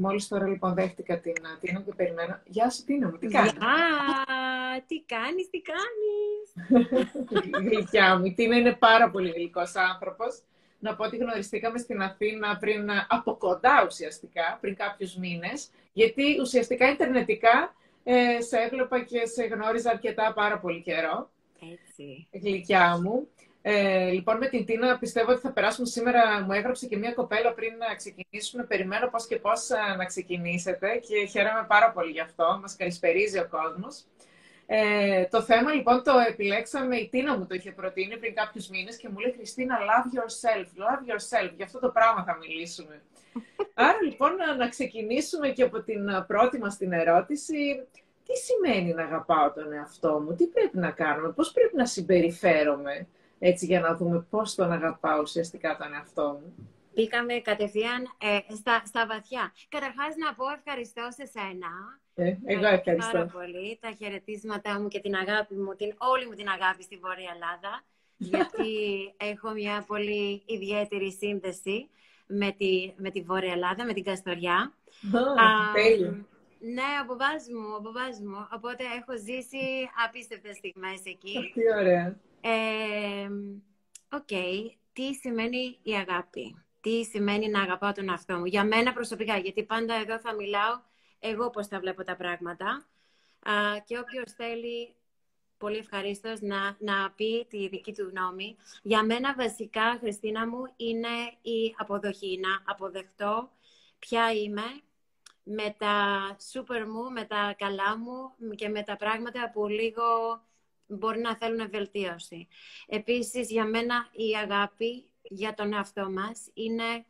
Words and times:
Μόλις 0.00 0.28
τώρα 0.28 0.46
λοιπόν 0.46 0.74
δέχτηκα 0.74 1.18
την 1.18 1.32
Τίνα 1.60 1.80
και 1.80 1.94
περιμένω. 1.96 2.40
Γεια 2.44 2.70
σου 2.70 2.84
Τίνα 2.84 3.08
μου, 3.08 3.18
τι 3.18 3.26
κάνεις; 3.26 3.52
Γεια, 3.52 4.84
τι 4.86 5.02
κάνεις, 5.06 5.50
τι 5.50 5.62
κάνεις; 5.62 6.52
Γλυκιά 7.70 8.18
μου, 8.18 8.24
η 8.24 8.32
Τίνα 8.32 8.56
είναι 8.56 8.72
πάρα 8.72 9.10
πολύ 9.10 9.30
γλυκός 9.30 9.74
άνθρωπος. 9.74 10.42
Να 10.78 10.94
πω 10.94 11.04
ότι 11.04 11.16
γνωριστήκαμε 11.16 11.78
στην 11.78 12.02
Αθήνα 12.02 12.56
πριν 12.56 12.88
από 13.08 13.36
κοντά 13.36 13.84
ουσιαστικά, 13.86 14.58
πριν 14.60 14.76
κάποιους 14.76 15.16
μήνες, 15.16 15.70
γιατί 15.92 16.40
ουσιαστικά 16.40 16.90
ιντερνετικά 16.90 17.74
ε, 18.04 18.40
σε 18.40 18.56
έβλεπα 18.56 19.00
και 19.00 19.26
σε 19.26 19.44
γνώριζα 19.44 19.90
αρκετά 19.90 20.32
πάρα 20.32 20.58
πολύ 20.58 20.82
καιρό. 20.82 21.30
Έτσι. 21.72 22.28
Γλυκιά 22.30 23.00
μου. 23.02 23.28
Ε, 23.62 24.10
λοιπόν, 24.10 24.36
με 24.36 24.48
την 24.48 24.64
Τίνα 24.64 24.98
πιστεύω 24.98 25.30
ότι 25.30 25.40
θα 25.40 25.52
περάσουμε 25.52 25.86
σήμερα. 25.86 26.42
Μου 26.44 26.52
έγραψε 26.52 26.86
και 26.86 26.96
μία 26.96 27.12
κοπέλα 27.12 27.52
πριν 27.52 27.76
να 27.76 27.94
ξεκινήσουμε. 27.94 28.64
Περιμένω 28.64 29.08
πώς 29.08 29.26
και 29.26 29.36
πώς 29.36 29.70
ε, 29.70 29.96
να 29.96 30.04
ξεκινήσετε 30.04 30.96
και 30.96 31.26
χαίρομαι 31.26 31.64
πάρα 31.68 31.92
πολύ 31.92 32.10
γι' 32.10 32.20
αυτό. 32.20 32.58
Μας 32.62 32.76
καλησπερίζει 32.76 33.38
ο 33.38 33.48
κόσμος. 33.50 34.04
Ε, 34.70 35.24
το 35.24 35.42
θέμα 35.42 35.72
λοιπόν 35.72 36.02
το 36.02 36.12
επιλέξαμε, 36.28 36.96
η 36.96 37.08
Τίνα 37.08 37.38
μου 37.38 37.46
το 37.46 37.54
είχε 37.54 37.72
προτείνει 37.72 38.18
πριν 38.18 38.34
κάποιους 38.34 38.68
μήνες 38.68 38.96
και 38.96 39.08
μου 39.08 39.18
λέει 39.18 39.32
Χριστίνα, 39.32 39.76
love 39.78 40.08
yourself, 40.16 40.64
love 40.64 41.02
yourself, 41.10 41.52
γι' 41.56 41.62
αυτό 41.62 41.78
το 41.78 41.88
πράγμα 41.88 42.24
θα 42.24 42.36
μιλήσουμε. 42.36 43.02
Άρα 43.74 44.02
λοιπόν 44.02 44.34
να, 44.34 44.56
να 44.56 44.68
ξεκινήσουμε 44.68 45.48
και 45.48 45.62
από 45.62 45.82
την 45.82 46.24
πρώτη 46.26 46.58
μας 46.58 46.76
την 46.76 46.92
ερώτηση. 46.92 47.86
Τι 48.26 48.34
σημαίνει 48.36 48.92
να 48.92 49.02
αγαπάω 49.02 49.52
τον 49.52 49.72
εαυτό 49.72 50.20
μου, 50.20 50.34
τι 50.34 50.46
πρέπει 50.46 50.78
να 50.78 50.90
κάνουμε, 50.90 51.32
πώς 51.32 51.52
πρέπει 51.52 51.76
να 51.76 51.86
συμπεριφέρομαι; 51.86 53.08
Έτσι 53.38 53.66
για 53.66 53.80
να 53.80 53.96
δούμε 53.96 54.26
πώς 54.30 54.54
τον 54.54 54.72
αγαπάω 54.72 55.20
ουσιαστικά 55.20 55.76
τον 55.76 55.92
εαυτό 55.92 56.40
μου. 56.40 56.54
Μπήκαμε 56.94 57.34
κατευθείαν 57.34 58.02
ε, 58.18 58.54
στα, 58.54 58.82
στα 58.86 59.06
βαθιά. 59.06 59.52
Καταρχάς 59.68 60.16
να 60.16 60.34
πω 60.34 60.44
ευχαριστώ 60.58 61.08
σε 61.16 61.26
σένα. 61.26 61.70
Ε, 62.14 62.36
εγώ 62.44 62.66
ευχαριστώ. 62.66 63.12
Πάρα 63.12 63.26
πολύ 63.26 63.78
τα 63.80 63.90
χαιρετίσματά 63.90 64.80
μου 64.80 64.88
και 64.88 65.00
την 65.00 65.14
αγάπη 65.14 65.54
μου, 65.54 65.74
την, 65.76 65.94
όλη 65.98 66.26
μου 66.26 66.34
την 66.34 66.48
αγάπη 66.48 66.82
στη 66.82 66.96
Βόρεια 66.96 67.30
Ελλάδα, 67.34 67.84
γιατί 68.32 68.72
έχω 69.16 69.50
μια 69.50 69.84
πολύ 69.86 70.42
ιδιαίτερη 70.46 71.12
σύνδεση 71.12 71.88
με 72.26 72.50
τη, 72.58 72.92
με 72.96 73.10
τη 73.10 73.20
Βόρεια 73.20 73.52
Ελλάδα, 73.52 73.84
με 73.84 73.92
την 73.92 74.04
Καστοριά. 74.04 74.72
Oh, 75.12 76.38
ναι, 76.60 76.90
ο 77.02 77.04
μπαμπάς 77.06 77.42
μου, 77.54 77.66
ο 77.76 77.80
μπαμπάς 77.80 78.20
μου. 78.20 78.48
Οπότε 78.56 78.84
έχω 78.98 79.12
ζήσει 79.18 79.64
απίστευτες 80.06 80.56
στιγμές 80.56 81.00
εκεί. 81.04 81.50
Τι 81.54 81.62
ωραία. 81.80 82.16
Οκ, 84.12 84.28
τι 84.92 85.14
σημαίνει 85.14 85.78
η 85.82 85.92
αγάπη; 85.94 86.62
Τι 86.80 87.04
σημαίνει 87.04 87.48
να 87.48 87.60
αγαπάω 87.62 87.92
τον 87.92 88.08
εαυτό 88.08 88.38
μου; 88.38 88.44
Για 88.44 88.64
μένα 88.64 88.92
προσωπικά, 88.92 89.36
γιατί 89.36 89.64
πάντα 89.64 89.94
εδώ 89.94 90.18
θα 90.20 90.34
μιλάω 90.34 90.80
εγώ 91.18 91.50
πώς 91.50 91.66
θα 91.66 91.80
βλέπω 91.80 92.04
τα 92.04 92.16
πράγματα. 92.16 92.86
και 93.84 93.98
όποιος 93.98 94.32
θέλει 94.32 94.94
πολύ 95.58 95.76
ευχαρίστως 95.76 96.40
να, 96.40 96.76
να 96.78 97.10
πει 97.10 97.46
τη 97.50 97.68
δική 97.68 97.92
του 97.94 98.08
γνώμη. 98.14 98.56
Για 98.82 99.02
μένα 99.02 99.34
βασικά, 99.34 99.96
Χριστίνα 100.00 100.48
μου, 100.48 100.62
είναι 100.76 101.08
η 101.42 101.74
αποδοχή. 101.78 102.38
Να 102.38 102.72
αποδεχτώ 102.72 103.50
ποια 103.98 104.32
είμαι 104.32 104.80
με 105.42 105.74
τα 105.78 105.96
σούπερ 106.50 106.86
μου, 106.88 107.10
με 107.12 107.24
τα 107.24 107.54
καλά 107.58 107.98
μου 107.98 108.54
και 108.54 108.68
με 108.68 108.82
τα 108.82 108.96
πράγματα 108.96 109.50
που 109.50 109.66
λίγο 109.66 110.02
μπορεί 110.88 111.20
να 111.20 111.36
θέλουν 111.36 111.70
βελτίωση. 111.70 112.48
Επίσης, 112.86 113.50
για 113.50 113.64
μένα 113.64 114.08
η 114.12 114.36
αγάπη 114.42 115.04
για 115.22 115.54
τον 115.54 115.72
εαυτό 115.72 116.10
μας 116.10 116.50
είναι 116.54 117.04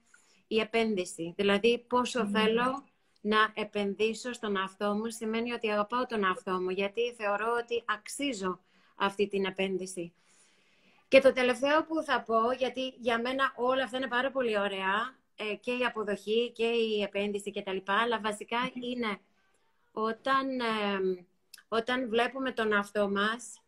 η 0.46 0.60
επένδυση. 0.60 1.34
Δηλαδή, 1.36 1.84
πόσο 1.88 2.26
θέλω 2.26 2.84
να 3.20 3.52
επενδύσω 3.54 4.32
στον 4.32 4.56
εαυτό 4.56 4.94
μου 4.94 5.10
σημαίνει 5.10 5.52
ότι 5.52 5.70
αγαπάω 5.70 6.06
τον 6.06 6.24
εαυτό 6.24 6.60
μου, 6.60 6.70
γιατί 6.70 7.14
θεωρώ 7.16 7.56
ότι 7.60 7.82
αξίζω 7.86 8.60
αυτή 8.96 9.28
την 9.28 9.44
επένδυση. 9.44 10.12
Και 11.08 11.20
το 11.20 11.32
τελευταίο 11.32 11.84
που 11.84 12.02
θα 12.02 12.22
πω, 12.22 12.52
γιατί 12.58 12.94
για 12.98 13.20
μένα 13.20 13.52
όλα 13.56 13.84
αυτά 13.84 13.96
είναι 13.96 14.08
πάρα 14.08 14.30
πολύ 14.30 14.58
ωραία, 14.58 15.16
ε, 15.36 15.54
και 15.54 15.72
η 15.72 15.84
αποδοχή 15.84 16.52
και 16.54 16.66
η 16.66 17.02
επένδυση 17.02 17.52
κτλ. 17.52 17.76
Αλλά 17.84 18.20
βασικά 18.20 18.58
είναι 18.80 19.18
όταν, 19.92 20.60
ε, 20.60 21.26
όταν 21.68 22.08
βλέπουμε 22.08 22.52
τον 22.52 22.72
εαυτό 22.72 23.10
μας 23.10 23.60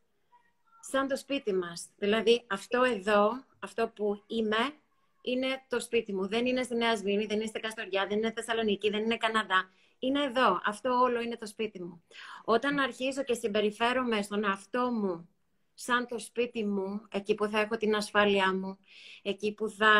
σαν 0.90 1.08
το 1.08 1.16
σπίτι 1.16 1.54
μας. 1.54 1.86
Δηλαδή 1.98 2.44
αυτό 2.46 2.82
εδώ, 2.82 3.44
αυτό 3.58 3.88
που 3.94 4.22
είμαι, 4.26 4.74
είναι 5.22 5.62
το 5.68 5.80
σπίτι 5.80 6.14
μου. 6.14 6.28
Δεν 6.28 6.46
είναι 6.46 6.62
στη 6.62 6.74
Νέα 6.74 6.96
Σβήνη, 6.96 7.26
δεν 7.26 7.36
είναι 7.36 7.46
στη 7.46 7.60
Καστοριά, 7.60 8.06
δεν 8.06 8.18
είναι 8.18 8.32
Θεσσαλονίκη, 8.32 8.90
δεν 8.90 9.04
είναι 9.04 9.16
Καναδά. 9.16 9.70
Είναι 9.98 10.22
εδώ. 10.22 10.60
Αυτό 10.64 10.90
όλο 10.90 11.20
είναι 11.20 11.36
το 11.36 11.46
σπίτι 11.46 11.82
μου. 11.82 12.02
Όταν 12.44 12.78
αρχίζω 12.78 13.22
και 13.22 13.34
συμπεριφέρομαι 13.34 14.22
στον 14.22 14.44
εαυτό 14.44 14.90
μου 14.90 15.28
σαν 15.74 16.06
το 16.06 16.18
σπίτι 16.18 16.64
μου, 16.64 17.02
εκεί 17.10 17.34
που 17.34 17.46
θα 17.46 17.60
έχω 17.60 17.76
την 17.76 17.94
ασφάλειά 17.94 18.54
μου, 18.54 18.78
εκεί 19.22 19.52
που 19.52 19.68
θα 19.68 19.92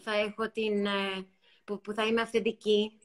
θα 0.00 0.14
έχω 0.14 0.50
την, 0.50 0.86
ε, 0.86 1.26
που, 1.64 1.80
που 1.80 1.92
θα 1.92 2.06
είμαι 2.06 2.20
αυθεντική. 2.20 2.98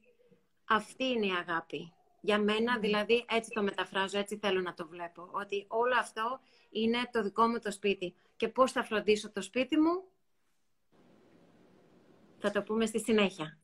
Αυτή 0.66 1.04
είναι 1.04 1.26
η 1.26 1.32
αγάπη. 1.32 1.94
Για 2.28 2.40
μένα, 2.40 2.78
δηλαδή, 2.80 3.26
έτσι 3.30 3.50
το 3.54 3.62
μεταφράζω, 3.64 4.20
έτσι 4.20 4.38
θέλω 4.42 4.62
να 4.62 4.74
το 4.74 4.88
βλέπω. 4.88 5.30
Ότι 5.32 5.66
όλο 5.68 5.94
αυτό 6.00 6.40
είναι 6.70 6.98
το 7.12 7.24
δικό 7.24 7.48
μου 7.48 7.60
το 7.60 7.72
σπίτι. 7.72 8.16
Και 8.36 8.48
πώς 8.48 8.72
θα 8.72 8.84
φροντίσω 8.84 9.32
το 9.32 9.42
σπίτι 9.42 9.78
μου, 9.78 10.04
θα 12.40 12.52
το 12.52 12.62
πούμε 12.62 12.86
στη 12.86 13.00
συνέχεια. 13.00 13.60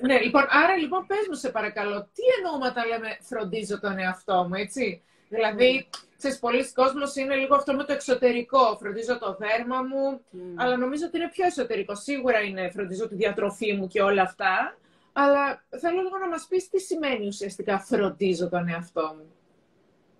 ναι, 0.00 0.20
λοιπόν, 0.20 0.44
άρα 0.48 0.76
λοιπόν 0.76 1.06
πες 1.06 1.26
μου 1.28 1.34
σε 1.34 1.50
παρακαλώ, 1.50 2.02
τι 2.02 2.22
εννοούμε 2.38 2.66
όταν 2.66 2.88
λέμε 2.88 3.18
φροντίζω 3.20 3.80
τον 3.80 3.98
εαυτό 3.98 4.46
μου, 4.48 4.54
έτσι; 4.54 5.02
Δηλαδή, 5.28 5.88
ξέρεις, 6.16 6.38
πολλοί 6.38 6.72
κόσμος 6.72 7.16
είναι 7.16 7.34
λίγο 7.34 7.54
αυτό 7.54 7.74
με 7.74 7.84
το 7.84 7.92
εξωτερικό. 7.92 8.76
Φροντίζω 8.80 9.18
το 9.18 9.36
δέρμα 9.38 9.82
μου, 9.82 10.20
αλλά 10.54 10.76
νομίζω 10.76 11.06
ότι 11.06 11.16
είναι 11.16 11.28
πιο 11.28 11.46
εσωτερικό. 11.46 11.94
Σίγουρα 11.94 12.40
είναι 12.40 12.70
φροντίζω 12.70 13.08
τη 13.08 13.14
διατροφή 13.14 13.72
μου 13.72 13.86
και 13.86 14.02
όλα 14.02 14.22
αυτά. 14.22 14.76
Αλλά 15.16 15.66
θέλω 15.80 16.02
λίγο 16.02 16.18
να 16.18 16.28
μας 16.28 16.46
πεις 16.46 16.68
τι 16.68 16.80
σημαίνει 16.80 17.26
ουσιαστικά 17.26 17.78
φροντίζω 17.78 18.48
τον 18.48 18.68
εαυτό 18.68 19.14
μου. 19.16 19.32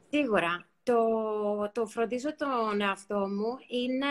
Σίγουρα. 0.08 0.68
Το, 0.82 1.70
το 1.72 1.86
φροντίζω 1.86 2.34
τον 2.34 2.80
εαυτό 2.80 3.18
μου 3.18 3.56
είναι, 3.68 4.06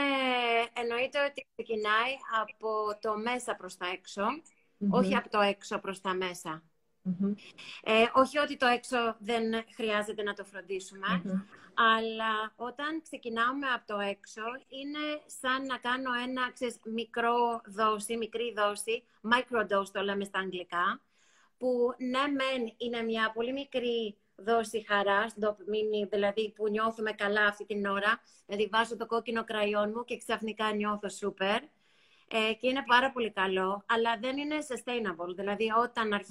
εννοείται 0.74 1.26
ότι 1.26 1.48
ξεκινάει 1.56 2.14
από 2.42 2.98
το 3.00 3.18
μέσα 3.18 3.56
προς 3.56 3.78
τα 3.78 3.86
εξω 3.94 4.26
όχι 4.90 5.16
από 5.16 5.30
το 5.30 5.40
έξω 5.40 5.80
προς 5.80 6.02
τα 6.02 6.14
μέσα. 6.14 6.64
Ε, 7.84 8.06
όχι 8.14 8.38
ότι 8.38 8.58
το 8.58 8.66
έξω 8.66 9.16
δεν 9.20 9.44
χρειάζεται 9.76 10.24
να 10.24 10.34
το 10.34 10.44
φροντισουμε 10.44 11.08
αλλά 11.74 12.54
όταν 12.56 13.02
ξεκινάμε 13.02 13.68
από 13.68 13.86
το 13.94 14.00
έξω 14.00 14.42
είναι 14.68 15.22
σαν 15.26 15.66
να 15.66 15.78
κάνω 15.78 16.14
ένα 16.28 16.52
ξέρεις, 16.52 16.80
μικρό 16.84 17.62
δόση, 17.66 18.18
μικρή 18.18 18.54
δόση, 18.58 19.04
microdose 19.32 19.90
το 19.92 20.02
λέμε 20.02 20.24
στα 20.24 20.40
αγγλικά, 20.40 21.02
που 21.58 21.96
ναι 21.98 22.20
μεν 22.28 22.74
είναι 22.78 23.02
μια 23.02 23.32
πολύ 23.34 23.54
μικρή 23.54 24.18
δόση 24.36 24.86
χαράς, 24.88 25.34
δηλαδή 26.10 26.52
που 26.56 26.70
νιώθουμε 26.70 27.12
καλά 27.12 27.46
αυτή 27.46 27.66
την 27.66 27.86
ώρα, 27.86 28.22
δηλαδή 28.46 28.70
βάζω 28.72 28.98
το 28.98 29.06
κόκκινο 29.06 29.44
κραϊόν 29.44 29.92
μου 29.96 30.04
και 30.04 30.18
ξαφνικά 30.18 30.74
νιώθω 30.74 31.10
σούπερ, 31.10 31.62
ε, 32.28 32.54
και 32.54 32.68
είναι 32.68 32.84
πάρα 32.88 33.12
πολύ 33.12 33.32
καλό, 33.32 33.84
αλλά 33.86 34.18
δεν 34.18 34.38
είναι 34.38 34.58
sustainable. 34.70 35.36
Δηλαδή, 35.36 35.72
όταν 35.84 36.22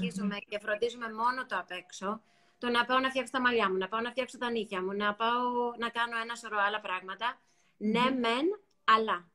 και 0.48 0.58
φροντίζουμε 0.58 1.12
μόνο 1.12 1.46
το 1.46 1.56
απ' 1.58 1.70
έξω, 1.70 2.22
το 2.58 2.68
να 2.68 2.84
πάω 2.84 2.98
να 2.98 3.08
φτιάξω 3.08 3.32
τα 3.32 3.40
μαλλιά 3.40 3.70
μου, 3.70 3.76
να 3.76 3.88
πάω 3.88 4.00
να 4.00 4.10
φτιάξω 4.10 4.38
τα 4.38 4.50
νύχια 4.50 4.82
μου, 4.82 4.92
να 4.92 5.14
πάω 5.14 5.74
να 5.78 5.88
κάνω 5.88 6.16
ένα 6.22 6.34
σωρό 6.34 6.58
άλλα 6.66 6.80
πράγματα. 6.80 7.40
Ναι, 7.76 8.10
μεν, 8.10 8.46
αλλά. 8.84 9.30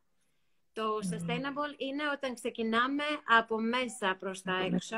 Το 0.74 1.00
sustainable 1.12 1.74
είναι 1.78 2.04
όταν 2.14 2.34
ξεκινάμε 2.34 3.04
από 3.38 3.60
μέσα 3.60 4.16
προς 4.20 4.42
τα 4.42 4.56
έξω. 4.58 4.98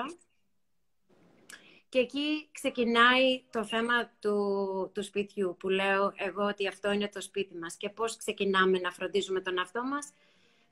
Και 1.90 2.00
εκεί 2.00 2.50
ξεκινάει 2.52 3.44
το 3.52 3.64
θέμα 3.64 4.12
του, 4.20 4.92
του 4.94 5.04
σπιτιού, 5.04 5.56
που 5.60 5.70
λέω 5.70 6.14
εγώ 6.16 6.44
ότι 6.44 6.68
αυτό 6.68 6.92
είναι 6.92 7.10
το 7.10 7.22
σπίτι 7.22 7.58
μας. 7.58 7.76
Και 7.78 7.90
πώς 7.90 8.18
ξεκινάμε 8.18 8.80
να 8.80 8.92
φροντίζουμε 8.92 9.42
τον 9.42 9.60
αυτό 9.60 9.84
μας 9.84 10.14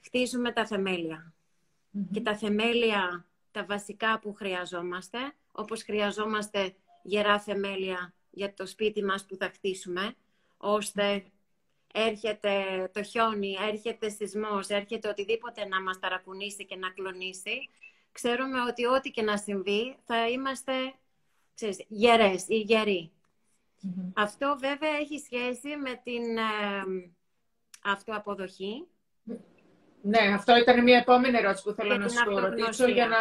χτίζουμε 0.02 0.52
τα 0.52 0.66
θεμελια 0.66 1.34
Και 2.12 2.22
τα 2.22 2.38
θεμέλια, 2.38 3.26
τα 3.52 3.66
βασικά 3.66 4.20
που 4.20 4.34
χρειαζόμαστε, 4.34 5.18
όπως 5.52 5.84
χρειαζόμαστε 5.84 6.76
γερά 7.04 7.40
θεμέλια 7.40 8.14
για 8.30 8.54
το 8.54 8.68
σπίτι 8.68 9.04
μας 9.04 9.26
που 9.26 9.36
θα 9.36 9.50
χτίσουμε, 9.50 10.16
ώστε 10.58 11.26
έρχεται 11.94 12.52
το 12.94 13.04
χιόνι, 13.04 13.58
έρχεται 13.70 14.10
σεισμός, 14.10 14.68
έρχεται 14.68 15.10
οτιδήποτε 15.10 15.66
να 15.66 15.82
μας 15.82 16.00
ταρακουνήσει 16.00 16.66
και 16.66 16.76
να 16.76 16.90
κλονίσει, 16.90 17.70
ξέρουμε 18.12 18.62
ότι 18.62 18.86
ό,τι 18.86 19.12
και 19.12 19.22
να 19.22 19.38
συμβεί 19.38 19.98
θα 20.06 20.30
είμαστε 20.30 20.74
ξέρεις, 21.58 21.86
γερές 21.88 22.48
ή 22.48 22.56
γεροί. 22.60 23.12
Αυτό 24.16 24.58
βέβαια 24.60 24.98
έχει 24.98 25.20
σχέση 25.20 25.76
με 25.76 26.02
την 26.04 26.38
ε, 26.38 27.12
αυτοαποδοχή 27.84 28.88
ναι, 30.02 30.34
αυτό 30.34 30.58
ήταν 30.58 30.84
μια 30.84 30.98
επόμενη 30.98 31.38
ερώτηση 31.38 31.64
που 31.64 31.72
θέλω 31.72 31.98
να 31.98 32.08
σου 32.08 32.40
ρωτήσω 32.40 32.88
για 32.88 33.08
να... 33.08 33.18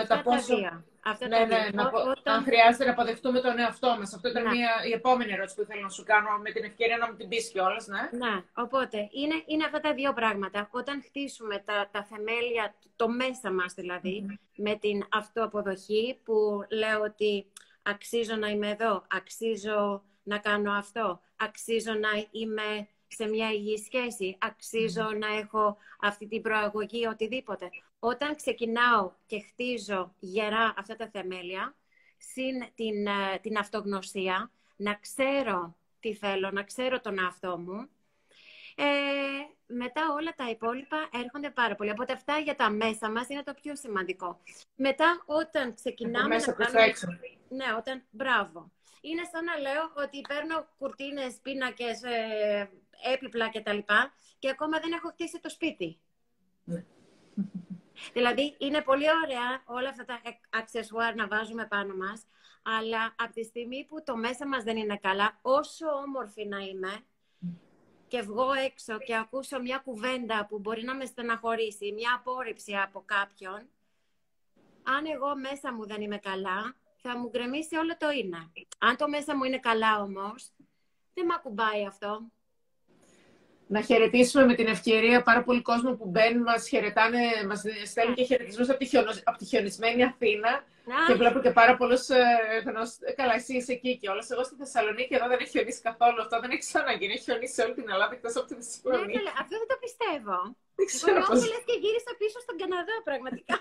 Αυτά 0.00 0.22
τα 0.22 0.36
δύο. 0.36 0.84
Αυτά 1.04 1.28
ναι, 1.28 1.38
ναι, 1.38 1.68
να, 1.72 1.86
όταν... 1.86 2.34
αν 2.34 2.44
χρειάζεται 2.44 2.84
να 2.84 2.90
αποδεχτούμε 2.90 3.40
τον 3.40 3.58
εαυτό 3.58 3.96
μας. 3.98 4.14
Αυτό 4.14 4.28
ήταν 4.28 4.42
μια, 4.42 4.70
η 4.88 4.92
επόμενη 4.92 5.32
ερώτηση 5.32 5.56
που 5.56 5.62
ήθελα 5.62 5.80
να 5.80 5.88
σου 5.88 6.04
κάνω, 6.04 6.38
με 6.42 6.50
την 6.50 6.64
ευκαιρία 6.64 6.96
να 6.96 7.06
μου 7.10 7.16
την 7.16 7.28
πεις 7.28 7.50
κιόλας. 7.50 7.86
Ναι. 7.86 8.18
ναι, 8.18 8.42
οπότε 8.54 9.08
είναι, 9.10 9.42
είναι 9.46 9.64
αυτά 9.64 9.80
τα 9.80 9.94
δύο 9.94 10.12
πράγματα. 10.12 10.68
Όταν 10.70 11.02
χτίσουμε 11.06 11.62
τα, 11.64 11.88
τα 11.92 12.04
θεμέλια, 12.04 12.74
το 12.96 13.08
μέσα 13.08 13.52
μας 13.52 13.74
δηλαδη 13.74 14.40
με 14.56 14.74
την 14.74 15.04
αυτοαποδοχή, 15.10 16.20
που 16.24 16.64
λέω 16.70 17.00
ότι 17.00 17.46
αξίζω 17.82 18.36
να 18.36 18.48
είμαι 18.48 18.68
εδώ, 18.68 19.06
αξίζω 19.10 20.02
να 20.22 20.38
κάνω 20.38 20.72
αυτό, 20.72 21.20
αξίζω 21.36 21.92
να 21.92 22.08
είμαι 22.30 22.88
σε 23.14 23.26
μια 23.26 23.52
υγιή 23.52 23.78
σχέση, 23.78 24.36
αξίζω 24.40 25.10
να 25.10 25.26
έχω 25.26 25.76
αυτή 26.00 26.26
την 26.26 26.42
προαγωγή, 26.42 27.06
οτιδήποτε. 27.06 27.70
Όταν 27.98 28.36
ξεκινάω 28.36 29.12
και 29.26 29.40
χτίζω 29.40 30.14
γερά 30.18 30.74
αυτά 30.76 30.96
τα 30.96 31.08
θεμέλια, 31.12 31.74
συν 32.18 32.72
την, 32.74 33.06
ε, 33.06 33.38
την 33.42 33.58
αυτογνωσία, 33.58 34.50
να 34.76 34.94
ξέρω 34.94 35.76
τι 36.00 36.14
θέλω, 36.14 36.50
να 36.50 36.62
ξέρω 36.62 37.00
τον 37.00 37.18
εαυτό 37.18 37.58
μου, 37.58 37.88
ε, 38.76 38.84
μετά 39.66 40.02
όλα 40.12 40.34
τα 40.36 40.48
υπόλοιπα 40.50 41.08
έρχονται 41.12 41.50
πάρα 41.50 41.74
πολύ. 41.74 41.90
Οπότε 41.90 42.12
αυτά 42.12 42.38
για 42.38 42.56
τα 42.56 42.70
μέσα 42.70 43.10
μας 43.10 43.28
είναι 43.28 43.42
το 43.42 43.54
πιο 43.62 43.76
σημαντικό. 43.76 44.40
Μετά 44.74 45.22
όταν 45.26 45.74
ξεκινάμε 45.74 46.36
να 46.36 46.52
κάνουμε... 46.52 46.92
Ναι, 47.48 47.64
όταν... 47.78 48.02
Μπράβο. 48.10 48.70
Είναι 49.00 49.22
σαν 49.32 49.44
να 49.44 49.58
λέω 49.58 49.92
ότι 49.94 50.20
παίρνω 50.20 50.66
κουρτίνες, 50.78 51.34
πίνακες, 51.42 52.02
ε, 52.02 52.70
έπιπλα 53.12 53.48
κτλ. 53.48 53.78
Και, 53.78 54.10
και 54.38 54.48
ακόμα 54.48 54.80
δεν 54.80 54.92
έχω 54.92 55.08
χτίσει 55.08 55.40
το 55.40 55.48
σπίτι. 55.48 56.00
Ναι. 56.64 56.84
Δηλαδή, 58.12 58.56
είναι 58.58 58.80
πολύ 58.80 59.06
ωραία 59.24 59.62
όλα 59.64 59.88
αυτά 59.88 60.04
τα 60.04 60.20
αξεσουάρ 60.50 61.14
να 61.14 61.26
βάζουμε 61.26 61.66
πάνω 61.66 61.94
μας, 61.94 62.26
αλλά 62.62 63.14
από 63.18 63.32
τη 63.32 63.44
στιγμή 63.44 63.86
που 63.88 64.02
το 64.02 64.16
μέσα 64.16 64.46
μας 64.46 64.62
δεν 64.62 64.76
είναι 64.76 64.96
καλά, 64.96 65.38
όσο 65.42 65.86
όμορφη 65.86 66.46
να 66.46 66.58
είμαι, 66.58 67.04
και 68.08 68.20
βγω 68.20 68.52
έξω 68.52 68.98
και 68.98 69.16
ακούσω 69.16 69.60
μια 69.60 69.78
κουβέντα 69.78 70.46
που 70.46 70.58
μπορεί 70.58 70.84
να 70.84 70.94
με 70.94 71.04
στεναχωρήσει, 71.04 71.92
μια 71.92 72.14
απόρριψη 72.14 72.74
από 72.76 73.02
κάποιον, 73.06 73.68
αν 74.82 75.06
εγώ 75.06 75.36
μέσα 75.36 75.72
μου 75.72 75.86
δεν 75.86 76.00
είμαι 76.00 76.18
καλά, 76.18 76.76
θα 76.96 77.18
μου 77.18 77.28
γκρεμίσει 77.28 77.76
όλο 77.76 77.96
το 77.96 78.10
είναι. 78.10 78.52
Αν 78.78 78.96
το 78.96 79.08
μέσα 79.08 79.36
μου 79.36 79.44
είναι 79.44 79.58
καλά 79.58 80.02
όμως, 80.02 80.50
δεν 81.14 81.26
με 81.26 81.34
ακουμπάει 81.34 81.86
αυτό 81.86 82.30
να 83.74 83.80
χαιρετήσουμε 83.88 84.44
με 84.50 84.54
την 84.54 84.66
ευκαιρία 84.76 85.22
πάρα 85.22 85.42
πολύ 85.46 85.62
κόσμο 85.70 85.90
που 85.98 86.06
μπαίνουν, 86.12 86.42
μας 86.42 86.68
χαιρετάνε, 86.68 87.22
μας 87.48 87.60
στέλνουν 87.90 88.14
και 88.18 88.24
χαιρετισμούς 88.30 88.68
από 88.68 88.78
τη, 88.82 88.86
από 89.24 89.38
τη 89.38 89.44
χιονισμένη 89.44 90.00
Αθήνα. 90.10 90.52
Και 91.06 91.14
βλέπω 91.20 91.38
και 91.44 91.52
πάρα 91.60 91.74
πολλούς 91.76 92.08
ε, 92.08 92.22
Καλά, 93.18 93.34
εσύ 93.40 93.52
είσαι 93.56 93.72
εκεί 93.72 93.92
και 94.00 94.08
όλα. 94.12 94.22
Εγώ 94.32 94.42
στη 94.48 94.54
Θεσσαλονίκη 94.62 95.14
εδώ 95.18 95.26
δεν 95.32 95.38
έχει 95.42 95.52
χιονίσει 95.54 95.80
καθόλου. 95.88 96.18
Αυτό 96.24 96.36
δεν 96.42 96.50
έχει 96.54 96.64
ξαναγίνει. 96.68 97.12
Έχει 97.16 97.24
χιονίσει 97.28 97.54
σε 97.56 97.62
όλη 97.64 97.74
την 97.78 97.86
Ελλάδα 97.92 98.12
εκτός 98.16 98.32
από 98.38 98.46
τη 98.50 98.54
Θεσσαλονίκη. 98.60 99.18
Ναι, 99.26 99.34
αυτό 99.42 99.54
δεν 99.62 99.68
το 99.72 99.76
πιστεύω. 99.84 100.36
Δεν 100.78 100.86
ξέρω 100.92 101.18
πώ. 101.28 101.34
και 101.68 101.76
γύρισα 101.82 102.12
πίσω 102.20 102.38
στον 102.44 102.56
Καναδά, 102.60 102.96
πραγματικά. 103.08 103.56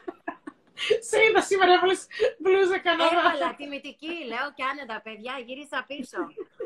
Σε 1.10 1.18
είδα 1.26 1.42
σήμερα, 1.50 1.72
έβαλε 1.78 1.96
μπλούζα 2.42 2.78
Καναδά. 2.88 3.20
Έβαλα 3.20 3.50
τιμητική, 3.60 4.16
λέω 4.32 4.48
και 4.58 4.64
άνετα, 4.72 4.98
παιδιά, 5.06 5.34
γύρισα 5.48 5.78
πίσω. 5.90 6.20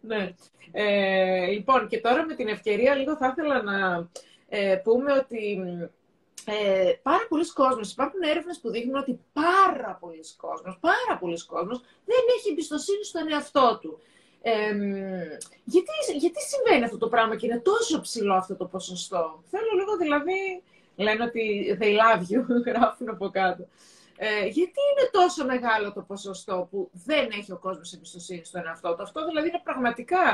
ναι. 0.00 0.34
Ε, 0.72 1.46
λοιπόν, 1.46 1.88
και 1.88 2.00
τώρα 2.00 2.24
με 2.24 2.34
την 2.34 2.48
ευκαιρία 2.48 2.94
λίγο 2.94 3.16
θα 3.16 3.26
ήθελα 3.26 3.62
να 3.62 4.08
ε, 4.48 4.76
πούμε 4.82 5.12
ότι 5.12 5.58
ε, 6.44 6.92
πάρα 7.02 7.26
πολλοί 7.28 7.52
κόσμος, 7.52 7.92
υπάρχουν 7.92 8.20
έρευνες 8.22 8.60
που 8.60 8.70
δείχνουν 8.70 8.94
ότι 8.94 9.20
πάρα 9.32 9.98
πολλοί 10.00 10.24
κόσμος, 10.36 10.78
πάρα 10.80 11.18
πολλοί 11.20 11.44
κόσμος 11.44 11.80
δεν 12.04 12.22
έχει 12.38 12.50
εμπιστοσύνη 12.50 13.04
στον 13.04 13.32
εαυτό 13.32 13.78
του. 13.82 13.98
Ε, 14.42 14.72
γιατί, 15.64 15.90
γιατί 16.16 16.40
συμβαίνει 16.40 16.84
αυτό 16.84 16.98
το 16.98 17.08
πράγμα 17.08 17.36
και 17.36 17.46
είναι 17.46 17.60
τόσο 17.60 18.00
ψηλό 18.00 18.34
αυτό 18.34 18.56
το 18.56 18.64
ποσοστό; 18.64 19.42
Θέλω 19.50 19.70
λίγο 19.78 19.96
δηλαδή, 19.96 20.62
λένε 20.96 21.24
ότι 21.24 21.76
they 21.80 21.92
love 22.00 22.20
you, 22.20 22.44
γράφουν 22.66 23.08
από 23.08 23.28
κάτω. 23.28 23.68
Ε, 24.26 24.46
γιατί 24.58 24.80
είναι 24.90 25.06
τόσο 25.18 25.40
μεγάλο 25.52 25.86
το 25.92 26.02
ποσοστό 26.10 26.56
που 26.70 26.78
δεν 27.08 27.24
έχει 27.38 27.52
ο 27.52 27.58
κόσμος 27.66 27.92
εμπιστοσύνη 27.92 28.44
στον 28.44 28.66
εαυτό 28.66 28.90
του; 28.94 29.02
Αυτό 29.02 29.18
δηλαδή 29.28 29.46
είναι 29.48 29.62
πραγματικά. 29.68 30.24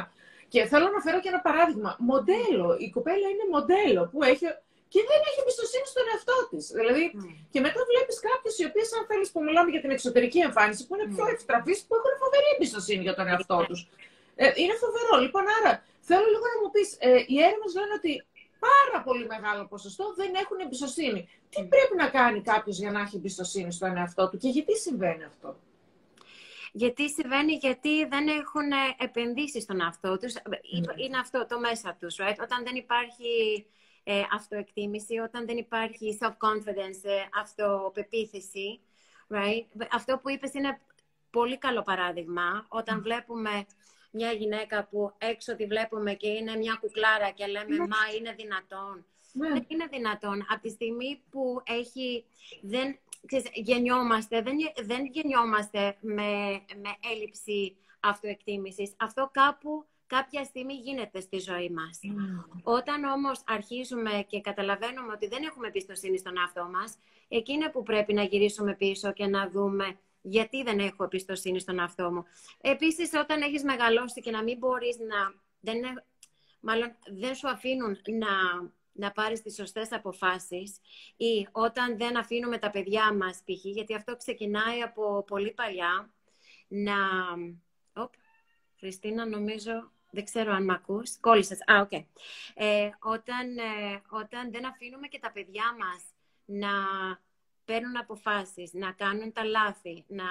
Και 0.52 0.60
θέλω 0.70 0.88
να 0.94 1.00
φέρω 1.04 1.18
και 1.20 1.30
ένα 1.34 1.40
παράδειγμα. 1.48 1.90
Μοντέλο. 2.10 2.68
Η 2.84 2.88
κοπέλα 2.96 3.26
είναι 3.32 3.46
μοντέλο 3.54 4.02
που 4.12 4.18
έχει 4.32 4.46
και 4.92 5.00
δεν 5.10 5.20
έχει 5.28 5.38
εμπιστοσύνη 5.44 5.86
στον 5.92 6.04
εαυτό 6.12 6.38
της. 6.50 6.64
Δηλαδή, 6.78 7.04
mm. 7.12 7.18
και 7.52 7.60
μετά 7.66 7.80
βλέπεις 7.90 8.16
κάποιε 8.28 8.50
οι 8.58 8.64
οποίε, 8.70 8.84
αν 8.98 9.02
θέλεις, 9.10 9.28
που 9.32 9.40
μιλάμε 9.46 9.70
για 9.74 9.82
την 9.84 9.92
εξωτερική 9.96 10.40
εμφάνιση, 10.48 10.82
που 10.86 10.92
είναι 10.94 11.08
πιο 11.14 11.24
mm. 11.28 11.36
ευτραφεί, 11.36 11.74
που 11.86 11.94
έχουν 11.98 12.12
φοβερή 12.22 12.48
εμπιστοσύνη 12.54 13.02
για 13.08 13.16
τον 13.18 13.26
εαυτό 13.32 13.58
τους. 13.68 13.80
Ε, 14.42 14.46
είναι 14.62 14.74
φοβερό. 14.84 15.14
Λοιπόν, 15.24 15.44
άρα 15.56 15.72
θέλω 16.08 16.26
λίγο 16.34 16.46
να 16.52 16.58
μου 16.60 16.68
πεις, 16.74 16.88
ε, 17.06 17.10
οι 17.32 17.36
έρευνες 17.46 17.72
λένε 17.78 17.94
ότι 18.00 18.12
πάρα 18.66 19.04
πολύ 19.04 19.26
μεγάλο 19.26 19.66
ποσοστό 19.66 20.14
δεν 20.14 20.34
έχουν 20.34 20.58
εμπιστοσύνη. 20.58 21.28
Τι 21.48 21.64
πρέπει 21.64 21.96
να 21.96 22.08
κάνει 22.08 22.40
κάποιος 22.42 22.78
για 22.78 22.90
να 22.90 23.00
έχει 23.00 23.16
εμπιστοσύνη 23.16 23.72
στον 23.72 23.96
εαυτό 23.96 24.28
του 24.28 24.36
και 24.36 24.48
γιατί 24.48 24.76
συμβαίνει 24.76 25.24
αυτό; 25.24 25.56
Γιατί 26.72 27.10
συμβαίνει, 27.10 27.52
γιατί 27.52 28.06
δεν 28.06 28.28
έχουν 28.28 28.70
επενδύσει 28.98 29.60
στον 29.60 29.80
εαυτό 29.80 30.18
τους. 30.18 30.34
Ναι. 30.34 30.58
Είναι 31.04 31.18
αυτό 31.18 31.46
το 31.48 31.60
μέσα 31.60 31.96
τους, 32.00 32.16
right? 32.18 32.36
Όταν 32.42 32.64
δεν 32.64 32.74
υπάρχει 32.74 33.66
ε, 34.04 34.22
αυτοεκτίμηση, 34.32 35.18
όταν 35.18 35.46
δεν 35.46 35.56
υπάρχει 35.56 36.18
self-confidence, 36.20 37.00
ε, 37.02 37.40
αυτοπεποίθηση, 37.40 38.80
right? 39.28 39.86
Αυτό 39.90 40.18
που 40.18 40.30
είπες 40.30 40.54
είναι 40.54 40.80
πολύ 41.30 41.58
καλό 41.58 41.82
παράδειγμα. 41.82 42.66
Όταν 42.68 43.02
βλέπουμε 43.02 43.66
μια 44.10 44.32
γυναίκα 44.32 44.84
που 44.84 45.12
έξω 45.18 45.56
τη 45.56 45.66
βλέπουμε 45.66 46.14
και 46.14 46.28
είναι 46.28 46.56
μια 46.56 46.78
κουκλάρα 46.80 47.30
και 47.30 47.46
λέμε 47.46 47.76
ναι. 47.76 47.86
«Μα 47.86 47.96
είναι 48.18 48.32
δυνατόν». 48.32 49.04
Ναι. 49.32 49.48
Δεν 49.48 49.64
είναι 49.68 49.86
δυνατόν. 49.90 50.46
Από 50.48 50.62
τη 50.62 50.68
στιγμή 50.68 51.22
που 51.30 51.62
έχει... 51.64 52.24
Δεν, 52.60 52.98
ξέρεις, 53.26 53.46
γεννιόμαστε, 53.52 54.42
δεν, 54.42 54.56
δεν 54.82 55.04
γεννιόμαστε 55.06 55.96
με, 56.00 56.60
με 56.82 56.90
έλλειψη 57.12 57.76
αυτοεκτίμησης. 58.00 58.92
Αυτό 58.96 59.30
κάπου 59.32 59.84
κάποια 60.06 60.44
στιγμή 60.44 60.74
γίνεται 60.74 61.20
στη 61.20 61.38
ζωή 61.38 61.70
μας. 61.70 62.00
Mm. 62.02 62.60
Όταν 62.62 63.04
όμως 63.04 63.42
αρχίζουμε 63.46 64.24
και 64.26 64.40
καταλαβαίνουμε 64.40 65.12
ότι 65.12 65.26
δεν 65.28 65.42
έχουμε 65.42 65.66
εμπιστοσύνη 65.66 66.18
στον 66.18 66.38
εαυτό 66.38 66.68
μας, 66.72 66.98
εκεί 67.28 67.52
είναι 67.52 67.68
που 67.68 67.82
πρέπει 67.82 68.12
να 68.12 68.22
γυρίσουμε 68.22 68.74
πίσω 68.74 69.12
και 69.12 69.26
να 69.26 69.48
δούμε 69.50 69.98
γιατί 70.22 70.62
δεν 70.62 70.78
έχω 70.78 71.04
εμπιστοσύνη 71.04 71.60
στον 71.60 71.78
εαυτό 71.78 72.12
μου. 72.12 72.24
Επίσης, 72.60 73.10
όταν 73.14 73.42
έχεις 73.42 73.62
μεγαλώσει 73.62 74.20
και 74.20 74.30
να 74.30 74.42
μην 74.42 74.58
μπορείς 74.58 74.98
να... 74.98 75.34
Δεν, 75.60 76.02
μάλλον 76.60 76.96
δεν 77.06 77.34
σου 77.34 77.48
αφήνουν 77.48 77.98
να, 78.18 78.28
να 78.92 79.12
πάρεις 79.12 79.42
τις 79.42 79.54
σωστές 79.54 79.92
αποφάσεις 79.92 80.78
ή 81.16 81.48
όταν 81.52 81.98
δεν 81.98 82.16
αφήνουμε 82.18 82.58
τα 82.58 82.70
παιδιά 82.70 83.14
μας 83.14 83.36
π.χ. 83.44 83.64
γιατί 83.64 83.94
αυτό 83.94 84.16
ξεκινάει 84.16 84.82
από 84.82 85.24
πολύ 85.26 85.52
παλιά 85.52 86.10
να... 86.68 86.94
Οπ, 87.92 88.12
Χριστίνα, 88.78 89.26
νομίζω 89.26 89.90
δεν 90.10 90.24
ξέρω 90.24 90.52
αν 90.52 90.64
με 90.64 90.72
ακούς. 90.72 91.18
Κόλλησες. 91.20 91.58
Α, 91.66 91.80
OK. 91.80 91.88
Okay. 91.90 92.04
Ε, 92.54 92.90
όταν, 93.00 93.58
ε, 93.58 94.02
όταν 94.08 94.50
δεν 94.50 94.66
αφήνουμε 94.66 95.06
και 95.06 95.18
τα 95.18 95.32
παιδιά 95.32 95.76
μας 95.78 96.02
να 96.44 96.70
παίρνουν 97.70 97.96
αποφάσεις, 97.96 98.72
να 98.72 98.92
κάνουν 98.92 99.32
τα 99.32 99.44
λάθη, 99.44 100.04
να 100.08 100.24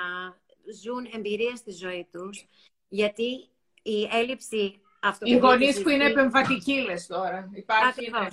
ζουν 0.83 1.09
εμπειρίες 1.13 1.59
στη 1.59 1.71
ζωή 1.71 2.07
τους, 2.11 2.45
γιατί 2.87 3.49
η 3.81 4.07
έλλειψη 4.11 4.81
αυτό 5.01 5.25
Οι 5.25 5.37
γονείς 5.37 5.81
που 5.81 5.89
είναι 5.89 6.05
επεμβατικοί, 6.05 6.73
λες 6.73 7.07
τώρα. 7.07 7.49
Υπάρχει, 7.53 8.09
ναι. 8.09 8.27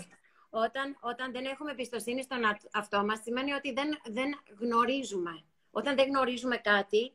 όταν, 0.50 0.96
όταν 1.00 1.32
δεν 1.32 1.44
έχουμε 1.44 1.70
εμπιστοσύνη 1.70 2.22
στον 2.22 2.38
αυτό 2.72 3.04
μας, 3.04 3.20
σημαίνει 3.22 3.52
ότι 3.52 3.72
δεν, 3.72 3.88
δεν 4.04 4.38
γνωρίζουμε. 4.60 5.44
Όταν 5.70 5.96
δεν 5.96 6.08
γνωρίζουμε 6.08 6.56
κάτι, 6.56 7.12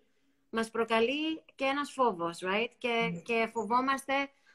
μας 0.49 0.69
προκαλεί 0.69 1.41
και 1.55 1.65
ένας 1.65 1.91
φόβος, 1.91 2.39
right? 2.43 2.71
Και, 2.77 3.09
mm. 3.09 3.21
και 3.23 3.49
φοβόμαστε 3.53 4.13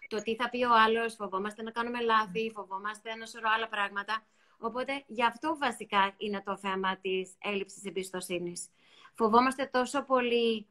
το 0.08 0.22
τι 0.22 0.34
θα 0.34 0.48
πει 0.50 0.64
ο 0.64 0.72
άλλος, 0.84 1.14
φοβόμαστε 1.14 1.62
να 1.62 1.70
κάνουμε 1.70 2.00
λάθη, 2.00 2.50
φοβόμαστε 2.54 3.10
ένα 3.10 3.26
σωρό 3.26 3.48
άλλα 3.56 3.68
πράγματα. 3.68 4.26
Οπότε 4.58 5.04
γι' 5.06 5.24
αυτό 5.24 5.56
βασικά 5.58 6.14
είναι 6.16 6.42
το 6.44 6.56
θέμα 6.56 6.96
της 6.96 7.34
έλλειψης 7.38 7.84
εμπιστοσύνης. 7.84 8.68
Φοβόμαστε 9.14 9.66
τόσο 9.72 10.02
πολύ 10.02 10.66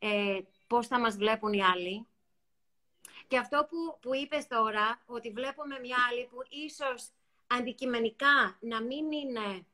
ε, 0.00 0.38
πώς 0.66 0.86
θα 0.86 1.00
μας 1.00 1.16
βλέπουν 1.16 1.52
οι 1.52 1.62
άλλοι. 1.62 2.06
Και 3.28 3.38
αυτό 3.38 3.66
που, 3.70 3.98
που 4.00 4.14
είπες 4.14 4.46
τώρα, 4.46 5.02
ότι 5.06 5.30
βλέπουμε 5.30 5.78
μια 5.78 5.96
άλλη 6.10 6.26
που 6.26 6.38
ίσως 6.66 7.08
αντικειμενικά 7.46 8.58
να 8.60 8.82
μην 8.82 9.12
είναι 9.12 9.66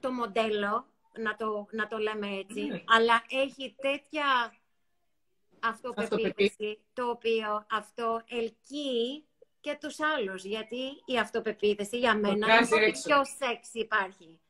το, 0.00 0.12
μοντέλο, 0.12 0.86
να 1.18 1.36
το, 1.36 1.66
να 1.70 1.86
το 1.86 1.98
λέμε 1.98 2.28
έτσι, 2.28 2.64
ναι. 2.64 2.82
αλλά 2.86 3.24
έχει 3.28 3.74
τέτοια 3.80 4.56
αυτοπεποίθηση, 5.60 6.78
το 6.92 7.08
οποίο 7.08 7.66
αυτό 7.70 8.22
ελκύει 8.26 9.27
και 9.60 9.78
τους 9.80 10.00
άλλους. 10.00 10.44
Γιατί 10.44 11.02
η 11.04 11.18
αυτοπεποίθηση 11.18 11.98
για 11.98 12.14
μένα 12.14 12.46
είναι 12.46 12.54
ό,τι 12.54 12.90
πιο 12.90 13.24
σεξ 13.38 13.68
υπάρχει. 13.72 14.40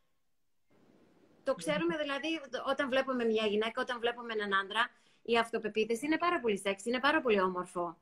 Το 1.44 1.54
ξέρουμε 1.54 1.96
δηλαδή 1.96 2.40
όταν 2.68 2.88
βλέπουμε 2.88 3.24
μια 3.24 3.46
γυναίκα, 3.46 3.80
όταν 3.80 3.98
βλέπουμε 3.98 4.32
έναν 4.32 4.54
άντρα, 4.54 4.90
η 5.22 5.38
αυτοπεποίθηση 5.38 6.06
είναι 6.06 6.18
πάρα 6.18 6.40
πολύ 6.40 6.58
σεξ, 6.58 6.84
είναι 6.84 7.00
πάρα 7.00 7.20
πολύ 7.20 7.40
όμορφο. 7.40 7.96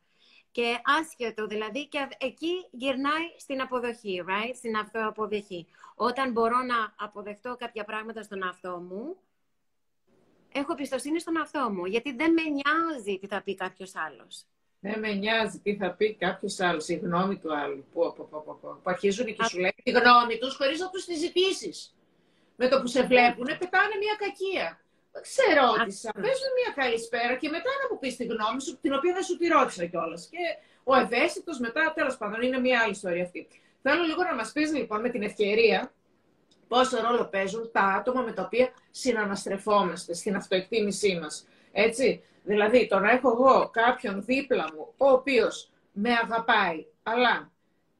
Και 0.50 0.80
άσχετο 1.00 1.46
δηλαδή, 1.46 1.86
και 1.86 2.08
εκεί 2.18 2.66
γυρνάει 2.70 3.24
στην 3.38 3.60
αποδοχή, 3.60 4.24
right? 4.28 4.52
Στην 4.54 4.76
αυτοαποδοχή. 4.76 5.66
Όταν 5.94 6.32
μπορώ 6.32 6.62
να 6.62 6.94
αποδεχτώ 6.96 7.56
κάποια 7.58 7.84
πράγματα 7.84 8.22
στον 8.22 8.42
αυτό 8.42 8.70
μου, 8.70 9.16
έχω 10.52 10.72
εμπιστοσύνη 10.72 11.20
στον 11.20 11.36
αυτό 11.36 11.70
μου, 11.72 11.84
γιατί 11.84 12.12
δεν 12.12 12.32
με 12.32 12.42
νοιάζει 12.42 13.18
τι 13.18 13.26
θα 13.26 13.42
πει 13.42 13.54
κάποιος 13.54 13.96
άλλος. 13.96 14.46
Δεν 14.88 14.98
με 14.98 15.12
νοιάζει 15.12 15.58
τι 15.58 15.76
θα 15.76 15.90
πει 15.90 16.14
κάποιος 16.14 16.60
άλλος, 16.60 16.88
η 16.88 16.94
γνώμη 16.94 17.36
του 17.38 17.56
άλλου. 17.56 17.84
Που, 17.92 18.12
που, 18.16 18.28
που, 18.28 18.42
που, 18.44 18.56
που 18.60 18.90
αρχίζουν 18.94 19.26
και 19.26 19.44
σου 19.48 19.58
λένε 19.58 19.80
τη 19.82 19.90
γνώμη 19.90 20.38
τους 20.38 20.56
χωρίς 20.56 20.78
να 20.80 20.90
τους 20.90 21.04
τη 21.04 21.14
ζητήσεις. 21.14 21.94
Με 22.56 22.68
το 22.68 22.80
που 22.80 22.86
σε 22.86 23.02
βλέπουν, 23.02 23.46
πετάνε 23.46 23.94
μια 24.04 24.16
κακία. 24.18 24.80
Σε 25.20 25.42
ρώτησα, 25.60 26.10
πες 26.12 26.38
μου 26.42 26.50
μια 26.60 26.72
καλησπέρα 26.84 27.34
και 27.34 27.48
μετά 27.48 27.70
να 27.80 27.84
μου 27.90 27.98
πεις 27.98 28.16
τη 28.16 28.24
γνώμη 28.24 28.60
σου, 28.62 28.78
την 28.80 28.92
οποία 28.94 29.12
δεν 29.12 29.22
σου 29.22 29.36
τη 29.36 29.46
ρώτησα 29.46 29.84
κιόλας. 29.86 30.28
Και 30.30 30.42
ο 30.84 30.94
ευαίσθητος 30.96 31.58
μετά, 31.58 31.92
τέλος 31.94 32.16
πάντων, 32.16 32.42
είναι 32.42 32.58
μια 32.58 32.80
άλλη 32.80 32.90
ιστορία 32.90 33.22
αυτή. 33.22 33.48
Θέλω 33.82 34.02
λίγο 34.02 34.22
να 34.22 34.34
μας 34.34 34.52
πεις 34.52 34.72
λοιπόν 34.72 35.00
με 35.00 35.08
την 35.08 35.22
ευκαιρία 35.22 35.92
πόσο 36.68 37.00
ρόλο 37.00 37.24
παίζουν 37.24 37.70
τα 37.72 37.80
άτομα 37.80 38.20
με 38.22 38.32
τα 38.32 38.42
οποία 38.42 38.68
συναναστρεφόμαστε 38.90 40.14
στην 40.14 40.36
αυτοεκτίμησή 40.36 41.18
μας. 41.22 41.46
Έτσι. 41.72 42.22
Δηλαδή, 42.46 42.86
το 42.86 42.98
να 42.98 43.10
έχω 43.10 43.30
εγώ 43.30 43.70
κάποιον 43.72 44.24
δίπλα 44.24 44.68
μου, 44.74 44.94
ο 44.96 45.08
οποίος 45.08 45.70
με 45.92 46.10
αγαπάει, 46.12 46.86
αλλά 47.02 47.52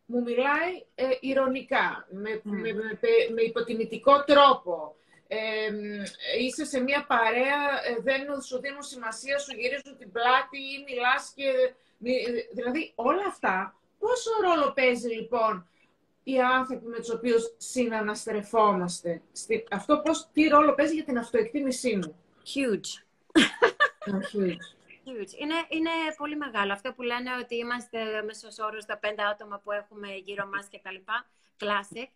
μου 0.07 0.23
μιλάει 0.23 0.85
ε, 0.95 1.05
ηρωνικά, 1.21 2.07
με, 2.11 2.31
mm. 2.35 2.41
με, 2.43 2.73
με, 2.73 2.99
με, 3.35 3.43
υποτιμητικό 3.43 4.25
τρόπο, 4.25 4.97
ε, 5.29 5.38
είσαι 6.41 6.65
σε 6.65 6.81
μια 6.81 7.05
παρέα, 7.07 7.62
ε, 7.87 8.00
δεν 8.03 8.43
σου 8.43 8.61
δίνουν 8.61 8.83
σημασία, 8.83 9.38
σου 9.38 9.55
γυρίζουν 9.57 9.97
την 9.99 10.12
πλάτη 10.12 10.59
ή 10.59 10.85
μιλάς 10.88 11.33
και... 11.35 11.53
Δηλαδή, 12.53 12.93
όλα 12.95 13.26
αυτά, 13.26 13.75
πόσο 13.99 14.31
ρόλο 14.43 14.73
παίζει 14.73 15.09
λοιπόν 15.09 15.69
οι 16.23 16.41
άνθρωποι 16.41 16.87
με 16.87 16.97
τους 16.97 17.11
οποίους 17.11 17.55
συναναστρεφόμαστε; 17.57 19.23
αυτό 19.71 20.00
πώς, 20.05 20.29
τι 20.33 20.49
ρόλο 20.49 20.75
παίζει 20.75 20.95
για 20.95 21.05
την 21.05 21.19
αυτοεκτίμησή 21.19 21.97
μου; 21.97 22.17
Huge. 22.55 23.06
Είναι, 25.39 25.55
είναι 25.69 25.91
πολύ 26.17 26.37
μεγάλο. 26.37 26.73
Αυτό 26.73 26.93
που 26.93 27.03
λένε 27.03 27.31
ότι 27.43 27.57
είμαστε 27.57 28.23
μέσω 28.23 28.49
όρος 28.67 28.85
τα 28.85 28.99
πέντε 28.99 29.23
άτομα 29.23 29.59
που 29.59 29.73
έχουμε 29.73 30.09
γύρω 30.25 30.47
μας 30.47 30.67
και 30.69 30.81
τα 30.83 30.93
λοιπά. 30.93 31.27
Classic. 31.61 32.09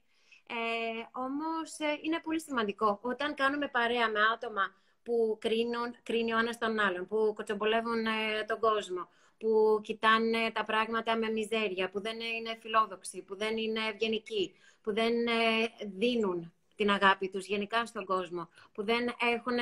Ε, 0.46 1.02
όμως 1.12 1.78
ε, 1.78 1.98
είναι 2.02 2.20
πολύ 2.22 2.40
σημαντικό. 2.40 2.98
Όταν 3.02 3.34
κάνουμε 3.34 3.68
παρέα 3.68 4.08
με 4.08 4.20
άτομα 4.34 4.74
που 5.02 5.36
κρίνουν, 5.40 5.96
κρίνει 6.02 6.34
ο 6.34 6.38
ένας 6.38 6.58
τον 6.58 6.78
άλλον, 6.78 7.06
που 7.06 7.32
κοτσομπολεύουν 7.36 8.06
ε, 8.06 8.44
τον 8.46 8.58
κόσμο, 8.58 9.08
που 9.38 9.80
κοιτάνε 9.82 10.50
τα 10.52 10.64
πράγματα 10.64 11.16
με 11.16 11.30
μιζέρια, 11.30 11.90
που 11.90 12.00
δεν 12.00 12.20
είναι 12.20 12.58
φιλόδοξοι, 12.60 13.22
που 13.22 13.36
δεν 13.36 13.56
είναι 13.56 13.80
ευγενικοί, 13.92 14.54
που 14.82 14.92
δεν 14.92 15.26
ε, 15.26 15.68
δίνουν 15.96 16.52
την 16.76 16.90
αγάπη 16.90 17.28
τους 17.28 17.46
γενικά 17.46 17.86
στον 17.86 18.04
κόσμο, 18.04 18.48
που 18.72 18.84
δεν 18.84 19.14
έχουν 19.34 19.58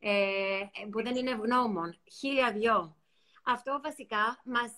ε, 0.00 0.64
που 0.90 1.02
δεν 1.02 1.16
είναι 1.16 1.30
ευγνώμων. 1.30 1.98
Χίλια 2.18 2.52
δυο. 2.52 2.96
Αυτό 3.44 3.80
βασικά 3.82 4.40
μας 4.44 4.72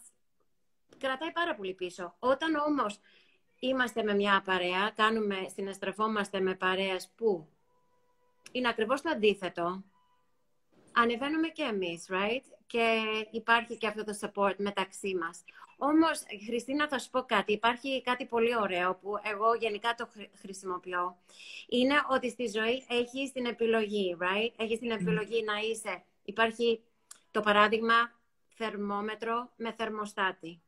κρατάει 0.98 1.32
πάρα 1.32 1.54
πολύ 1.54 1.74
πίσω. 1.74 2.16
Όταν 2.18 2.54
όμως 2.54 3.00
είμαστε 3.58 4.02
με 4.02 4.14
μια 4.14 4.42
παρέα, 4.44 4.92
κάνουμε, 4.96 5.36
συναστρεφόμαστε 5.54 6.40
με 6.40 6.54
παρέες 6.54 7.12
που 7.16 7.48
είναι 8.52 8.68
ακριβώς 8.68 9.00
το 9.02 9.10
αντίθετο, 9.10 9.84
ανεβαίνουμε 10.92 11.48
και 11.48 11.62
εμείς, 11.62 12.06
right? 12.10 12.42
Και 12.72 13.02
υπάρχει 13.30 13.76
και 13.76 13.86
αυτό 13.86 14.04
το 14.04 14.18
support 14.20 14.54
μεταξύ 14.56 15.14
μας. 15.14 15.44
Όμως, 15.76 16.22
Χριστίνα, 16.46 16.88
θα 16.88 16.98
σου 16.98 17.10
πω 17.10 17.22
κάτι. 17.22 17.52
Υπάρχει 17.52 18.02
κάτι 18.02 18.26
πολύ 18.26 18.56
ωραίο 18.56 18.94
που 18.94 19.18
εγώ 19.22 19.54
γενικά 19.54 19.94
το 19.94 20.08
χρησιμοποιώ. 20.40 21.16
Είναι 21.68 21.94
ότι 22.10 22.30
στη 22.30 22.46
ζωή 22.46 22.84
έχεις 22.88 23.32
την 23.32 23.46
επιλογή, 23.46 24.16
right? 24.20 24.52
Έχεις 24.56 24.78
την 24.78 24.90
επιλογή 24.90 25.42
να 25.42 25.58
είσαι... 25.58 26.04
Υπάρχει 26.24 26.82
το 27.30 27.40
παράδειγμα 27.40 27.94
θερμόμετρο 28.48 29.50
με 29.56 29.72
θερμοστάτη. 29.72 30.62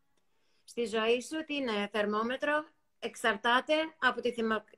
Στη 0.65 0.85
ζωή 0.85 1.21
σου 1.21 1.45
τι 1.45 1.55
είναι 1.55 1.89
θερμόμετρο; 1.93 2.65
Εξαρτάται 2.99 3.75
από 3.99 4.21
τη 4.21 4.35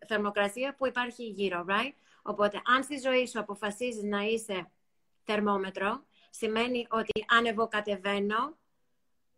θερμοκρασία 0.07 0.75
που 0.77 0.87
υπάρχει 0.87 1.25
γύρω, 1.25 1.65
right? 1.69 1.93
Οπότε, 2.23 2.63
αν 2.65 2.83
στη 2.83 2.99
ζωή 2.99 3.27
σου 3.27 3.41
αποφασίζεις 3.41 4.03
να 4.03 4.21
είσαι 4.21 4.71
θερμόμετρο, 5.25 6.06
σημαίνει 6.39 6.87
ότι 6.91 7.25
αν 7.29 7.47
εγώ 7.47 7.69
κατεβαίνω, 7.69 8.57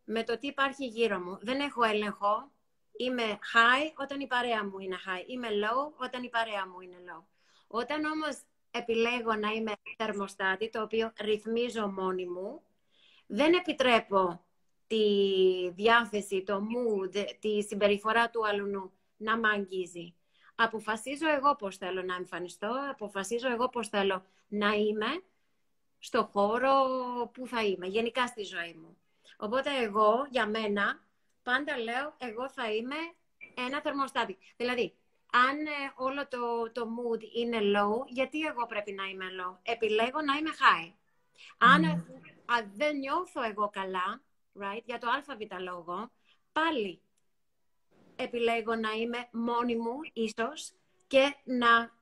με 0.04 0.24
το 0.24 0.38
τι 0.38 0.46
υπάρχει 0.46 0.86
γύρω 0.86 1.18
μου. 1.18 1.38
Δεν 1.40 1.60
έχω 1.60 1.82
έλεγχο. 1.82 2.50
Είμαι 2.96 3.22
high 3.22 3.92
όταν 3.94 4.20
η 4.20 4.26
παρέα 4.26 4.64
μου 4.64 4.78
είναι 4.78 4.96
high. 5.06 5.28
Είμαι 5.28 5.48
low 5.48 5.92
όταν 5.96 6.22
η 6.22 6.28
παρέα 6.28 6.66
μου 6.68 6.80
είναι 6.80 6.96
low. 7.06 7.22
Όταν 7.66 8.04
όμως 8.04 8.36
επιλέγω 8.70 9.34
να 9.34 9.50
είμαι 9.50 9.72
θερμοστάτη, 9.96 10.70
το 10.70 10.82
οποίο 10.82 11.12
ρυθμίζω 11.20 11.88
μόνη 11.88 12.26
μου, 12.26 12.62
δεν 13.26 13.52
επιτρέπω 13.52 14.44
τη 14.86 15.04
διάθεση, 15.70 16.42
το 16.42 16.62
mood, 16.74 17.24
τη 17.40 17.62
συμπεριφορά 17.62 18.30
του 18.30 18.46
αλουνού 18.46 18.92
να 19.16 19.36
με 19.36 19.48
αγγίζει. 19.48 20.14
Αποφασίζω 20.54 21.28
εγώ 21.36 21.56
πώς 21.56 21.76
θέλω 21.76 22.02
να 22.02 22.14
εμφανιστώ, 22.14 22.70
αποφασίζω 22.90 23.48
εγώ 23.50 23.68
πώς 23.68 23.88
θέλω 23.88 24.24
να 24.48 24.72
είμαι 24.72 25.22
στο 25.98 26.28
χώρο 26.32 26.74
που 27.32 27.46
θα 27.46 27.64
είμαι, 27.64 27.86
γενικά 27.86 28.26
στη 28.26 28.42
ζωή 28.42 28.74
μου. 28.74 28.96
Οπότε 29.36 29.70
εγώ, 29.82 30.26
για 30.30 30.46
μένα, 30.46 31.06
πάντα 31.42 31.78
λέω, 31.78 32.14
εγώ 32.18 32.50
θα 32.50 32.72
είμαι 32.72 32.96
ένα 33.54 33.80
θερμοστάτη. 33.80 34.38
Δηλαδή, 34.56 34.96
αν 35.32 35.66
ε, 35.66 35.92
όλο 35.96 36.28
το, 36.28 36.72
το 36.72 36.88
mood 36.96 37.20
είναι 37.36 37.58
low, 37.60 38.06
γιατί 38.06 38.40
εγώ 38.40 38.66
πρέπει 38.66 38.92
να 38.92 39.04
είμαι 39.04 39.24
low; 39.40 39.56
Επιλέγω 39.62 40.20
να 40.20 40.34
είμαι 40.36 40.50
high. 40.50 40.92
Αν, 41.58 41.84
αν 42.46 42.72
δεν 42.74 42.96
νιώθω 42.96 43.42
εγώ 43.42 43.70
καλά, 43.72 44.22
right, 44.60 44.82
για 44.84 44.98
το 44.98 45.08
αβ 45.10 45.60
λόγο, 45.60 46.10
πάλι 46.52 47.02
επιλέγω 48.16 48.74
να 48.74 48.90
είμαι 48.90 49.28
μόνη 49.32 49.76
μου, 49.76 50.00
ίσως, 50.12 50.72
και 51.06 51.34
να 51.44 51.96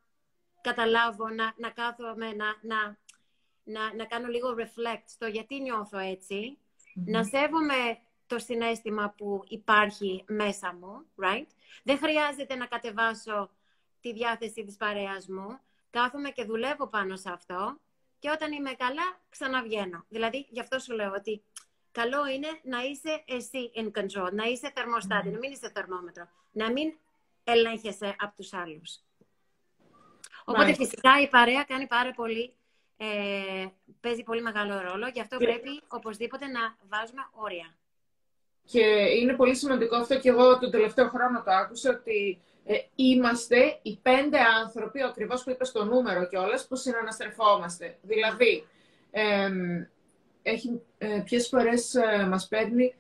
καταλάβω, 0.61 1.29
να, 1.29 1.55
να 1.57 1.71
κάθομαι, 1.71 2.33
να, 2.33 2.47
να, 2.63 2.99
να, 3.67 3.95
να 3.95 4.05
κάνω 4.05 4.27
λίγο 4.27 4.55
reflect 4.59 5.05
στο 5.05 5.27
γιατί 5.27 5.61
νιώθω 5.61 5.99
έτσι 5.99 6.59
να 6.95 7.25
σέβομαι 7.25 7.99
το 8.27 8.39
συνέστημα 8.39 9.15
που 9.17 9.45
υπάρχει 9.49 10.25
μέσα 10.29 10.75
μου, 10.81 11.07
right? 11.25 11.47
Δεν 11.83 11.99
χρειάζεται 11.99 12.55
να 12.55 12.67
κατεβάσω 12.67 13.51
τη 14.01 14.13
διάθεση 14.13 14.65
της 14.65 14.77
παρέας 14.77 15.29
μου. 15.29 15.59
Κάθομαι 15.91 16.31
και 16.31 16.45
δουλεύω 16.45 16.87
πάνω 16.87 17.17
σε 17.17 17.31
αυτό 17.33 17.79
και 18.19 18.31
όταν 18.31 18.53
είμαι 18.53 18.73
καλά 18.73 19.21
ξαναβγαίνω. 19.29 20.05
Δηλαδή, 20.09 20.47
γι' 20.51 20.61
αυτό 20.61 20.79
σου 20.79 20.95
λέω 20.95 21.13
ότι 21.13 21.43
καλό 21.93 22.27
είναι 22.27 22.49
να 22.63 22.83
είσαι 22.83 23.23
εσύ 23.27 23.71
in 23.75 23.87
control, 23.99 24.33
να 24.33 24.45
είσαι 24.45 24.73
θερμοστάτης, 24.75 25.33
να 25.33 25.39
μην 25.39 25.53
είσαι 25.53 25.71
θερμόμετρο, 25.75 26.29
να 26.53 26.73
μην 26.73 26.95
ελέγχεσαι 27.45 28.17
από 28.19 28.37
τους 28.37 28.53
άλλους. 28.53 29.01
Οπότε 30.45 30.75
φυσικά 30.75 31.21
η 31.21 31.29
παρέα 31.29 31.65
κάνει 31.65 31.87
πάρα 31.87 32.13
πολύ 32.13 32.55
ε, 32.97 33.67
παίζει 34.01 34.23
πολύ 34.23 34.43
μεγάλο 34.43 34.81
ρόλο. 34.81 35.09
Γι' 35.09 35.21
αυτό 35.21 35.37
πρέπει 35.37 35.83
οπωσδήποτε 35.89 36.47
να 36.47 36.77
βάζουμε 36.89 37.23
όρια. 37.33 37.77
Και 38.65 38.85
είναι 39.21 39.33
πολύ 39.33 39.55
σημαντικό 39.55 39.97
αυτό 39.97 40.19
και 40.19 40.29
εγώ 40.29 40.59
τον 40.59 40.71
τελευταίο 40.71 41.09
χρόνο 41.09 41.43
το 41.43 41.51
άκουσα 41.51 41.91
ότι 41.91 42.41
ε, 42.65 42.75
είμαστε 42.95 43.79
οι 43.83 43.99
πέντε 44.03 44.39
άνθρωποι, 44.65 45.03
ακριβώς 45.03 45.45
που 45.45 45.51
είπες 45.51 45.69
στο 45.69 45.85
νούμερο 45.85 46.27
κιόλας, 46.27 46.67
που 46.67 46.77
συναναστρεφόμαστε. 46.77 47.99
Δηλαδή, 48.03 48.67
ε, 49.11 49.51
έχει, 50.43 50.83
ε, 50.99 51.23
ποιες 51.25 51.49
φορές 51.49 51.95
ε, 51.95 52.27
μας 52.29 52.49
παίρνει, 52.49 52.95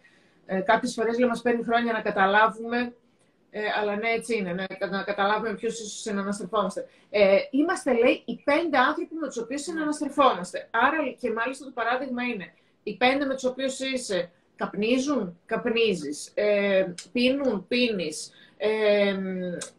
ε, 0.46 0.60
κάποιες 0.60 0.94
φορές 0.94 1.18
λέει, 1.18 1.28
μας 1.28 1.42
παίρνει 1.42 1.62
χρόνια 1.64 1.92
να 1.92 2.00
καταλάβουμε 2.00 2.94
ε, 3.58 3.60
αλλά 3.80 3.96
ναι, 3.96 4.08
έτσι 4.08 4.36
είναι, 4.36 4.52
ναι, 4.52 4.64
να 4.90 5.02
καταλάβουμε 5.02 5.54
ποιου 5.54 5.70
συναναστρεφόμαστε. 5.70 6.88
Ε, 7.10 7.38
είμαστε, 7.50 7.92
λέει, 7.92 8.22
οι 8.25 8.42
πέντε 8.44 8.78
άνθρωποι 8.78 9.14
με 9.14 9.26
τους 9.26 9.38
οποίους 9.38 9.62
συναναστρεφόμαστε. 9.62 10.68
Άρα 10.70 10.96
και 11.20 11.32
μάλιστα 11.32 11.64
το 11.64 11.70
παράδειγμα 11.70 12.22
είναι 12.22 12.52
οι 12.82 12.96
πέντε 12.96 13.25
με 13.25 13.34
τους 13.34 13.44
οποίους 13.44 13.78
είσαι 13.78 14.30
καπνίζουν, 14.56 15.38
καπνίζεις, 15.46 16.32
ε, 16.34 16.94
πίνουν, 17.12 17.66
πίνεις, 17.68 18.32
ε, 18.56 19.16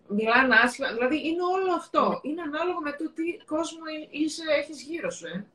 μιλάνε 0.08 0.56
άσχημα. 0.64 0.94
Δηλαδή 0.94 1.28
είναι 1.28 1.44
όλο 1.54 1.74
αυτό. 1.74 2.22
Ναι. 2.24 2.30
Είναι 2.32 2.42
ανάλογο 2.42 2.80
με 2.80 2.92
το 2.92 3.12
τι 3.14 3.46
κόσμο 3.46 3.84
είσαι, 4.10 4.44
έχεις 4.60 4.82
γύρω 4.82 5.12
σου. 5.12 5.26
Ε. 5.26 5.46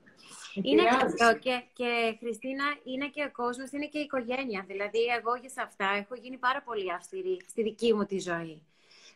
Είναι 0.54 0.82
αυτό 0.82 1.38
και, 1.38 1.62
και 1.72 2.16
Χριστίνα, 2.18 2.64
είναι 2.84 3.08
και 3.08 3.24
ο 3.24 3.30
κόσμος, 3.30 3.70
είναι 3.70 3.86
και 3.86 3.98
η 3.98 4.02
οικογένεια. 4.02 4.64
Δηλαδή, 4.66 4.98
εγώ 5.18 5.38
και 5.38 5.48
σε 5.48 5.62
αυτά 5.62 5.86
έχω 5.86 6.14
γίνει 6.14 6.38
πάρα 6.38 6.62
πολύ 6.62 6.92
αυστηρή 6.92 7.36
στη 7.48 7.62
δική 7.62 7.94
μου 7.94 8.04
τη 8.04 8.18
ζωή. 8.18 8.62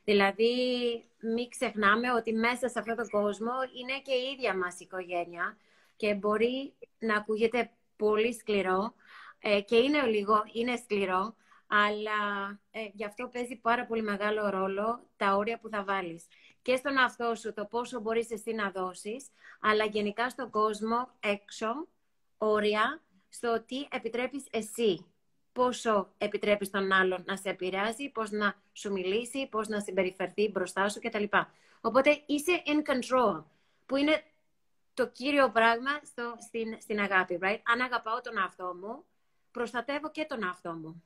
Δηλαδή, 0.05 0.55
μην 1.21 1.49
ξεχνάμε 1.49 2.13
ότι 2.13 2.33
μέσα 2.33 2.69
σε 2.69 2.79
αυτόν 2.79 2.97
τον 2.97 3.09
κόσμο 3.09 3.53
είναι 3.81 4.01
και 4.05 4.13
η 4.13 4.33
ίδια 4.33 4.57
μας 4.57 4.81
οικογένεια 4.81 5.57
και 5.97 6.15
μπορεί 6.15 6.73
να 6.99 7.17
ακούγεται 7.17 7.71
πολύ 7.97 8.33
σκληρό 8.33 8.95
ε, 9.39 9.61
και 9.61 9.77
είναι 9.77 10.03
λίγο, 10.03 10.43
είναι 10.53 10.77
σκληρό, 10.77 11.35
αλλά 11.67 12.51
ε, 12.71 12.81
γι' 12.93 13.05
αυτό 13.05 13.29
παίζει 13.33 13.57
πάρα 13.57 13.87
πολύ 13.87 14.03
μεγάλο 14.03 14.49
ρόλο 14.51 15.07
τα 15.17 15.35
όρια 15.35 15.59
που 15.59 15.69
θα 15.69 15.85
βάλεις. 15.85 16.27
Και 16.67 16.77
στον 16.77 16.97
αυτό 16.99 17.35
σου 17.35 17.53
το 17.53 17.65
πόσο 17.65 18.01
μπορείς 18.01 18.31
εσύ 18.31 18.53
να 18.53 18.71
δώσεις, 18.71 19.27
αλλά 19.61 19.85
γενικά 19.85 20.29
στον 20.29 20.51
κόσμο 20.51 21.09
έξω, 21.21 21.87
όρια, 22.39 23.03
στο 23.29 23.63
τι 23.67 23.87
επιτρέπεις 23.91 24.45
εσύ. 24.51 25.07
Πόσο 25.53 26.13
επιτρέπεις 26.19 26.71
τον 26.71 26.93
άλλον 26.93 27.23
να 27.27 27.37
σε 27.37 27.49
επηρεάζει, 27.49 28.09
πώς 28.09 28.31
να 28.31 28.55
σου 28.73 28.93
μιλήσει, 28.93 29.49
πώς 29.49 29.69
να 29.69 29.81
συμπεριφερθεί 29.81 30.49
μπροστά 30.49 30.89
σου 30.89 31.01
κτλ. 31.01 31.25
Οπότε 31.81 32.23
είσαι 32.27 32.63
in 32.67 32.91
control, 32.91 33.45
που 33.87 33.97
είναι 33.97 34.23
το 34.95 35.09
κύριο 35.09 35.51
πράγμα 35.51 35.91
στο, 36.03 36.37
στην, 36.39 36.81
στην 36.81 37.01
αγάπη, 37.01 37.39
right? 37.43 37.61
Αν 37.63 37.81
αγαπάω 37.81 38.21
τον 38.21 38.39
αυτό 38.39 38.77
μου, 38.81 39.05
προστατεύω 39.51 40.11
και 40.11 40.25
τον 40.25 40.45
αυτό 40.45 40.73
μου. 40.73 41.03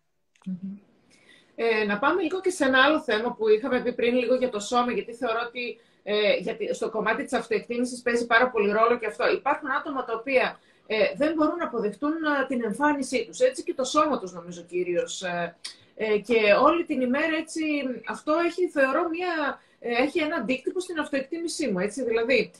Ε, 1.62 1.84
να 1.84 1.98
πάμε 1.98 2.22
λίγο 2.22 2.40
και 2.40 2.50
σε 2.50 2.64
ένα 2.64 2.82
άλλο 2.82 3.00
θέμα 3.00 3.32
που 3.32 3.48
είχαμε 3.48 3.82
πει 3.82 3.92
πριν 3.92 4.14
λίγο 4.14 4.34
για 4.34 4.48
το 4.48 4.60
σώμα, 4.60 4.92
γιατί 4.92 5.12
θεωρώ 5.14 5.40
ότι 5.46 5.80
ε, 6.02 6.36
γιατί 6.36 6.74
στο 6.74 6.90
κομμάτι 6.90 7.24
της 7.24 7.32
αυτοεκτίμησης 7.32 8.02
παίζει 8.02 8.26
πάρα 8.26 8.50
πολύ 8.50 8.70
ρόλο 8.70 8.98
και 8.98 9.06
αυτό. 9.06 9.30
Υπάρχουν 9.30 9.70
άτομα 9.70 10.04
τα 10.04 10.14
οποία 10.14 10.60
ε, 10.86 10.96
δεν 11.16 11.32
μπορούν 11.34 11.56
να 11.56 11.64
αποδεχτούν 11.64 12.12
ε, 12.12 12.46
την 12.48 12.64
εμφάνισή 12.64 13.24
τους, 13.26 13.38
έτσι 13.38 13.62
και 13.62 13.74
το 13.74 13.84
σώμα 13.84 14.18
τους 14.18 14.32
νομίζω 14.32 14.62
κυρίως. 14.62 15.22
Ε, 15.22 15.56
ε, 15.96 16.18
και 16.18 16.38
όλη 16.62 16.84
την 16.84 17.00
ημέρα 17.00 17.36
έτσι, 17.36 17.62
αυτό 18.08 18.32
έχει, 18.46 18.68
θεωρώ, 18.68 19.08
μια, 19.08 19.60
έχει 19.80 20.18
ένα 20.18 20.36
αντίκτυπο 20.36 20.80
στην 20.80 20.98
αυτοεκτίμησή 20.98 21.68
μου, 21.68 21.78
έτσι, 21.78 22.04
δηλαδή 22.04 22.50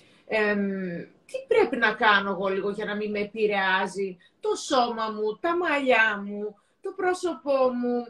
τι 1.26 1.36
πρέπει 1.48 1.76
να 1.76 1.92
κάνω 1.92 2.30
εγώ 2.30 2.48
λίγο 2.48 2.70
για 2.70 2.84
να 2.84 2.96
μην 2.96 3.10
με 3.10 3.18
επηρεάζει 3.18 4.16
το 4.40 4.54
σώμα 4.54 5.10
μου, 5.10 5.38
τα 5.40 5.56
μαλλιά 5.56 6.22
μου, 6.24 6.56
το 6.80 6.92
πρόσωπό 6.96 7.68
μου; 7.72 8.06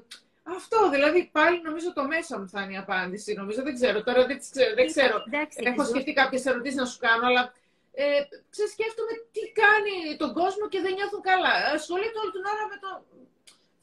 Αυτό, 0.56 0.90
δηλαδή 0.90 1.28
πάλι 1.32 1.62
νομίζω 1.62 1.92
το 1.92 2.04
μέσα 2.04 2.38
μου 2.38 2.48
θα 2.48 2.62
είναι 2.62 2.72
η 2.72 2.76
απάντηση. 2.76 3.32
Νομίζω 3.32 3.62
δεν 3.62 3.74
ξέρω. 3.74 4.02
Τώρα 4.02 4.26
δεν, 4.26 4.38
ξέρω. 4.38 4.74
Δεν 4.74 4.86
ξέρω. 4.86 5.16
Έχω 5.54 5.84
σκεφτεί 5.84 6.12
κάποιες 6.12 6.46
ερωτήσεις 6.46 6.78
να 6.78 6.86
σου 6.86 6.98
κάνω, 6.98 7.26
αλλά 7.26 7.52
ε, 7.92 8.04
ξεσκέφτομαι 8.50 9.14
τι 9.34 9.42
κάνει 9.62 10.16
τον 10.22 10.30
κόσμο 10.40 10.64
και 10.72 10.80
δεν 10.80 10.92
νιώθουν 10.94 11.20
καλά. 11.30 11.52
Ασχολείται 11.74 12.18
όλη 12.22 12.32
την 12.36 12.44
ώρα 12.54 12.64
με 12.72 12.76
το. 12.82 12.90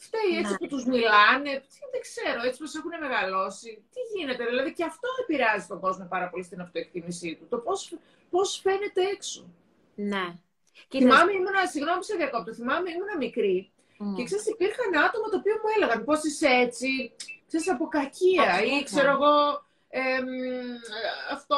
Φταίει 0.06 0.34
έτσι 0.40 0.52
ναι. 0.52 0.58
που 0.58 0.68
τους 0.68 0.84
μιλάνε. 0.86 1.52
Δεν 1.94 2.02
ξέρω, 2.08 2.40
έτσι 2.48 2.60
πω 2.62 2.68
έχουν 2.80 2.94
μεγαλώσει. 3.06 3.72
Τι 3.94 4.02
γίνεται, 4.14 4.44
δηλαδή 4.46 4.74
και 4.74 4.84
αυτό 4.84 5.08
επηρεάζει 5.22 5.66
τον 5.68 5.80
κόσμο 5.80 6.06
πάρα 6.14 6.28
πολύ 6.30 6.44
στην 6.44 6.60
αυτοεκτίμησή 6.62 7.30
του. 7.36 7.46
Το 7.50 7.58
πώς 8.30 8.60
φαίνεται 8.64 9.02
έξω. 9.16 9.42
Ναι. 9.96 10.26
Θυμάμαι, 10.90 11.32
ήμουνα, 11.32 11.66
συγγνώμη 11.66 12.04
σε 12.04 12.16
διακόπτω, 12.16 12.54
θυμάμαι, 12.54 12.90
ήμουνα 12.90 13.18
μικρή 13.18 13.72
mm. 14.00 14.16
και 14.16 14.24
ξέρεις, 14.28 14.48
υπήρχαν 14.56 14.92
άτομα 15.06 15.28
τα 15.32 15.38
οποία 15.42 15.56
μου 15.62 15.70
έλεγαν 15.76 16.00
πώς 16.08 16.20
είσαι 16.28 16.50
έτσι, 16.66 16.90
ξέρεις, 17.48 17.70
από 17.76 17.86
κακία 17.98 18.50
ή 18.72 18.84
ξέρω 18.90 19.12
εγώ, 19.18 19.36
αυτό, 21.36 21.58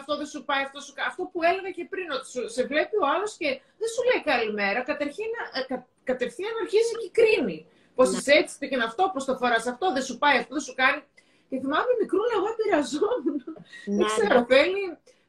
αυτό 0.00 0.12
δεν 0.20 0.28
σου 0.32 0.40
πάει, 0.48 0.62
αυτό, 0.68 0.78
σου, 0.80 0.92
αυτό 1.10 1.22
που 1.32 1.38
έλεγα 1.50 1.70
και 1.76 1.84
πριν, 1.92 2.06
ότι 2.16 2.26
σε 2.56 2.62
βλέπει 2.70 2.96
ο 3.02 3.06
άλλος 3.14 3.30
και 3.40 3.48
δεν 3.80 3.88
σου 3.94 4.02
λέει 4.08 4.20
καλημέρα, 4.32 4.80
καταρχήν, 4.90 5.30
ε, 5.58 5.62
κα, 5.70 5.86
κατευθείαν 6.10 6.54
αρχίζει 6.62 6.92
και 7.02 7.10
κρίνει. 7.18 7.58
Πώς 7.94 8.10
ναι. 8.10 8.16
είσαι 8.16 8.32
έτσι, 8.40 8.58
τι 8.58 8.68
και 8.68 8.76
αυτό, 8.90 9.10
πώς 9.14 9.24
το 9.24 9.34
φοράς 9.40 9.66
αυτό, 9.66 9.92
δεν 9.92 10.04
σου 10.08 10.18
πάει 10.18 10.36
αυτό, 10.42 10.52
δεν 10.58 10.64
σου 10.68 10.74
κάνει. 10.82 11.02
Και 11.48 11.58
θυμάμαι 11.62 11.92
μικρούλα, 12.00 12.34
εγώ 12.38 12.48
επηρεαζόμουν. 12.54 13.36
Ναι, 13.84 13.96
δεν 13.96 14.06
ξέρω, 14.06 14.38
ναι. 14.38 14.46
θέλει, 14.52 14.82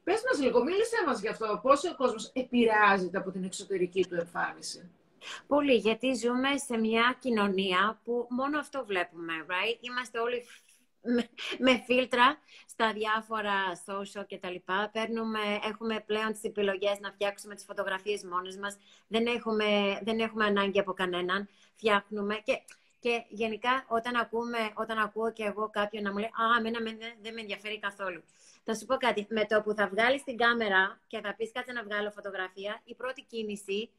Πες 0.10 0.22
μας 0.29 0.39
λίγο, 0.39 0.63
μίλησέ 0.63 0.98
μας 1.06 1.20
γι' 1.20 1.27
αυτό. 1.27 1.60
Πώς 1.62 1.84
ο 1.84 1.96
κόσμος 1.96 2.32
επηρεάζεται 2.34 3.18
από 3.18 3.32
την 3.32 3.44
εξωτερική 3.44 4.06
του 4.10 4.15
εμφάνιση. 4.15 4.91
Πολύ, 5.48 5.75
γιατί 5.75 6.14
ζούμε 6.14 6.58
σε 6.58 6.77
μια 6.77 7.18
κοινωνία 7.20 8.00
που 8.03 8.27
μόνο 8.29 8.60
αυτό 8.60 8.86
βλέπουμε, 8.86 9.34
right? 9.48 9.77
Είμαστε 9.79 10.20
όλοι 10.20 10.46
με, 11.60 11.84
φίλτρα 11.86 12.38
στα 12.68 12.94
διάφορα 12.94 13.53
social 13.86 14.25
και 14.27 14.38
τα 14.38 14.50
λοιπά. 14.50 14.90
Παίρνουμε, 14.94 15.40
έχουμε 15.64 16.03
πλέον 16.05 16.32
τις 16.32 16.44
επιλογές 16.44 17.00
να 17.00 17.12
φτιάξουμε 17.12 17.55
τις 17.55 17.64
φωτογραφίες 17.66 18.24
μόνες 18.24 18.58
μας. 18.58 18.77
Δεν 19.08 19.25
έχουμε, 19.25 20.00
δεν 20.03 20.20
έχουμε 20.20 20.46
ανάγκη 20.46 20.79
από 20.79 20.94
κανέναν. 20.94 21.50
Φτιάχνουμε 21.75 22.36
και, 22.36 22.62
και 23.00 23.25
γενικά 23.29 23.86
όταν, 23.88 24.16
ακούμε, 24.16 24.58
όταν 24.74 24.98
ακούω 24.98 25.32
και 25.32 25.44
εγώ 25.44 25.70
κάποιον 25.70 26.03
να 26.03 26.12
μου 26.12 26.18
λέει 26.18 26.29
«Α, 26.29 26.58
εμένα 26.58 26.79
δεν 27.22 27.34
με 27.34 27.42
ενδιαφέρει 27.42 27.79
καθόλου». 27.79 28.24
Θα 28.64 28.75
σου 28.75 28.86
πω 28.86 28.96
κάτι. 28.96 29.27
Με 29.29 29.46
το 29.46 29.62
που 29.62 29.74
θα 29.74 29.88
βγάλεις 29.88 30.24
την 30.24 30.38
κάμερα 30.38 31.00
και 31.08 31.20
θα 31.24 31.36
πεις 31.36 31.51
κάτσε 31.51 31.72
να 31.72 31.84
βγάλω 31.84 32.12
φωτογραφία, 32.12 32.82
η 32.84 32.96
πρώτη 32.96 33.22
κίνηση 33.22 33.90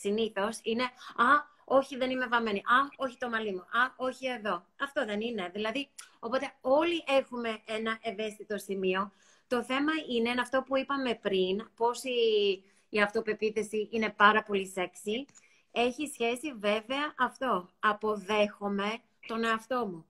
συνήθως 0.00 0.48
συνήθως 0.48 0.60
είναι 0.62 0.82
Α, 1.16 1.56
όχι, 1.64 1.96
δεν 1.96 2.10
είμαι 2.10 2.26
βαμμένη. 2.26 2.58
Α, 2.58 2.88
όχι 2.96 3.16
το 3.18 3.28
μαλλί 3.28 3.52
μου. 3.52 3.60
Α, 3.60 3.92
όχι 3.96 4.26
εδώ. 4.26 4.64
Αυτό 4.80 5.04
δεν 5.04 5.20
είναι. 5.20 5.50
Δηλαδή, 5.52 5.88
οπότε 6.18 6.52
όλοι 6.60 7.04
έχουμε 7.06 7.60
ένα 7.64 7.98
ευαίσθητο 8.02 8.58
σημείο. 8.58 9.12
Το 9.48 9.64
θέμα 9.64 9.92
είναι 10.10 10.40
αυτό 10.40 10.62
που 10.62 10.76
είπαμε 10.76 11.14
πριν, 11.14 11.68
πώς 11.76 12.02
η, 12.02 12.62
η 12.88 13.00
αυτοπεποίθηση 13.00 13.88
είναι 13.90 14.10
πάρα 14.10 14.42
πολύ 14.42 14.66
σεξι. 14.66 15.26
Έχει 15.72 16.06
σχέση 16.06 16.52
βέβαια 16.58 17.14
αυτό. 17.18 17.68
Αποδέχομαι 17.78 18.98
τον 19.26 19.44
εαυτό 19.44 19.86
μου 19.86 20.06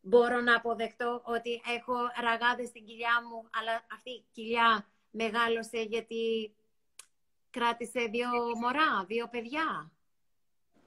μπορώ 0.00 0.40
να 0.40 0.56
αποδεχτώ 0.56 1.22
ότι 1.24 1.60
έχω 1.76 1.94
ραγάδες 2.22 2.68
στην 2.68 2.84
κοιλιά 2.84 3.22
μου, 3.30 3.48
αλλά 3.50 3.86
αυτή 3.92 4.10
η 4.10 4.24
κοιλιά 4.32 4.86
μεγάλωσε 5.10 5.80
γιατί 5.80 6.52
κράτησε 7.58 8.00
δύο 8.00 8.28
μωρά, 8.60 9.04
δύο 9.06 9.28
παιδιά. 9.28 9.92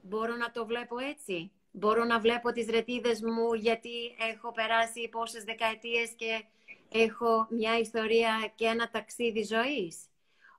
Μπορώ 0.02 0.36
να 0.36 0.52
το 0.52 0.66
βλέπω 0.66 0.98
έτσι. 0.98 1.52
Μπορώ 1.72 2.04
να 2.04 2.20
βλέπω 2.20 2.52
τις 2.52 2.70
ρετίδες 2.70 3.22
μου 3.22 3.54
γιατί 3.54 4.16
έχω 4.30 4.52
περάσει 4.52 5.10
πόσες 5.10 5.44
δεκαετίες 5.44 6.10
και 6.10 6.44
έχω 6.90 7.48
μια 7.50 7.80
ιστορία 7.80 8.52
και 8.56 8.66
ένα 8.66 8.90
ταξίδι 8.90 9.44
ζωής. 9.44 10.06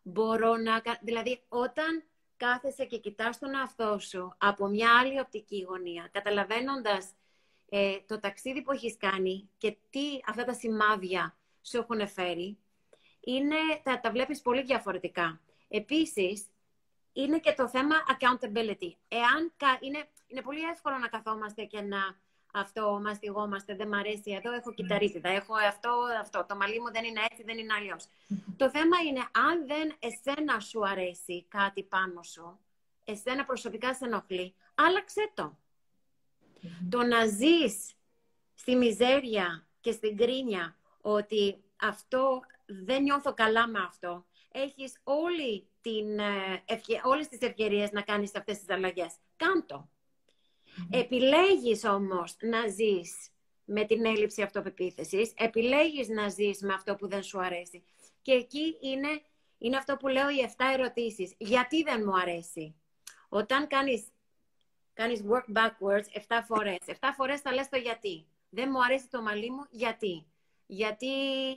Μπορώ 0.02 0.56
να... 0.56 0.82
Δηλαδή, 1.00 1.42
όταν 1.48 2.04
κάθεσαι 2.36 2.84
και 2.84 2.98
κοιτάς 2.98 3.38
τον 3.38 3.54
εαυτό 3.54 3.98
σου 3.98 4.34
από 4.38 4.66
μια 4.66 4.98
άλλη 5.00 5.20
οπτική 5.20 5.64
γωνία, 5.68 6.08
καταλαβαίνοντας 6.12 7.10
ε, 7.68 7.96
το 8.06 8.20
ταξίδι 8.20 8.62
που 8.62 8.72
έχεις 8.72 8.96
κάνει 8.96 9.50
και 9.58 9.76
τι 9.90 10.20
αυτά 10.26 10.44
τα 10.44 10.52
σημάδια 10.54 11.36
σου 11.62 11.76
έχουν 11.76 12.08
φέρει, 12.08 12.58
είναι, 13.20 13.56
τα, 13.82 14.00
τα 14.00 14.10
βλέπεις 14.10 14.40
πολύ 14.40 14.62
διαφορετικά. 14.62 15.40
Επίσης, 15.74 16.46
είναι 17.12 17.38
και 17.38 17.54
το 17.56 17.68
θέμα 17.68 17.94
accountability. 18.08 18.92
Εάν, 19.08 19.52
είναι, 19.80 20.08
είναι 20.26 20.42
πολύ 20.42 20.60
εύκολο 20.72 20.98
να 20.98 21.08
καθόμαστε 21.08 21.64
και 21.64 21.80
να 21.80 22.20
αυτό 22.52 23.00
μαστιγόμαστε, 23.02 23.74
δεν 23.74 23.88
μ' 23.88 23.94
αρέσει 23.94 24.30
εδώ, 24.32 24.52
έχω 24.52 24.72
κυταρίτιδα, 24.72 25.28
έχω 25.28 25.54
αυτό, 25.68 25.90
αυτό, 26.20 26.46
το 26.48 26.56
μαλλί 26.56 26.80
μου 26.80 26.92
δεν 26.92 27.04
είναι 27.04 27.20
έτσι, 27.30 27.42
δεν 27.42 27.58
είναι 27.58 27.74
αλλιώς. 27.74 28.08
Το 28.56 28.70
θέμα 28.70 28.96
είναι, 29.08 29.20
αν 29.48 29.66
δεν 29.66 29.96
εσένα 29.98 30.60
σου 30.60 30.86
αρέσει 30.86 31.44
κάτι 31.48 31.82
πάνω 31.82 32.22
σου, 32.22 32.58
εσένα 33.04 33.44
προσωπικά 33.44 33.94
σε 33.94 34.04
ενοχλεί, 34.04 34.54
άλλαξε 34.74 35.30
το. 35.34 35.58
Το 36.90 37.02
να 37.02 37.26
ζεις 37.26 37.92
στη 38.54 38.76
μιζέρια 38.76 39.66
και 39.80 39.92
στην 39.92 40.16
κρίνια 40.16 40.76
ότι 41.00 41.62
αυτό 41.76 42.40
δεν 42.66 43.02
νιώθω 43.02 43.34
καλά 43.34 43.66
με 43.66 43.78
αυτό, 43.78 44.26
έχεις 44.52 45.00
όλη 45.04 45.66
την, 45.80 46.18
ε, 46.18 46.62
όλες 47.02 47.28
τις 47.28 47.40
ευκαιρίες 47.40 47.90
να 47.92 48.02
κάνεις 48.02 48.34
αυτές 48.34 48.58
τις 48.58 48.70
αλλαγές. 48.70 49.14
Κάντο. 49.36 49.88
Επιλέγεις 50.90 51.84
όμως 51.84 52.36
να 52.40 52.66
ζεις 52.68 53.30
με 53.64 53.84
την 53.84 54.04
έλλειψη 54.04 54.42
αυτοπεποίθησης, 54.42 55.32
επιλέγεις 55.36 56.08
να 56.08 56.28
ζεις 56.28 56.62
με 56.62 56.74
αυτό 56.74 56.94
που 56.94 57.08
δεν 57.08 57.22
σου 57.22 57.40
αρέσει. 57.40 57.84
Και 58.22 58.32
εκεί 58.32 58.76
είναι, 58.80 59.22
είναι 59.58 59.76
αυτό 59.76 59.96
που 59.96 60.08
λέω 60.08 60.30
οι 60.30 60.40
7 60.40 60.64
ερωτήσεις. 60.72 61.34
Γιατί 61.38 61.82
δεν 61.82 62.02
μου 62.06 62.18
αρέσει; 62.18 62.74
Όταν 63.28 63.66
κάνεις 63.66 64.04
κάνεις 64.94 65.24
work 65.30 65.52
backwards 65.58 66.06
7 66.12 66.42
φορές. 66.46 66.78
7 66.86 67.12
φορές 67.16 67.40
θα 67.40 67.52
λες 67.52 67.68
το 67.68 67.76
γιατί. 67.76 68.26
Δεν 68.50 68.68
μου 68.72 68.84
αρέσει 68.84 69.08
το 69.08 69.22
μαλλί 69.22 69.50
μου, 69.50 69.66
γιατί. 69.70 70.26
Γιατί 70.66 71.08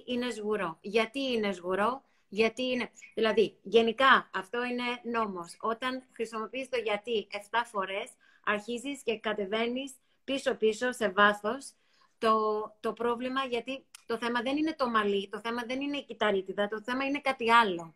είναι 0.06 0.32
σγουρό. 0.32 0.78
Γιατί 0.82 1.20
είναι 1.20 1.54
σγουρό, 1.54 2.04
γιατί 2.36 2.64
είναι... 2.64 2.92
Δηλαδή, 3.14 3.58
γενικά, 3.62 4.30
αυτό 4.34 4.64
είναι 4.64 5.18
νόμος. 5.20 5.58
Όταν 5.60 6.04
χρησιμοποιείς 6.12 6.70
το 6.70 6.78
γιατί 6.78 7.28
7 7.32 7.38
φορές, 7.66 8.10
αρχίζεις 8.44 9.02
και 9.04 9.20
κατεβαίνεις 9.20 9.94
πίσω-πίσω 10.24 10.92
σε 10.92 11.10
βάθος 11.10 11.72
το, 12.18 12.36
το 12.80 12.94
πρόβλημα, 12.94 13.44
γιατί 13.44 13.86
το 14.06 14.18
θέμα 14.18 14.42
δεν 14.42 14.58
είναι 14.58 14.76
το 14.76 14.90
μαλλί, 14.90 15.30
το 15.30 15.40
θέμα 15.40 15.64
δεν 15.66 15.82
είναι 15.82 15.98
η 15.98 16.04
κυταρίτιδα, 16.04 16.68
το 16.68 16.82
θέμα 16.82 17.06
είναι 17.06 17.20
κάτι 17.20 17.52
άλλο. 17.52 17.94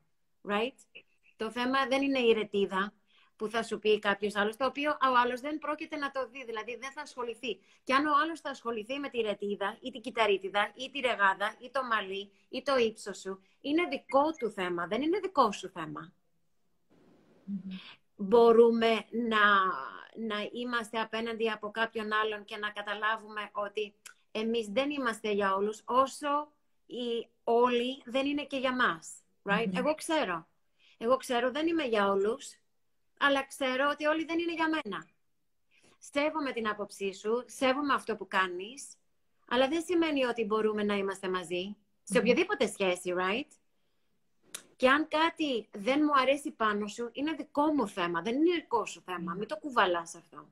Right? 0.50 1.02
Το 1.38 1.52
θέμα 1.52 1.88
δεν 1.88 2.02
είναι 2.02 2.20
η 2.20 2.32
ρετίδα, 2.34 2.94
που 3.40 3.50
θα 3.50 3.64
σου 3.64 3.80
πει 3.80 4.00
κάποιος 4.00 4.36
άλλος, 4.36 4.56
το 4.56 4.66
οποίο 4.66 4.92
ο 4.92 5.18
άλλος 5.24 5.40
δεν 5.40 5.58
πρόκειται 5.58 5.96
να 5.96 6.12
το 6.12 6.28
δει, 6.28 6.46
δηλαδή 6.46 6.78
δεν 6.82 6.92
θα 6.92 7.02
ασχοληθεί. 7.02 7.60
Και 7.84 7.94
αν 7.94 8.06
ο 8.06 8.12
άλλος 8.24 8.40
θα 8.40 8.50
ασχοληθεί 8.50 9.00
με 9.00 9.10
τη 9.10 9.20
ρετίδα 9.20 9.78
ή 9.82 9.92
την 9.92 10.02
κυταρίτιδα 10.02 10.72
ή 10.76 10.90
τη 10.92 11.00
ρεγάδα 11.00 11.56
ή 11.60 11.70
το 11.72 11.84
μαλλί 11.84 12.32
ή 12.50 12.62
το 12.62 12.78
ύψος 12.78 13.20
σου, 13.20 13.42
είναι 13.62 13.88
δικό 13.90 14.32
του 14.38 14.52
θέμα, 14.52 14.88
δεν 14.88 15.02
είναι 15.02 15.20
δικό 15.20 15.52
σου 15.52 15.70
θεμα 15.70 16.14
Μπορούμε 18.16 19.06
να, 19.30 19.46
να 20.28 20.50
είμαστε 20.52 21.00
απέναντι 21.00 21.50
από 21.50 21.72
κάποιον 21.72 22.14
άλλον 22.14 22.46
και 22.46 22.58
να 22.58 22.70
καταλάβουμε 22.70 23.50
ότι 23.52 23.94
εμείς 24.32 24.68
δεν 24.68 24.90
είμαστε 24.90 25.32
για 25.32 25.56
όλους, 25.56 25.82
όσο 25.86 26.52
οι 26.86 27.28
όλοι 27.44 28.02
δεν 28.06 28.26
είναι 28.26 28.46
και 28.46 28.58
για 28.58 28.76
μας. 28.76 29.12
Right? 29.44 29.72
Εγώ 29.74 29.94
ξέρω. 29.96 30.48
Εγώ 30.98 31.18
ξέρω 31.18 31.52
δεν 31.52 31.68
είμαι 31.68 31.84
για 31.84 32.10
όλους, 32.10 32.59
αλλά 33.20 33.46
ξέρω 33.46 33.90
ότι 33.92 34.06
όλοι 34.06 34.26
δεν 34.26 34.40
είναι 34.40 34.54
για 34.54 34.70
μένα. 34.70 35.08
Σέβομαι 35.98 36.52
την 36.52 36.68
άποψή 36.68 37.14
σου, 37.14 37.44
σέβομαι 37.48 37.94
αυτό 37.94 38.16
που 38.16 38.28
κάνεις, 38.28 38.88
αλλά 39.50 39.68
δεν 39.68 39.84
σημαίνει 39.84 40.26
ότι 40.26 40.46
μπορούμε 40.46 40.84
να 40.84 40.96
είμαστε 40.96 41.30
μαζί. 41.30 41.78
Σε 42.04 42.18
οποιαδήποτε 42.18 42.68
σχέση, 42.68 43.14
right? 43.18 43.52
Και 44.76 44.90
αν 44.90 45.08
κάτι 45.08 45.70
δεν 45.72 46.00
μου 46.04 46.22
αρέσει 46.22 46.52
πάνω 46.52 46.88
σου, 46.88 47.10
είναι 47.12 47.32
δικό 47.32 47.74
μου 47.74 47.88
θέμα, 47.88 48.22
δεν 48.22 48.36
είναι 48.36 48.54
δικό 48.54 48.86
σου 48.86 49.02
θέμα. 49.06 49.34
Μην 49.34 49.48
το 49.48 49.58
κουβαλάς 49.58 50.16
αυτό. 50.16 50.48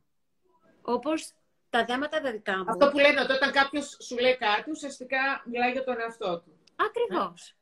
Όπως 0.82 1.34
τα 1.70 1.86
θέματα 1.86 2.22
τα 2.22 2.32
δικά 2.32 2.58
μου. 2.58 2.66
Αυτό 2.68 2.90
που 2.90 2.98
λένε 2.98 3.22
ότι 3.22 3.32
όταν 3.32 3.52
κάποιος 3.52 3.98
σου 4.02 4.18
λέει 4.18 4.38
κάτι, 4.38 4.72
ουσιαστικά 4.72 5.44
μιλάει 5.46 5.72
για 5.72 5.84
τον 5.84 6.00
εαυτό 6.00 6.40
του. 6.40 6.60
Ακριβώς. 6.76 7.57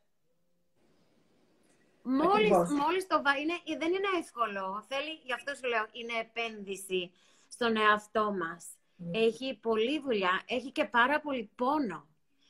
Μόλις, 2.08 2.50
μόλις 2.50 3.06
το 3.06 3.22
βα... 3.22 3.38
είναι, 3.38 3.78
δεν 3.78 3.88
είναι 3.88 4.08
εύκολο. 4.18 4.84
Θέλει, 4.88 5.20
γι' 5.24 5.32
αυτό 5.32 5.54
σου 5.54 5.68
λέω, 5.68 5.86
είναι 5.92 6.12
επένδυση 6.20 7.12
στον 7.48 7.76
εαυτό 7.76 8.32
μας. 8.32 8.66
Ναι. 8.96 9.18
Έχει 9.18 9.58
πολλή 9.62 10.00
δουλειά, 10.00 10.42
έχει 10.46 10.70
και 10.70 10.84
πάρα 10.84 11.20
πολύ 11.20 11.50
πόνο. 11.54 12.06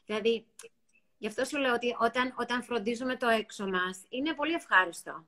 Δηλαδή, 0.06 0.46
γι' 1.18 1.26
αυτό 1.26 1.44
σου 1.44 1.58
λέω 1.58 1.74
ότι 1.74 1.96
όταν, 2.00 2.34
όταν 2.38 2.62
φροντίζουμε 2.62 3.16
το 3.16 3.28
έξω 3.28 3.66
μας, 3.66 4.02
είναι 4.08 4.34
πολύ 4.34 4.52
ευχάριστο. 4.52 5.26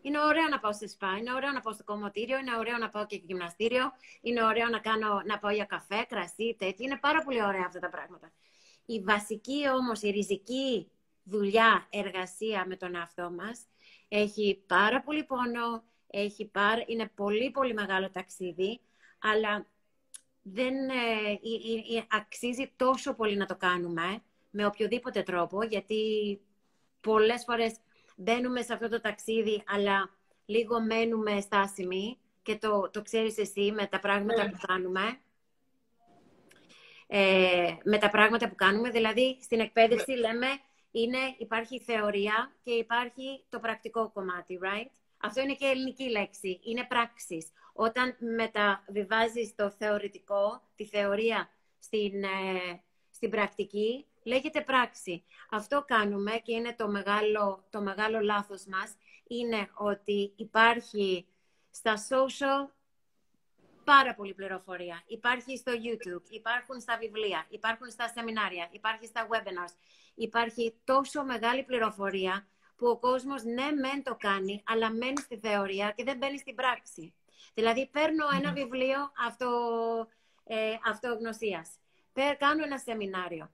Είναι 0.00 0.20
ωραίο 0.20 0.48
να 0.48 0.58
πάω 0.58 0.72
στη 0.72 0.88
σπά, 0.88 1.16
είναι 1.18 1.32
ωραίο 1.32 1.50
να 1.50 1.60
πάω 1.60 1.72
στο 1.72 1.84
κομμωτήριο, 1.84 2.38
είναι 2.38 2.56
ωραίο 2.56 2.76
να 2.76 2.88
πάω 2.88 3.06
και 3.06 3.20
γυμναστήριο, 3.24 3.92
είναι 4.20 4.42
ωραίο 4.42 4.68
να, 4.68 4.78
κάνω, 4.78 5.22
να 5.24 5.38
πάω 5.38 5.50
για 5.50 5.64
καφέ, 5.64 6.04
κρασί, 6.08 6.56
τέτοια. 6.58 6.86
Είναι 6.86 6.98
πάρα 6.98 7.22
πολύ 7.22 7.42
ωραία 7.42 7.64
αυτά 7.66 7.78
τα 7.78 7.88
πράγματα. 7.88 8.32
Η 8.84 9.00
βασική 9.00 9.68
όμως, 9.68 10.02
η 10.02 10.10
ριζική 10.10 10.90
δουλειά, 11.28 11.86
εργασία 11.90 12.64
με 12.66 12.76
τον 12.76 12.94
εαυτό 12.94 13.30
μας. 13.30 13.60
Έχει 14.08 14.64
πάρα 14.66 15.00
πολύ 15.00 15.24
πόνο, 15.24 15.82
έχει 16.06 16.46
πάρα... 16.46 16.82
είναι 16.86 17.10
πολύ 17.14 17.50
πολύ 17.50 17.74
μεγάλο 17.74 18.10
ταξίδι, 18.10 18.80
αλλά 19.18 19.66
δεν 20.42 20.74
ε, 20.74 22.06
αξίζει 22.10 22.72
τόσο 22.76 23.14
πολύ 23.14 23.36
να 23.36 23.46
το 23.46 23.56
κάνουμε 23.56 24.22
με 24.50 24.66
οποιοδήποτε 24.66 25.22
τρόπο, 25.22 25.62
γιατί 25.62 26.00
πολλές 27.00 27.44
φορές 27.46 27.76
μπαίνουμε 28.16 28.62
σε 28.62 28.72
αυτό 28.72 28.88
το 28.88 29.00
ταξίδι, 29.00 29.62
αλλά 29.66 30.10
λίγο 30.46 30.80
μένουμε 30.80 31.40
στάσιμοι 31.40 32.18
και 32.42 32.56
το, 32.56 32.90
το 32.92 33.02
ξέρεις 33.02 33.38
εσύ 33.38 33.72
με 33.72 33.86
τα 33.86 33.98
πράγματα 33.98 34.44
ναι. 34.44 34.50
που 34.50 34.58
κάνουμε. 34.66 35.20
Ε, 37.06 37.76
με 37.84 37.98
τα 37.98 38.10
πράγματα 38.10 38.48
που 38.48 38.54
κάνουμε, 38.54 38.90
δηλαδή 38.90 39.38
στην 39.42 39.60
εκπαίδευση 39.60 40.10
λέμε 40.10 40.46
είναι, 40.90 41.18
υπάρχει 41.38 41.74
η 41.74 41.80
θεωρία 41.80 42.52
και 42.62 42.70
υπάρχει 42.70 43.44
το 43.48 43.58
πρακτικό 43.60 44.10
κομμάτι, 44.10 44.58
right? 44.62 44.90
Αυτό 45.18 45.40
είναι 45.40 45.54
και 45.54 45.66
ελληνική 45.66 46.10
λέξη, 46.10 46.60
είναι 46.62 46.84
πράξεις. 46.84 47.46
Όταν 47.72 48.16
μεταβιβάζεις 48.18 49.54
το 49.54 49.70
θεωρητικό, 49.70 50.62
τη 50.76 50.86
θεωρία 50.86 51.50
στην, 51.78 52.22
ε, 52.22 52.82
στην 53.10 53.30
πρακτική, 53.30 54.06
λέγεται 54.22 54.60
πράξη. 54.60 55.24
Αυτό 55.50 55.84
κάνουμε 55.86 56.30
και 56.30 56.52
είναι 56.52 56.74
το 56.78 56.88
μεγάλο, 56.88 57.66
το 57.70 57.80
μεγάλο 57.80 58.20
λάθος 58.20 58.64
μας, 58.66 58.96
είναι 59.26 59.70
ότι 59.74 60.32
υπάρχει 60.36 61.26
στα 61.70 61.94
social 62.08 62.77
πάρα 63.92 64.14
πολύ 64.14 64.34
πληροφορία. 64.34 65.02
Υπάρχει 65.06 65.56
στο 65.56 65.72
YouTube, 65.72 66.24
υπάρχουν 66.28 66.80
στα 66.80 66.96
βιβλία, 67.00 67.46
υπάρχουν 67.48 67.90
στα 67.90 68.08
σεμινάρια, 68.08 68.68
υπάρχει 68.70 69.06
στα 69.06 69.28
webinars. 69.30 69.74
Υπάρχει 70.14 70.74
τόσο 70.84 71.24
μεγάλη 71.24 71.62
πληροφορία 71.64 72.46
που 72.76 72.86
ο 72.86 72.98
κόσμος 72.98 73.44
ναι 73.44 73.70
μεν 73.80 74.02
το 74.02 74.16
κάνει, 74.18 74.62
αλλά 74.66 74.90
μένει 74.90 75.20
στη 75.20 75.38
θεωρία 75.38 75.92
και 75.96 76.04
δεν 76.04 76.16
μπαίνει 76.16 76.38
στην 76.38 76.54
πράξη. 76.54 77.14
Δηλαδή 77.54 77.88
παίρνω 77.92 78.26
ένα 78.38 78.52
βιβλίο 78.52 79.12
αυτο, 79.26 79.48
ε, 80.44 80.74
αυτογνωσίας, 80.84 81.68
κάνω 82.38 82.62
ένα 82.64 82.78
σεμινάριο. 82.78 83.50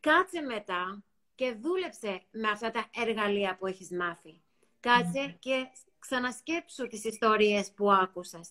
Κάτσε 0.00 0.40
μετά 0.40 1.04
και 1.34 1.52
δούλεψε 1.60 2.22
με 2.30 2.48
αυτά 2.48 2.70
τα 2.70 2.86
εργαλεία 2.94 3.56
που 3.56 3.66
έχεις 3.66 3.90
μάθει. 3.90 4.42
Κάτσε 4.80 5.36
και 5.38 5.66
ξανασκέψου 5.98 6.86
τις 6.86 7.04
ιστορίες 7.04 7.72
που 7.72 7.92
άκουσες. 7.92 8.50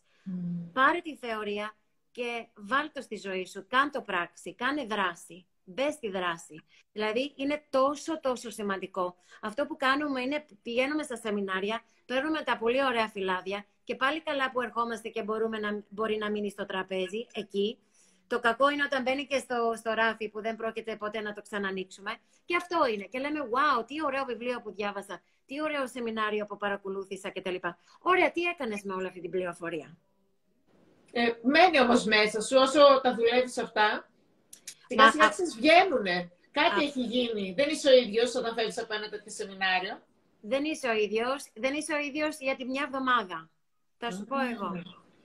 Πάρε 0.73 0.99
τη 0.99 1.15
θεωρία 1.15 1.75
και 2.12 2.47
βάλ 2.55 2.91
το 2.91 3.01
στη 3.01 3.17
ζωή 3.17 3.45
σου. 3.45 3.65
Κάν 3.67 3.91
το 3.91 4.01
πράξη, 4.01 4.55
κάνε 4.55 4.86
δράση. 4.86 5.47
Μπε 5.65 5.91
στη 5.91 6.09
δράση. 6.09 6.63
Δηλαδή 6.91 7.33
είναι 7.36 7.65
τόσο 7.69 8.19
τόσο 8.19 8.49
σημαντικό. 8.49 9.15
Αυτό 9.41 9.65
που 9.65 9.77
κάνουμε 9.77 10.21
είναι 10.21 10.45
πηγαίνουμε 10.62 11.03
στα 11.03 11.15
σεμινάρια, 11.15 11.81
παίρνουμε 12.05 12.41
τα 12.41 12.57
πολύ 12.57 12.86
ωραία 12.86 13.07
φυλάδια 13.07 13.65
και 13.83 13.95
πάλι 13.95 14.21
καλά 14.21 14.51
που 14.51 14.62
ερχόμαστε 14.62 15.09
και 15.09 15.23
μπορούμε 15.23 15.59
να, 15.59 15.83
μπορεί 15.89 16.17
να 16.17 16.29
μείνει 16.29 16.49
στο 16.49 16.65
τραπέζι 16.65 17.27
εκεί. 17.33 17.77
Το 18.27 18.39
κακό 18.39 18.69
είναι 18.69 18.83
όταν 18.83 19.01
μπαίνει 19.01 19.25
και 19.25 19.38
στο, 19.38 19.73
στο 19.77 19.91
ράφι 19.93 20.29
που 20.29 20.41
δεν 20.41 20.55
πρόκειται 20.55 20.95
ποτέ 20.95 21.21
να 21.21 21.33
το 21.33 21.41
ξανανοίξουμε. 21.41 22.12
Και 22.45 22.55
αυτό 22.55 22.88
είναι. 22.93 23.03
Και 23.03 23.19
λέμε, 23.19 23.39
wow, 23.39 23.88
τι 23.88 24.03
ωραίο 24.03 24.25
βιβλίο 24.25 24.62
που 24.62 24.71
διάβασα, 24.71 25.21
τι 25.45 25.62
ωραίο 25.62 25.88
σεμινάριο 25.88 26.45
που 26.45 26.57
παρακολούθησα 26.57 27.29
κτλ. 27.29 27.55
Ωραία, 27.99 28.31
τι 28.31 28.41
έκανες 28.41 28.83
με 28.83 28.93
όλη 28.93 29.07
αυτή 29.07 29.21
την 29.21 29.29
πληροφορία; 29.29 29.97
Ε, 31.15 31.32
μένει 31.43 31.80
όμως 31.80 32.06
μέσα 32.06 32.41
σου 32.41 32.58
όσο 32.60 33.02
τα 33.04 33.15
δουλεύεις 33.15 33.58
αυτά. 33.58 34.10
Σιγά 34.88 35.12
σιγά 35.12 35.30
τις 35.30 35.56
βγαίνουνε. 35.56 36.32
Κάτι 36.52 36.84
έχει 36.84 37.02
γίνει. 37.02 37.54
Δεν 37.58 37.69
είσαι 37.69 37.89
ο 37.89 37.93
ίδιος 37.93 38.36
όταν 38.36 38.54
φεύγεις 38.54 38.78
από 38.78 38.93
ένα 38.93 39.10
τέτοιο 39.10 39.32
σεμινάριο. 39.32 40.02
Δεν 40.41 40.63
είσαι 40.63 40.88
ο 40.88 40.93
ίδιος. 40.93 41.45
Δεν 41.54 41.73
είσαι 41.73 41.93
ο 41.93 41.97
ίδιος 41.97 42.38
για 42.39 42.56
τη 42.56 42.65
μια 42.65 42.84
εβδομάδα. 42.86 43.49
Θα 43.97 44.12
σου 44.12 44.26
πω 44.26 44.39
εγώ. 44.39 44.82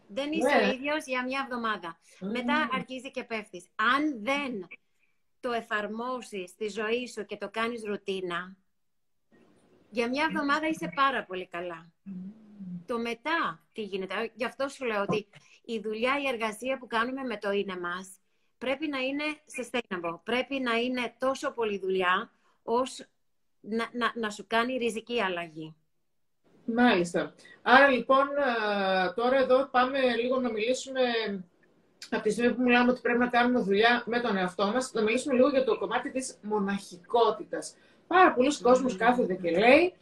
Δεν 0.07 0.33
είσαι 0.33 0.57
ο 0.57 0.67
ναι. 0.67 0.73
ίδιος 0.73 1.05
για 1.07 1.25
μια 1.25 1.47
εβδομάδα. 1.49 1.99
Μετά 2.21 2.69
αρχίζει 2.73 3.11
και 3.11 3.25
πέφτεις. 3.25 3.67
Αν 3.75 4.23
δεν 4.23 4.69
το 5.41 5.53
εφαρμόσεις 5.53 6.51
στη 6.51 6.69
ζωή 6.69 7.07
σου 7.07 7.25
και 7.25 7.37
το 7.37 7.49
κάνεις 7.51 7.83
ρουτίνα, 7.85 8.57
για 9.91 10.09
μια 10.09 10.27
εβδομάδα 10.31 10.69
είσαι 10.69 10.93
πάρα 10.95 11.25
πολύ 11.25 11.47
καλά. 11.47 11.93
Το 12.87 12.99
μετά 12.99 13.63
τι 13.73 13.83
γίνεται. 13.83 14.31
Γι' 14.35 14.45
αυτό 14.45 14.69
σου 14.69 14.85
λέω 14.85 15.03
ότι 15.03 15.27
η 15.73 15.81
δουλειά, 15.81 16.13
η 16.23 16.29
εργασία 16.29 16.79
που 16.79 16.87
κάνουμε 16.87 17.23
με 17.23 17.37
το 17.37 17.51
είναι 17.51 17.79
μας 17.81 18.19
πρέπει 18.59 18.89
να 18.89 18.99
είναι 18.99 19.25
sustainable. 19.59 20.19
Πρέπει 20.25 20.61
να 20.61 20.75
είναι 20.75 21.15
τόσο 21.19 21.51
πολύ 21.51 21.79
δουλειά 21.79 22.31
ώστε 22.63 23.09
να, 23.61 23.89
να, 23.93 24.13
να 24.15 24.31
σου 24.31 24.45
κάνει 24.47 24.77
ριζική 24.77 25.23
αλλαγή. 25.23 25.75
Μάλιστα. 26.65 27.35
Άρα 27.63 27.89
λοιπόν 27.89 28.27
τώρα 29.15 29.37
εδώ 29.37 29.69
πάμε 29.71 29.99
λίγο 30.17 30.41
να 30.41 30.51
μιλήσουμε 30.51 31.01
από 32.11 32.23
τη 32.23 32.31
στιγμή 32.31 32.55
που 32.55 32.63
μιλάμε 32.63 32.91
ότι 32.91 33.01
πρέπει 33.01 33.19
να 33.19 33.29
κάνουμε 33.29 33.61
δουλειά 33.61 34.03
με 34.07 34.21
τον 34.21 34.37
εαυτό 34.37 34.67
μας, 34.67 34.93
να 34.93 35.03
μιλήσουμε 35.03 35.35
λίγο 35.35 35.49
για 35.49 35.65
το 35.65 35.79
κομμάτι 35.79 36.11
της 36.11 36.39
μοναχικότητας. 36.43 37.77
Πάρα 38.07 38.33
πολλοί 38.33 38.53
mm. 38.59 38.63
κόσμος 38.63 38.97
κάθεται 38.97 39.35
και 39.35 39.51
λέει 39.51 39.95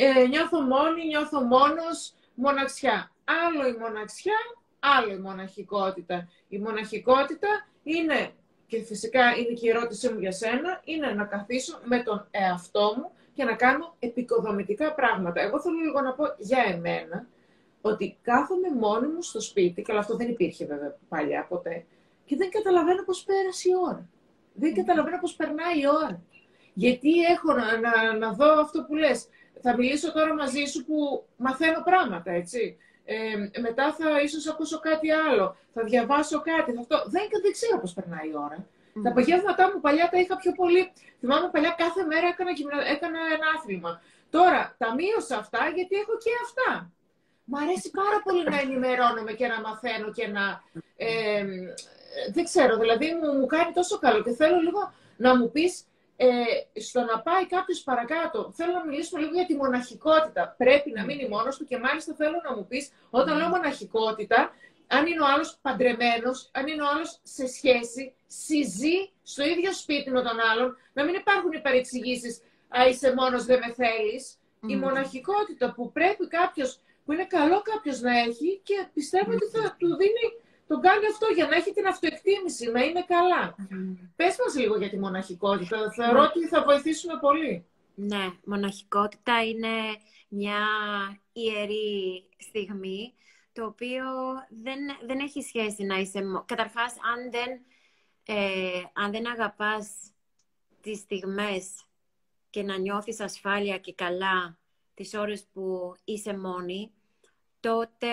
ε, 0.00 0.26
νιώθω 0.26 0.60
μόνη, 0.60 1.06
νιώθω 1.06 1.40
μόνος, 1.40 2.14
μοναξιά. 2.34 3.10
Άλλο 3.24 3.68
η 3.68 3.76
μοναξιά, 3.78 4.36
άλλο 4.80 5.12
η 5.12 5.18
μοναχικότητα. 5.18 6.28
Η 6.48 6.58
μοναχικότητα 6.58 7.48
είναι, 7.82 8.30
και 8.66 8.82
φυσικά 8.82 9.36
είναι 9.36 9.52
και 9.52 9.66
η 9.66 9.68
ερώτησή 9.68 10.08
μου 10.08 10.18
για 10.18 10.32
σένα, 10.32 10.80
είναι 10.84 11.06
να 11.06 11.24
καθίσω 11.24 11.80
με 11.84 12.02
τον 12.02 12.26
εαυτό 12.30 12.94
μου 12.96 13.10
και 13.34 13.44
να 13.44 13.54
κάνω 13.54 13.94
επικοδομητικά 13.98 14.94
πράγματα. 14.94 15.40
Εγώ 15.40 15.60
θέλω 15.60 15.78
λίγο 15.78 16.00
να 16.00 16.12
πω 16.12 16.24
για 16.38 16.64
εμένα, 16.66 17.26
ότι 17.80 18.18
κάθομαι 18.22 18.68
μόνη 18.70 19.06
μου 19.06 19.22
στο 19.22 19.40
σπίτι, 19.40 19.82
και 19.82 19.92
αυτό 19.92 20.16
δεν 20.16 20.28
υπήρχε 20.28 20.66
βέβαια 20.66 20.96
παλιά 21.08 21.46
ποτέ, 21.48 21.84
και 22.24 22.36
δεν 22.36 22.50
καταλαβαίνω 22.50 23.04
πώς 23.04 23.24
πέρασε 23.24 23.68
η 23.68 23.72
ώρα. 23.88 24.08
Δεν 24.54 24.74
καταλαβαίνω 24.74 25.18
πώς 25.20 25.34
περνάει 25.34 25.80
η 25.80 25.86
ώρα. 26.04 26.22
Γιατί 26.74 27.22
έχω 27.22 27.52
να, 27.52 27.78
να, 27.78 28.16
να 28.18 28.32
δω 28.32 28.60
αυτό 28.60 28.84
που 28.84 28.94
λες. 28.94 29.26
Θα 29.60 29.76
μιλήσω 29.76 30.12
τώρα 30.12 30.34
μαζί 30.34 30.64
σου 30.64 30.84
που 30.84 31.24
μαθαίνω 31.36 31.82
πράγματα, 31.84 32.30
έτσι. 32.30 32.76
Ε, 33.04 33.60
μετά 33.60 33.92
θα 33.92 34.20
ίσως 34.20 34.48
ακούσω 34.48 34.78
κάτι 34.78 35.10
άλλο, 35.10 35.56
θα 35.74 35.82
διαβάσω 35.82 36.40
κάτι, 36.40 36.72
θα 36.72 36.80
αυτό. 36.80 36.96
Δεν, 37.06 37.22
δεν 37.42 37.52
ξέρω 37.52 37.80
πώς 37.80 37.92
περνάει 37.92 38.28
η 38.28 38.34
ώρα. 38.34 38.58
Mm. 38.66 39.00
Τα 39.02 39.10
απογεύματά 39.10 39.70
μου 39.72 39.80
παλιά 39.80 40.08
τα 40.08 40.18
είχα 40.18 40.36
πιο 40.36 40.52
πολύ. 40.52 40.92
Θυμάμαι 41.20 41.48
παλιά 41.52 41.74
κάθε 41.78 42.04
μέρα 42.04 42.26
έκανα, 42.26 42.50
έκανα 42.94 43.18
ένα 43.36 43.46
άθλημα. 43.56 44.02
Τώρα 44.30 44.74
τα 44.78 44.94
μείωσα 44.94 45.36
αυτά 45.38 45.60
γιατί 45.74 45.94
έχω 45.96 46.14
και 46.24 46.30
αυτά. 46.44 46.90
Μ' 47.44 47.56
αρέσει 47.56 47.90
πάρα 47.90 48.18
πολύ 48.24 48.42
να 48.44 48.60
ενημερώνομαι 48.60 49.32
και 49.32 49.46
να 49.46 49.60
μαθαίνω 49.60 50.10
και 50.12 50.26
να... 50.26 50.62
Ε, 50.96 51.44
δεν 52.32 52.44
ξέρω, 52.44 52.76
δηλαδή 52.76 53.14
μου, 53.14 53.38
μου 53.38 53.46
κάνει 53.46 53.72
τόσο 53.72 53.98
καλό 53.98 54.22
και 54.22 54.32
θέλω 54.32 54.58
λίγο 54.60 54.92
να 55.16 55.36
μου 55.36 55.50
πεις 55.50 55.84
ε, 56.22 56.80
στο 56.80 57.00
να 57.00 57.20
πάει 57.20 57.46
κάποιος 57.46 57.80
παρακάτω. 57.80 58.52
Θέλω 58.54 58.72
να 58.72 58.84
μιλήσουμε 58.84 59.20
λίγο 59.20 59.32
για 59.34 59.46
τη 59.46 59.54
μοναχικότητα. 59.54 60.54
Πρέπει 60.58 60.90
να 60.90 61.04
μείνει 61.04 61.28
μόνος 61.28 61.56
του 61.56 61.64
και 61.64 61.78
μάλιστα 61.78 62.14
θέλω 62.14 62.40
να 62.44 62.56
μου 62.56 62.66
πεις, 62.66 62.90
όταν 63.10 63.36
λέω 63.36 63.48
μοναχικότητα, 63.48 64.54
αν 64.86 65.06
είναι 65.06 65.20
ο 65.20 65.26
άλλος 65.34 65.58
παντρεμένος, 65.62 66.50
αν 66.52 66.66
είναι 66.66 66.82
ο 66.82 66.86
άλλος 66.94 67.20
σε 67.22 67.46
σχέση, 67.46 68.14
συζεί 68.26 69.10
στο 69.22 69.42
ίδιο 69.44 69.72
σπίτι 69.72 70.10
με 70.10 70.22
τον 70.22 70.36
άλλον, 70.50 70.76
να 70.92 71.04
μην 71.04 71.14
υπάρχουν 71.14 71.52
οι 71.52 71.60
παρεξηγήσεις 71.60 72.40
«Α, 72.68 72.88
είσαι 72.88 73.14
μόνος, 73.14 73.44
δεν 73.44 73.58
με 73.58 73.72
θέλεις». 73.72 74.38
Η 74.66 74.76
μοναχικότητα 74.76 75.72
που 75.72 75.92
πρέπει 75.92 76.28
κάποιος, 76.28 76.80
που 77.04 77.12
είναι 77.12 77.24
καλό 77.24 77.62
κάποιος 77.62 78.00
να 78.00 78.18
έχει 78.18 78.60
και 78.62 78.86
πιστεύω 78.94 79.32
ότι 79.32 79.46
θα 79.46 79.76
του 79.78 79.96
δίνει, 79.96 80.26
τον 80.70 80.80
κάνει 80.80 81.06
αυτό 81.06 81.26
για 81.34 81.46
να 81.46 81.56
έχει 81.56 81.72
την 81.72 81.86
αυτοεκτίμηση, 81.86 82.70
να 82.70 82.80
είναι 82.82 83.04
καλά. 83.04 83.54
Mm. 83.58 84.10
Πες 84.16 84.36
μας 84.44 84.54
λίγο 84.56 84.76
για 84.78 84.90
τη 84.90 84.98
μοναχικότητα. 84.98 85.92
Θεωρώ 85.92 86.22
ότι 86.22 86.46
θα 86.46 86.62
βοηθήσουμε 86.62 87.18
πολύ. 87.20 87.66
Ναι, 87.94 88.30
μοναχικότητα 88.44 89.44
είναι 89.44 89.68
μια 90.28 90.58
ιερή 91.32 92.28
στιγμή 92.36 93.14
το 93.52 93.64
οποίο 93.64 94.04
δεν, 94.62 94.78
δεν 95.06 95.18
έχει 95.18 95.42
σχέση 95.42 95.82
να 95.84 95.96
είσαι... 95.96 96.22
Καταρχάς, 96.46 96.92
αν 96.92 97.30
δεν, 97.30 97.60
ε, 98.24 98.82
αν 98.92 99.10
δεν 99.10 99.30
αγαπάς 99.30 99.88
τις 100.80 100.98
στιγμές 100.98 101.84
και 102.50 102.62
να 102.62 102.78
νιώθεις 102.78 103.20
ασφάλεια 103.20 103.78
και 103.78 103.94
καλά 103.94 104.58
τις 104.94 105.14
ώρες 105.14 105.46
που 105.52 105.94
είσαι 106.04 106.36
μόνη, 106.36 106.92
τότε 107.60 108.08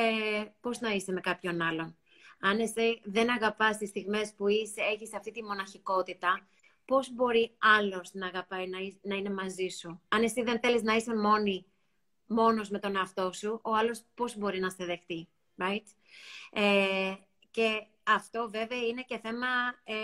πώς 0.62 0.80
να 0.80 0.90
είσαι 0.90 1.12
με 1.12 1.20
κάποιον 1.20 1.62
άλλον. 1.62 1.98
Αν 2.40 2.60
εσύ 2.60 3.02
δεν 3.04 3.30
αγαπάς 3.30 3.78
τις 3.78 3.90
στιγμές 3.90 4.34
που 4.34 4.48
είσαι, 4.48 4.82
έχεις 4.82 5.14
αυτή 5.14 5.32
τη 5.32 5.44
μοναχικότητα, 5.44 6.48
πώς 6.86 7.14
μπορεί 7.14 7.56
άλλος 7.58 8.14
να 8.14 8.28
αγαπάει 8.28 8.68
να, 8.68 8.78
να 9.02 9.16
είναι 9.16 9.30
μαζί 9.30 9.68
σου; 9.68 10.02
Αν 10.08 10.24
εσύ 10.24 10.44
δεν 10.44 10.60
θέλεις 10.60 10.84
να 10.84 10.94
είσαι 10.96 11.16
μόνη 11.16 11.66
μόνος 12.28 12.70
με 12.70 12.80
τον 12.80 12.96
εαυτό 12.96 13.32
σου, 13.32 13.60
ο 13.64 13.76
άλλος 13.76 14.04
πώς 14.14 14.38
μπορεί 14.38 14.60
να 14.60 14.70
σε 14.70 14.86
δεχτεί, 14.86 15.28
right? 15.58 15.86
Ε, 16.52 17.14
και 17.52 17.86
αυτό 18.04 18.50
βέβαια 18.50 18.82
είναι 18.82 19.02
και 19.02 19.18
θέμα 19.18 19.48
ε, 19.84 19.96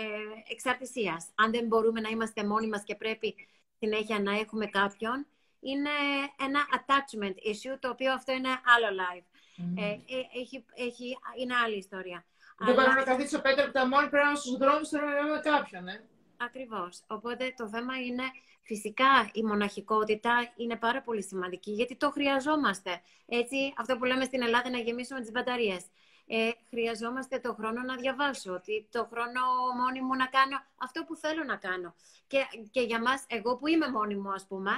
εξαρτησίας. 0.48 1.26
Αν 1.34 1.50
δεν 1.50 1.66
μπορούμε 1.66 2.00
να 2.00 2.08
είμαστε 2.08 2.44
μόνοι 2.44 2.66
μας 2.66 2.82
και 2.84 2.94
πρέπει 2.94 3.34
συνέχεια 3.78 4.20
να 4.20 4.38
έχουμε 4.38 4.66
κάποιον, 4.66 5.26
είναι 5.60 5.90
ένα 6.38 6.60
attachment 6.76 7.34
issue, 7.34 7.76
το 7.80 7.88
οποίο 7.88 8.12
αυτό 8.12 8.32
είναι 8.32 8.48
άλλο 8.48 8.86
live. 9.02 9.24
Mm. 9.56 9.78
Ε, 9.78 9.96
έχει, 10.40 10.64
έχει, 10.74 11.16
είναι 11.40 11.54
άλλη 11.64 11.76
ιστορία. 11.76 12.24
Δεν 12.58 12.74
μπορώ 12.74 12.92
να 12.92 13.02
καθίσω 13.02 13.40
πέντε 13.40 13.62
λεπτά 13.62 13.86
μόνη, 13.88 14.08
πρέπει 14.08 14.26
να 14.26 14.34
στους 14.34 14.56
δρόμους 14.56 14.88
θέλω 14.88 15.06
να 15.06 15.26
με 15.26 15.40
κάποιον, 15.42 15.88
ε. 15.88 16.04
Ακριβώς. 16.36 17.02
Οπότε 17.06 17.54
το 17.56 17.68
θέμα 17.68 17.94
είναι 17.96 18.22
Φυσικά 18.66 19.30
η 19.32 19.42
μοναχικότητα 19.42 20.52
είναι 20.56 20.76
πάρα 20.76 21.02
πολύ 21.02 21.22
σημαντική 21.22 21.70
γιατί 21.70 21.96
το 21.96 22.10
χρειαζόμαστε. 22.10 23.00
Έτσι, 23.26 23.74
αυτό 23.76 23.96
που 23.96 24.04
λέμε 24.04 24.24
στην 24.24 24.42
Ελλάδα 24.42 24.70
να 24.70 24.78
γεμίσουμε 24.78 25.20
τις 25.20 25.30
μπαταρίες. 25.30 25.84
Ε, 26.26 26.50
χρειαζόμαστε 26.68 27.38
το 27.38 27.54
χρόνο 27.54 27.82
να 27.82 27.96
διαβάσω, 27.96 28.60
το 28.90 29.08
χρόνο 29.10 29.40
μόνη 29.80 30.00
μου 30.00 30.14
να 30.14 30.26
κάνω 30.26 30.56
αυτό 30.76 31.04
που 31.04 31.16
θέλω 31.16 31.44
να 31.44 31.56
κάνω. 31.56 31.94
Και, 32.26 32.38
και 32.70 32.80
για 32.80 33.00
μας, 33.00 33.24
εγώ 33.28 33.56
που 33.56 33.66
είμαι 33.66 33.88
μόνη 33.90 34.14
μου 34.14 34.32
ας 34.32 34.46
πούμε, 34.46 34.70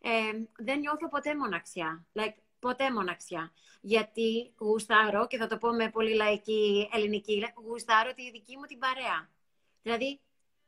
ε, 0.00 0.10
δεν 0.58 0.78
νιώθω 0.78 1.08
ποτέ 1.08 1.36
μοναξιά. 1.36 2.06
Like, 2.14 2.36
ποτέ 2.66 2.92
μοναξιά. 2.92 3.52
Γιατί 3.80 4.54
γουστάρω, 4.58 5.26
και 5.26 5.36
θα 5.36 5.46
το 5.46 5.58
πω 5.58 5.68
με 5.72 5.90
πολύ 5.90 6.14
λαϊκή 6.14 6.88
ελληνική, 6.92 7.46
γουστάρω 7.66 8.14
τη 8.14 8.30
δική 8.30 8.56
μου 8.56 8.64
την 8.64 8.78
παρέα. 8.78 9.30
Δηλαδή, 9.82 10.20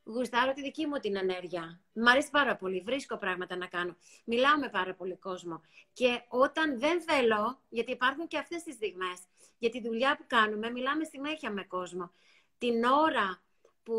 γουστάρω 0.05 0.53
τη 0.53 0.63
δική 0.63 0.87
μου 0.87 0.99
την 0.99 1.17
ενέργεια. 1.17 1.81
Μ' 1.93 2.09
αρέσει 2.09 2.31
πάρα 2.31 2.57
πολύ. 2.57 2.81
Βρίσκω 2.81 3.17
πράγματα 3.17 3.57
να 3.57 3.67
κάνω. 3.67 3.97
Μιλάω 4.25 4.59
με 4.59 4.69
πάρα 4.69 4.95
πολύ 4.95 5.17
κόσμο. 5.17 5.61
Και 5.93 6.23
όταν 6.29 6.79
δεν 6.79 7.03
θέλω, 7.03 7.61
γιατί 7.69 7.93
υπάρχουν 7.93 8.27
και 8.27 8.39
αυτές 8.39 8.63
τις 8.63 8.75
στιγμές, 8.75 9.19
για 9.59 9.71
τη 9.71 9.81
δουλειά 9.81 10.17
που 10.17 10.25
κάνουμε, 10.27 10.71
μιλάμε 10.71 11.05
συνέχεια 11.05 11.51
με 11.51 11.65
κόσμο. 11.65 12.11
Την 12.59 12.85
ώρα 12.85 13.43
που 13.83 13.97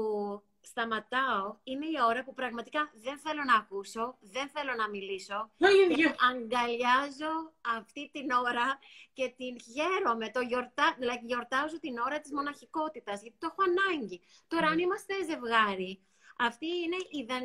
σταματάω, 0.71 1.45
είναι 1.63 1.86
η 1.86 1.97
ώρα 2.10 2.23
που 2.23 2.34
πραγματικά 2.34 2.91
δεν 2.93 3.17
θέλω 3.19 3.43
να 3.43 3.56
ακούσω, 3.56 4.17
δεν 4.19 4.47
θέλω 4.53 4.73
να 4.82 4.89
μιλήσω. 4.89 5.51
Και 5.95 6.15
αγκαλιάζω 6.30 7.34
αυτή 7.77 8.10
την 8.13 8.32
ώρα 8.32 8.80
και 9.13 9.34
την 9.38 9.53
χαίρομαι. 9.71 10.30
Το 10.30 10.39
γιορτά, 10.39 10.95
δηλαδή 10.97 11.25
γιορτάζω 11.25 11.80
την 11.80 11.97
ώρα 11.97 12.19
της 12.19 12.32
μοναχικότητας, 12.32 13.21
γιατί 13.21 13.38
το 13.39 13.47
έχω 13.51 13.62
ανάγκη. 13.69 14.21
Τώρα, 14.47 14.67
αν 14.67 14.75
ναι. 14.75 14.82
είμαστε 14.82 15.13
ζευγάρι, 15.30 16.01
αυτή 16.38 16.67
είναι 16.67 16.99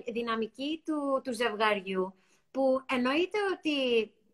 η 0.04 0.12
δυναμική 0.12 0.82
του, 0.84 1.20
του 1.24 1.32
ζευγαριού, 1.32 2.14
που 2.50 2.82
εννοείται 2.86 3.38
ότι 3.54 3.76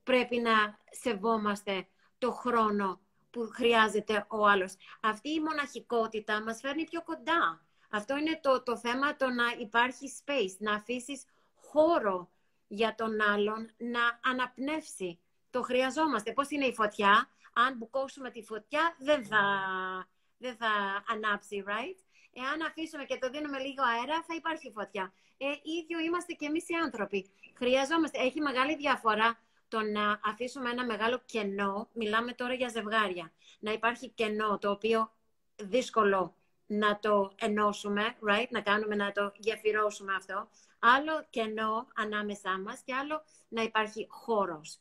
πρέπει 0.03 0.39
να 0.39 0.79
σεβόμαστε 0.91 1.87
το 2.19 2.33
χρόνο 2.33 3.01
που 3.31 3.49
χρειάζεται 3.53 4.27
ο 4.29 4.47
άλλος. 4.47 4.75
Αυτή 5.01 5.29
η 5.29 5.41
μοναχικότητα 5.41 6.43
μας 6.43 6.61
φέρνει 6.61 6.85
πιο 6.85 7.03
κοντά. 7.03 7.68
Αυτό 7.89 8.17
είναι 8.17 8.39
το, 8.43 8.63
το 8.63 8.77
θέμα 8.77 9.17
το 9.17 9.29
να 9.29 9.45
υπάρχει 9.61 10.13
space, 10.25 10.57
να 10.59 10.75
αφήσεις 10.75 11.25
χώρο 11.55 12.31
για 12.69 12.95
τον 12.95 13.21
άλλον 13.21 13.71
να 13.77 14.21
αναπνεύσει. 14.23 15.19
Το 15.51 15.63
χρειαζόμαστε. 15.63 16.33
Πώς 16.33 16.51
είναι 16.51 16.67
η 16.67 16.75
φωτιά; 16.75 17.29
Αν 17.53 17.77
μπουκώσουμε 17.77 18.31
τη 18.31 18.43
φωτιά 18.43 18.97
δεν 18.99 19.25
θα, 19.27 19.43
δεν 20.39 20.57
θα 20.57 20.69
ανάψει, 21.09 21.65
right? 21.67 21.99
Εάν 22.33 22.63
αφήσουμε 22.69 23.05
και 23.05 23.19
το 23.19 23.31
δίνουμε 23.31 23.59
λίγο 23.59 23.83
αέρα 23.83 24.25
θα 24.27 24.35
υπάρχει 24.35 24.71
φωτιά. 24.71 25.13
Ε, 25.39 25.47
ίδιο 25.81 25.99
είμαστε 25.99 26.33
και 26.33 26.47
εμείς 26.47 26.69
οι 26.69 26.75
άνθρωποι. 26.75 27.31
Χρειαζόμαστε. 27.55 28.19
Έχει 28.19 28.41
μεγάλη 28.41 28.77
διαφορά 28.77 29.39
το 29.69 29.81
να 29.81 30.21
αφήσουμε 30.25 30.71
ένα 30.71 30.85
μεγάλο 30.85 31.23
κενό. 31.27 31.89
Μιλάμε 31.93 32.33
τώρα 32.33 32.55
για 32.55 32.69
ζευγάρια. 32.69 33.33
Να 33.59 33.73
υπάρχει 33.73 34.09
κενό 34.09 34.59
το 34.59 34.71
οποίο 34.71 35.13
δύσκολο 35.57 36.35
να 36.69 36.99
το 36.99 37.33
ενώσουμε, 37.39 38.17
right? 38.29 38.49
να 38.51 38.61
κάνουμε 38.61 38.95
να 38.95 39.13
το 39.13 39.33
γεφυρώσουμε 39.37 40.15
αυτό. 40.15 40.49
Άλλο 40.79 41.27
κενό 41.31 41.87
ανάμεσά 41.95 42.59
μας 42.59 42.81
και 42.85 42.95
άλλο 42.95 43.23
να 43.49 43.63
υπάρχει 43.63 44.07
χώρος. 44.11 44.81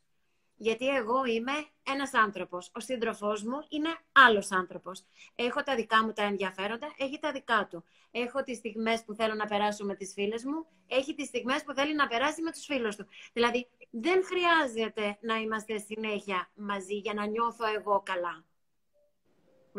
Γιατί 0.60 0.88
εγώ 0.88 1.26
είμαι 1.26 1.52
ένας 1.84 2.14
άνθρωπος. 2.14 2.72
Ο 2.76 2.80
σύντροφός 2.80 3.44
μου 3.44 3.66
είναι 3.70 3.90
άλλος 4.12 4.52
άνθρωπος. 4.52 5.04
Έχω 5.36 5.64
τα 5.64 5.76
δικά 5.76 6.04
μου 6.04 6.14
τα 6.14 6.24
ενδιαφέροντα, 6.24 6.94
έχει 6.98 7.20
τα 7.20 7.32
δικά 7.32 7.68
του. 7.70 7.84
Έχω 8.12 8.44
τις 8.44 8.58
στιγμές 8.58 9.04
που 9.04 9.14
θέλω 9.14 9.34
να 9.34 9.46
περάσω 9.46 9.86
με 9.86 9.96
τις 9.96 10.14
φίλες 10.14 10.44
μου, 10.44 10.66
έχει 10.88 11.16
τις 11.16 11.28
στιγμές 11.28 11.64
που 11.64 11.74
θέλει 11.74 11.96
να 11.96 12.08
περάσει 12.08 12.42
με 12.42 12.52
τους 12.52 12.66
φίλους 12.66 12.96
του. 12.96 13.08
Δηλαδή, 13.34 13.68
δεν 13.90 14.24
χρειάζεται 14.26 15.18
να 15.22 15.36
είμαστε 15.36 15.78
συνέχεια 15.78 16.50
μαζί 16.56 16.96
για 16.96 17.14
να 17.14 17.26
νιώθω 17.26 17.66
εγώ 17.78 18.02
καλά. 18.06 18.46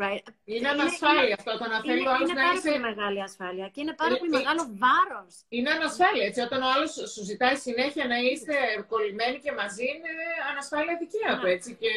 Right. 0.01 0.25
Είναι 0.45 0.69
ανασφάλεια 0.69 1.35
αυτό 1.39 1.51
το 1.57 1.65
να 1.73 1.77
θέλει 1.87 2.07
ο 2.07 2.11
άλλος 2.15 2.31
να 2.39 2.43
είσαι. 2.53 2.69
Είναι 2.69 2.87
μεγάλη 2.89 3.21
ασφάλεια 3.21 3.67
και 3.73 3.81
είναι 3.81 3.95
πάρα 4.01 4.15
πολύ 4.17 4.31
μεγάλο 4.39 4.61
βάρος. 4.83 5.33
Είναι 5.49 5.69
ανασφάλεια. 5.77 6.25
Έτσι, 6.25 6.41
όταν 6.47 6.59
ο 6.61 6.69
άλλος 6.75 6.91
σου 7.13 7.23
ζητάει 7.31 7.55
συνέχεια 7.55 8.05
να 8.13 8.17
είστε 8.17 8.55
κολλημένοι 8.91 9.37
και 9.45 9.51
μαζί, 9.51 9.85
είναι 9.93 10.13
ανασφάλεια 10.51 10.95
δικαία 11.03 11.31
του. 11.39 11.45
Ναι. 11.45 11.51
Έτσι. 11.55 11.69
Και 11.81 11.91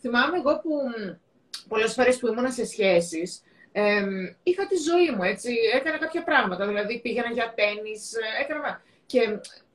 θυμάμαι 0.00 0.36
εγώ 0.40 0.52
που 0.62 0.72
πολλές 1.68 1.92
φορές 1.96 2.18
που 2.18 2.26
ήμουν 2.26 2.52
σε 2.52 2.64
σχέσεις, 2.64 3.42
ε, 3.72 4.04
είχα 4.42 4.66
τη 4.66 4.76
ζωή 4.88 5.10
μου. 5.14 5.22
Έτσι. 5.22 5.50
Έκανα 5.74 5.98
κάποια 5.98 6.22
πράγματα. 6.22 6.66
Δηλαδή 6.66 7.00
πήγαινα 7.00 7.30
για 7.38 7.52
τέννη, 7.58 7.94
έκανα. 8.42 8.82
Και 9.06 9.20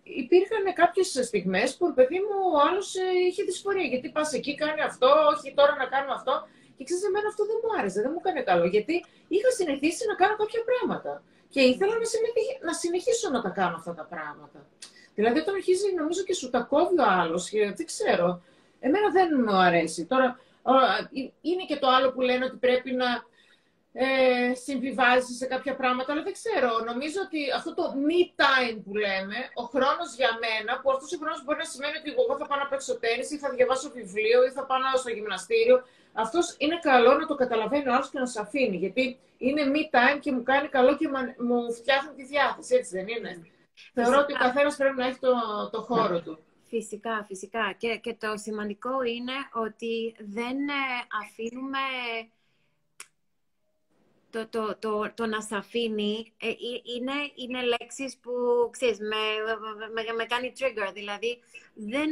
υπήρχαν 0.03 0.63
κάποιες 0.73 1.07
στιγμές 1.27 1.75
που, 1.77 1.93
παιδί 1.93 2.19
μου, 2.25 2.37
ο 2.55 2.59
άλλος 2.67 2.95
ε, 2.95 3.07
είχε 3.27 3.43
δυσφορία. 3.43 3.87
Γιατί 3.91 4.09
πας 4.09 4.33
εκεί, 4.33 4.55
κάνει 4.55 4.81
αυτό, 4.81 5.09
όχι 5.33 5.53
τώρα 5.53 5.75
να 5.75 5.85
κάνουμε 5.85 6.13
αυτό. 6.13 6.33
Και 6.77 6.83
ξέρεις, 6.87 7.03
εμένα 7.03 7.27
αυτό 7.27 7.43
δεν 7.49 7.57
μου 7.61 7.69
άρεσε, 7.79 8.01
δεν 8.01 8.11
μου 8.13 8.21
έκανε 8.23 8.41
καλό, 8.49 8.65
γιατί 8.75 8.95
είχα 9.27 9.49
συνηθίσει 9.59 10.03
να 10.07 10.15
κάνω 10.21 10.35
κάποια 10.41 10.61
πράγματα. 10.69 11.23
Και 11.53 11.61
ήθελα 11.61 11.93
να, 11.93 12.07
να 12.67 12.73
συνεχίσω 12.73 13.29
να 13.29 13.41
τα 13.41 13.49
κάνω 13.49 13.75
αυτά 13.75 13.93
τα 13.93 14.05
πράγματα. 14.13 14.59
Δηλαδή, 15.15 15.39
όταν 15.39 15.55
αρχίζει, 15.55 15.93
νομίζω 15.93 16.21
και 16.23 16.33
σου 16.33 16.49
τα 16.49 16.59
κόβει 16.59 16.99
ο 16.99 17.05
άλλος, 17.21 17.49
δεν 17.79 17.85
ξέρω. 17.85 18.41
Εμένα 18.79 19.09
δεν 19.11 19.27
μου 19.45 19.55
αρέσει. 19.55 20.05
Τώρα, 20.05 20.39
είναι 21.41 21.63
και 21.67 21.77
το 21.77 21.87
άλλο 21.87 22.11
που 22.11 22.21
λένε 22.21 22.45
ότι 22.45 22.57
πρέπει 22.57 22.91
να 22.91 23.09
ε, 23.97 24.53
συμβιβάζει 24.65 25.33
σε 25.33 25.45
κάποια 25.45 25.75
πράγματα, 25.75 26.11
αλλά 26.11 26.23
δεν 26.23 26.33
ξέρω. 26.39 26.69
Νομίζω 26.89 27.19
ότι 27.25 27.39
αυτό 27.59 27.73
το 27.73 27.83
me 28.07 28.21
time 28.41 28.77
που 28.85 28.93
λέμε, 28.95 29.37
ο 29.61 29.63
χρόνος 29.73 30.09
για 30.19 30.31
μένα, 30.43 30.71
που 30.79 30.91
αυτός 30.91 31.09
ο 31.13 31.17
χρόνος 31.21 31.43
μπορεί 31.43 31.57
να 31.65 31.69
σημαίνει 31.73 31.97
ότι 32.01 32.09
εγώ 32.11 32.33
θα 32.39 32.45
πάω 32.47 32.59
να 32.63 32.67
παίξω 32.71 32.93
τέννη 33.03 33.25
ή 33.35 33.37
θα 33.43 33.49
διαβάσω 33.55 33.87
βιβλίο 33.99 34.39
ή 34.47 34.49
θα 34.57 34.63
πάω 34.69 34.97
στο 35.03 35.11
γυμναστήριο 35.17 35.77
αυτός 36.15 36.55
είναι 36.57 36.79
καλό 36.81 37.13
να 37.13 37.25
το 37.25 37.35
καταλαβαίνει 37.35 37.89
ο 37.89 37.93
άλλος 37.93 38.09
και 38.09 38.19
να 38.19 38.25
σε 38.25 38.41
αφήνει. 38.41 38.77
Γιατί 38.77 39.19
είναι 39.37 39.61
me 39.73 39.95
time 39.95 40.19
και 40.19 40.31
μου 40.31 40.43
κάνει 40.43 40.67
καλό 40.67 40.95
και 40.95 41.07
μου 41.47 41.73
φτιάχνει 41.73 42.13
τη 42.15 42.25
διάθεση. 42.25 42.75
Έτσι 42.75 42.97
δεν 42.97 43.07
είναι; 43.07 43.41
Θεωρώ 43.93 44.19
ότι 44.19 44.33
ο 44.33 44.37
καθένας 44.37 44.75
πρέπει 44.75 44.97
να 44.97 45.05
έχει 45.05 45.19
το, 45.19 45.33
το 45.71 45.81
χώρο 45.81 46.21
του. 46.21 46.39
Φυσικά, 46.67 47.23
φυσικά. 47.27 47.75
Και, 47.77 47.97
και 47.97 48.13
το 48.19 48.37
σημαντικό 48.37 49.03
είναι 49.03 49.33
ότι 49.53 50.15
δεν 50.19 50.57
ε, 50.57 50.83
αφήνουμε 51.23 51.77
το, 54.35 54.47
το, 54.47 54.77
το, 54.79 55.13
το 55.13 55.25
να 55.25 55.41
σε 55.41 55.55
αφήνει 55.55 56.33
ε, 56.37 56.47
είναι, 56.95 57.13
είναι 57.35 57.61
λέξεις 57.61 58.17
που, 58.17 58.31
ξέρεις, 58.71 58.99
με, 58.99 59.15
με, 59.93 60.13
με, 60.15 60.25
κάνει 60.25 60.51
trigger. 60.59 60.91
Δηλαδή, 60.93 61.39
δεν, 61.73 62.09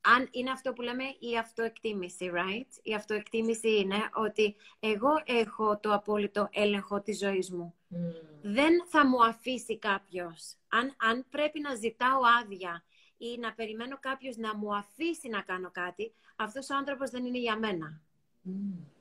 αν 0.00 0.28
είναι 0.30 0.50
αυτό 0.50 0.72
που 0.72 0.82
λέμε 0.82 1.04
η 1.04 1.38
αυτοεκτίμηση, 1.38 2.30
right? 2.34 2.78
Η 2.82 2.94
αυτοεκτίμηση 2.94 3.76
είναι 3.76 3.96
ότι 4.14 4.56
εγώ 4.80 5.22
έχω 5.24 5.78
το 5.78 5.92
απόλυτο 5.92 6.48
έλεγχο 6.52 7.00
της 7.00 7.18
ζωής 7.18 7.50
μου. 7.50 7.74
Mm. 7.74 7.96
Δεν 8.42 8.84
θα 8.86 9.06
μου 9.06 9.24
αφήσει 9.24 9.78
κάποιος. 9.78 10.54
Αν, 10.68 10.94
αν 10.96 11.26
πρέπει 11.30 11.60
να 11.60 11.74
ζητάω 11.74 12.20
άδεια 12.42 12.84
ή 13.16 13.38
να 13.38 13.52
περιμένω 13.52 13.98
κάποιος 14.00 14.36
να 14.36 14.56
μου 14.56 14.76
αφήσει 14.76 15.28
να 15.28 15.40
κάνω 15.40 15.70
κάτι, 15.70 16.12
αυτός 16.36 16.70
ο 16.70 16.74
άνθρωπος 16.76 17.10
δεν 17.10 17.24
είναι 17.24 17.38
για 17.38 17.58
μένα. 17.58 18.00
Mm 18.46 18.98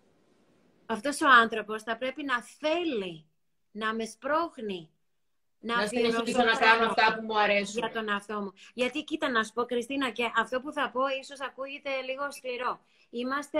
αυτός 0.89 1.21
ο 1.21 1.28
άνθρωπος 1.41 1.84
θα 1.84 1.97
πρέπει 1.97 2.23
να 2.23 2.41
θέλει 2.41 3.25
να 3.71 3.93
με 3.93 4.06
σπρώχνει 4.06 4.89
να, 5.60 5.75
να 5.75 5.88
συνεχίσω 5.88 6.43
να 6.43 6.56
κάνω 6.56 6.86
αυτά 6.86 7.15
που 7.15 7.25
μου 7.25 7.39
αρέσουν. 7.39 7.78
Για 7.78 7.91
τον 7.91 8.10
εαυτό 8.10 8.41
μου. 8.41 8.54
Γιατί 8.73 9.04
κοίτα 9.04 9.30
να 9.30 9.43
σου 9.43 9.54
πω, 9.54 9.63
Κριστίνα, 9.65 10.10
και 10.10 10.32
αυτό 10.36 10.62
που 10.62 10.71
θα 10.71 10.89
πω 10.91 11.02
ίσως 11.21 11.41
ακούγεται 11.41 11.89
λίγο 12.06 12.32
σκληρό. 12.32 12.80
Είμαστε, 13.10 13.60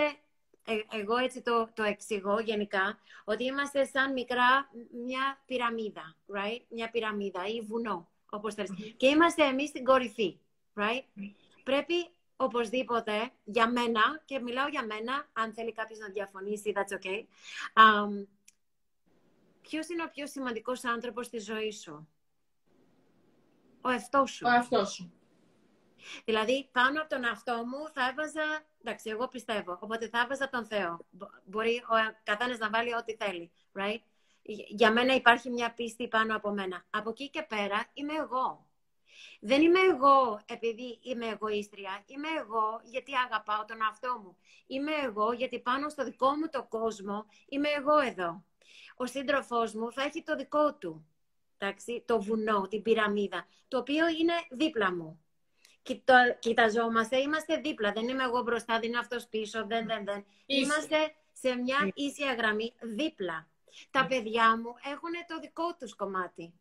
ε, 0.64 0.98
εγώ 1.00 1.16
έτσι 1.16 1.42
το, 1.42 1.70
το 1.74 1.82
εξηγώ 1.82 2.40
γενικά, 2.40 2.98
ότι 3.24 3.44
είμαστε 3.44 3.84
σαν 3.84 4.12
μικρά 4.12 4.70
μια 5.06 5.42
πυραμίδα, 5.46 6.16
right? 6.34 6.62
Μια 6.68 6.90
πυραμίδα 6.90 7.46
ή 7.46 7.60
βουνό, 7.60 8.08
όπως 8.30 8.54
θελεις 8.54 8.94
Και 8.96 9.06
είμαστε 9.06 9.44
εμείς 9.44 9.68
στην 9.68 9.84
κορυφή, 9.84 10.38
right? 10.74 11.04
Πρέπει 11.62 11.94
οπωσδήποτε 12.40 13.30
για 13.44 13.70
μένα, 13.70 14.22
και 14.24 14.38
μιλάω 14.38 14.68
για 14.68 14.84
μένα, 14.84 15.28
αν 15.32 15.52
θέλει 15.52 15.72
κάποιος 15.72 15.98
να 15.98 16.08
διαφωνήσει, 16.08 16.72
that's 16.76 16.98
okay. 16.98 17.18
Um, 17.74 18.26
ποιος 19.60 19.88
είναι 19.88 20.02
ο 20.02 20.08
πιο 20.08 20.26
σημαντικός 20.26 20.84
άνθρωπος 20.84 21.26
στη 21.26 21.38
ζωή 21.38 21.72
σου; 21.72 22.08
Ο 23.80 23.90
εαυτός 23.90 24.30
σου. 24.30 24.44
Ο 24.46 24.50
εαυτός 24.50 24.92
σου. 24.92 25.12
Δηλαδή, 26.24 26.68
πάνω 26.72 27.00
από 27.00 27.08
τον 27.08 27.24
εαυτό 27.24 27.54
μου 27.54 27.88
θα 27.94 28.08
έβαζα, 28.08 28.42
εντάξει, 28.84 29.10
εγώ 29.10 29.28
πιστεύω, 29.28 29.78
οπότε 29.80 30.08
θα 30.08 30.20
έβαζα 30.20 30.48
τον 30.48 30.66
Θεό. 30.66 30.98
Μπορεί 31.44 31.76
ο 31.76 32.16
καθένας 32.22 32.58
να 32.58 32.70
βάλει 32.70 32.94
ό,τι 32.94 33.16
θέλει, 33.16 33.50
right? 33.72 34.00
Για 34.68 34.92
μένα 34.92 35.14
υπάρχει 35.14 35.50
μια 35.50 35.74
πίστη 35.74 36.08
πάνω 36.08 36.36
από 36.36 36.50
μένα. 36.50 36.84
Από 36.90 37.10
εκεί 37.10 37.30
και 37.30 37.42
πέρα 37.42 37.90
είμαι 37.92 38.14
εγώ. 38.14 38.69
Δεν 39.40 39.62
είμαι 39.62 39.80
εγώ 39.80 40.40
επειδή 40.46 40.98
είμαι 41.02 41.26
εγωίστρια. 41.26 42.02
Είμαι 42.06 42.28
εγώ 42.38 42.80
γιατί 42.84 43.12
αγαπάω 43.14 43.64
τον 43.64 43.82
εαυτό 43.82 44.20
μου. 44.22 44.36
Είμαι 44.66 44.92
εγώ 45.04 45.32
γιατί 45.32 45.60
πάνω 45.60 45.88
στο 45.88 46.04
δικό 46.04 46.30
μου 46.30 46.48
το 46.48 46.66
κόσμο 46.68 47.26
είμαι 47.48 47.68
εγώ 47.68 47.98
εδώ. 47.98 48.44
Ο 48.96 49.06
σύντροφός 49.06 49.74
μου 49.74 49.92
θα 49.92 50.02
έχει 50.02 50.22
το 50.22 50.36
δικό 50.36 50.74
του. 50.74 51.06
Εντάξει, 51.58 52.02
το 52.06 52.20
βουνό, 52.22 52.68
την 52.68 52.82
πυραμίδα, 52.82 53.46
το 53.68 53.78
οποίο 53.78 54.08
είναι 54.08 54.32
δίπλα 54.50 54.94
μου. 54.94 55.24
Κοιταζόμαστε, 56.38 57.18
είμαστε 57.18 57.56
δίπλα. 57.56 57.92
Δεν 57.92 58.08
είμαι 58.08 58.22
εγώ 58.22 58.42
μπροστά, 58.42 58.78
δεν 58.78 58.88
είναι 58.88 58.98
αυτός 58.98 59.26
πίσω, 59.26 59.66
δεν, 59.66 59.86
δεν, 59.86 60.04
δεν. 60.04 60.24
Είμαστε 60.46 61.14
σε 61.32 61.54
μια 61.54 61.90
ίσια 61.94 62.34
γραμμή 62.34 62.72
δίπλα. 62.80 63.48
Τα 63.90 64.06
παιδιά 64.06 64.56
μου 64.56 64.74
έχουν 64.92 65.12
το 65.28 65.38
δικό 65.40 65.76
τους 65.78 65.94
κομμάτι 65.94 66.52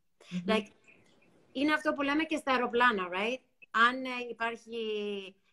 είναι 1.51 1.73
αυτό 1.73 1.93
που 1.93 2.01
λέμε 2.01 2.23
και 2.23 2.38
στα 2.38 2.51
αεροπλάνα, 2.51 3.07
right? 3.12 3.39
Αν 3.88 4.03
ε, 4.03 4.09
υπάρχει 4.29 4.77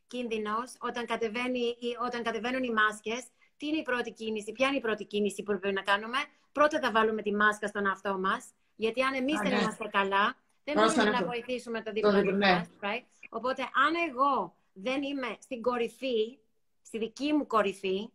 κίνδυνος, 0.07 0.77
όταν, 0.79 1.07
κατεβαίνει, 1.07 1.77
όταν 2.05 2.23
κατεβαίνουν 2.23 2.63
οι 2.63 2.71
μάσκες, 2.71 3.25
τι 3.57 3.67
είναι 3.67 3.79
η 3.79 3.83
πρώτη 3.83 4.13
κίνηση, 4.13 4.53
ποια 4.53 4.67
είναι 4.69 4.77
η 4.77 4.81
πρώτη 4.81 5.05
κίνηση 5.05 5.43
που 5.43 5.59
πρέπει 5.59 5.75
να 5.75 5.83
κάνουμε; 5.83 6.19
Πρώτα 6.53 6.79
θα 6.81 6.91
βάλουμε 6.91 7.23
τη 7.23 7.35
μάσκα 7.35 7.67
στον 7.67 7.87
εαυτό 7.87 8.19
μας, 8.19 8.47
γιατί 8.77 9.03
αν 9.03 9.15
εμείς 9.15 9.39
δεν 9.41 9.53
είμαστε 9.53 9.89
καλά, 9.89 10.37
δεν 10.65 10.75
μπορούμε 10.75 11.11
να 11.11 11.25
βοηθήσουμε 11.25 11.83
το 11.83 11.93
δίπλα 11.93 12.23
μας, 12.23 12.69
right? 12.81 13.05
Οπότε, 13.29 13.63
αν 13.63 13.95
εγώ 14.09 14.57
δεν 14.73 15.03
είμαι 15.03 15.37
στην 15.39 15.63
κορυφή, 15.63 16.39
στη 16.83 16.99
δική 16.99 17.33
μου 17.33 17.47
κορυφή, 17.47 18.11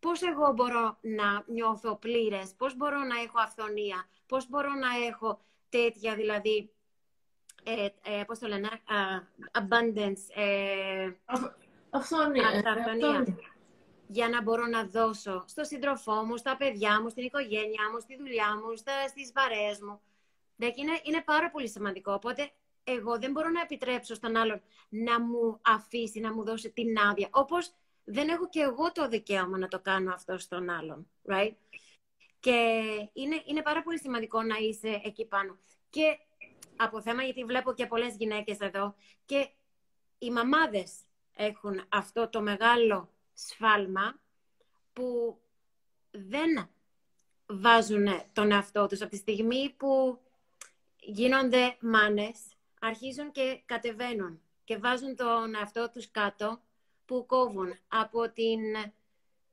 πώς 0.00 0.22
εγώ 0.22 0.52
μπορώ 0.52 0.98
να 1.00 1.44
νιώθω 1.46 1.96
πλήρες, 1.96 2.54
πώς 2.56 2.76
μπορώ 2.76 2.98
να 2.98 3.20
έχω 3.20 3.40
αυθονία, 3.40 4.08
πώς 4.26 4.48
μπορώ 4.48 4.74
να 4.74 5.06
έχω 5.06 5.40
τέτοια 5.68 6.14
δηλαδή 6.14 6.70
ε, 7.64 7.86
ε, 8.02 8.24
πώς 8.26 8.38
το 8.38 8.46
λένε, 8.46 8.68
abundance, 9.52 10.34
ε, 10.34 11.10
αυθονία. 11.90 13.34
Για 14.06 14.28
να 14.28 14.42
μπορώ 14.42 14.66
να 14.66 14.84
δώσω 14.84 15.44
στο 15.46 15.64
σύντροφό 15.64 16.12
μου, 16.12 16.36
στα 16.36 16.56
παιδιά 16.56 17.00
μου, 17.00 17.08
στην 17.08 17.24
οικογένειά 17.24 17.90
μου, 17.92 18.00
στη 18.00 18.16
δουλειά 18.16 18.56
μου, 18.56 18.76
στα, 18.76 19.08
στις 19.08 19.32
παρέες 19.32 19.80
μου. 19.80 20.00
Είναι, 20.56 21.00
είναι 21.02 21.22
πάρα 21.24 21.50
πολύ 21.50 21.68
σημαντικό. 21.68 22.12
Οπότε 22.12 22.50
εγώ 22.84 23.18
δεν 23.18 23.30
μπορώ 23.30 23.48
να 23.48 23.60
επιτρέψω 23.60 24.14
στον 24.14 24.36
άλλον 24.36 24.62
να 24.88 25.20
μου 25.20 25.58
αφήσει, 25.62 26.20
να 26.20 26.34
μου 26.34 26.44
δώσει 26.44 26.70
την 26.70 26.98
άδεια. 26.98 27.28
Όπως 27.30 27.72
δεν 28.04 28.28
έχω 28.28 28.48
και 28.48 28.60
εγώ 28.60 28.92
το 28.92 29.08
δικαίωμα 29.08 29.58
να 29.58 29.68
το 29.68 29.80
κάνω 29.80 30.12
αυτό 30.12 30.38
στον 30.38 30.70
άλλον. 30.70 31.06
Right? 31.28 31.54
Και 32.40 32.80
είναι, 33.12 33.42
είναι 33.44 33.62
πάρα 33.62 33.82
πολύ 33.82 33.98
σημαντικό 33.98 34.42
να 34.42 34.56
είσαι 34.56 35.00
εκεί 35.04 35.24
πάνω. 35.24 35.58
Και 35.90 36.18
από 36.84 37.02
θέμα, 37.02 37.22
γιατί 37.22 37.44
βλέπω 37.44 37.72
και 37.72 37.86
πολλές 37.86 38.16
γυναίκες 38.16 38.58
εδώ 38.58 38.94
και 39.26 39.48
οι 40.18 40.30
μαμάδες 40.30 40.92
έχουν 41.34 41.84
αυτό 41.88 42.28
το 42.28 42.40
μεγάλο 42.42 43.08
σφάλμα 43.34 44.20
που 44.92 45.38
δεν 46.10 46.68
βάζουν 47.46 48.06
τον 48.32 48.50
εαυτό 48.50 48.86
τους 48.86 49.00
από 49.00 49.10
τη 49.10 49.16
στιγμή 49.16 49.74
που 49.76 50.20
γίνονται 51.00 51.76
μάνες, 51.80 52.38
αρχίζουν 52.80 53.32
και 53.32 53.60
κατεβαίνουν 53.66 54.40
και 54.64 54.76
βάζουν 54.76 55.16
τον 55.16 55.54
εαυτό 55.54 55.90
τους 55.90 56.10
κάτω 56.10 56.60
που 57.04 57.26
κόβουν 57.26 57.74
από 57.88 58.30
την 58.30 58.60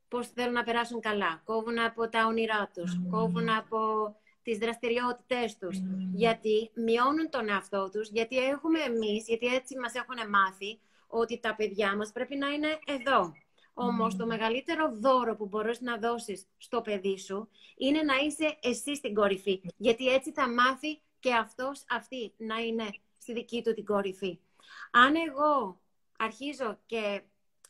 πώς 0.08 0.28
θέλουν 0.28 0.52
να 0.52 0.62
περάσουν 0.62 1.00
καλά, 1.00 1.42
κόβουν 1.44 1.78
από 1.78 2.08
τα 2.08 2.26
όνειρά 2.26 2.70
τους, 2.74 2.98
κόβουν 3.10 3.48
από 3.48 4.14
τις 4.50 4.58
δραστηριότητές 4.58 5.56
τους. 5.56 5.78
Γιατί 6.12 6.70
μειώνουν 6.74 7.30
τον 7.30 7.48
εαυτό 7.48 7.90
τους, 7.92 8.08
γιατί 8.08 8.36
έχουμε 8.38 8.78
εμείς, 8.78 9.26
γιατί 9.26 9.46
έτσι 9.46 9.78
μας 9.78 9.94
έχουν 9.94 10.30
μάθει, 10.30 10.78
ότι 11.06 11.40
τα 11.40 11.54
παιδιά 11.54 11.96
μας 11.96 12.12
πρέπει 12.12 12.36
να 12.36 12.48
είναι 12.48 12.78
εδώ. 12.86 13.32
Όμως 13.74 14.16
το 14.16 14.26
μεγαλύτερο 14.26 14.90
δώρο 14.94 15.36
που 15.36 15.46
μπορείς 15.46 15.80
να 15.80 15.98
δώσεις 15.98 16.46
στο 16.58 16.80
παιδί 16.80 17.18
σου 17.18 17.48
είναι 17.76 18.02
να 18.02 18.14
είσαι 18.16 18.58
εσύ 18.62 18.96
στην 18.96 19.14
κορυφή. 19.14 19.60
Γιατί 19.76 20.06
έτσι 20.06 20.32
θα 20.32 20.48
μάθει 20.48 21.00
και 21.18 21.34
αυτός 21.34 21.84
αυτή 21.90 22.32
να 22.36 22.56
είναι 22.56 22.90
στη 23.18 23.32
δική 23.32 23.62
του 23.62 23.74
την 23.74 23.84
κορυφή. 23.84 24.38
Αν 24.90 25.14
εγώ 25.28 25.80
αρχίζω 26.18 26.78
και... 26.86 27.22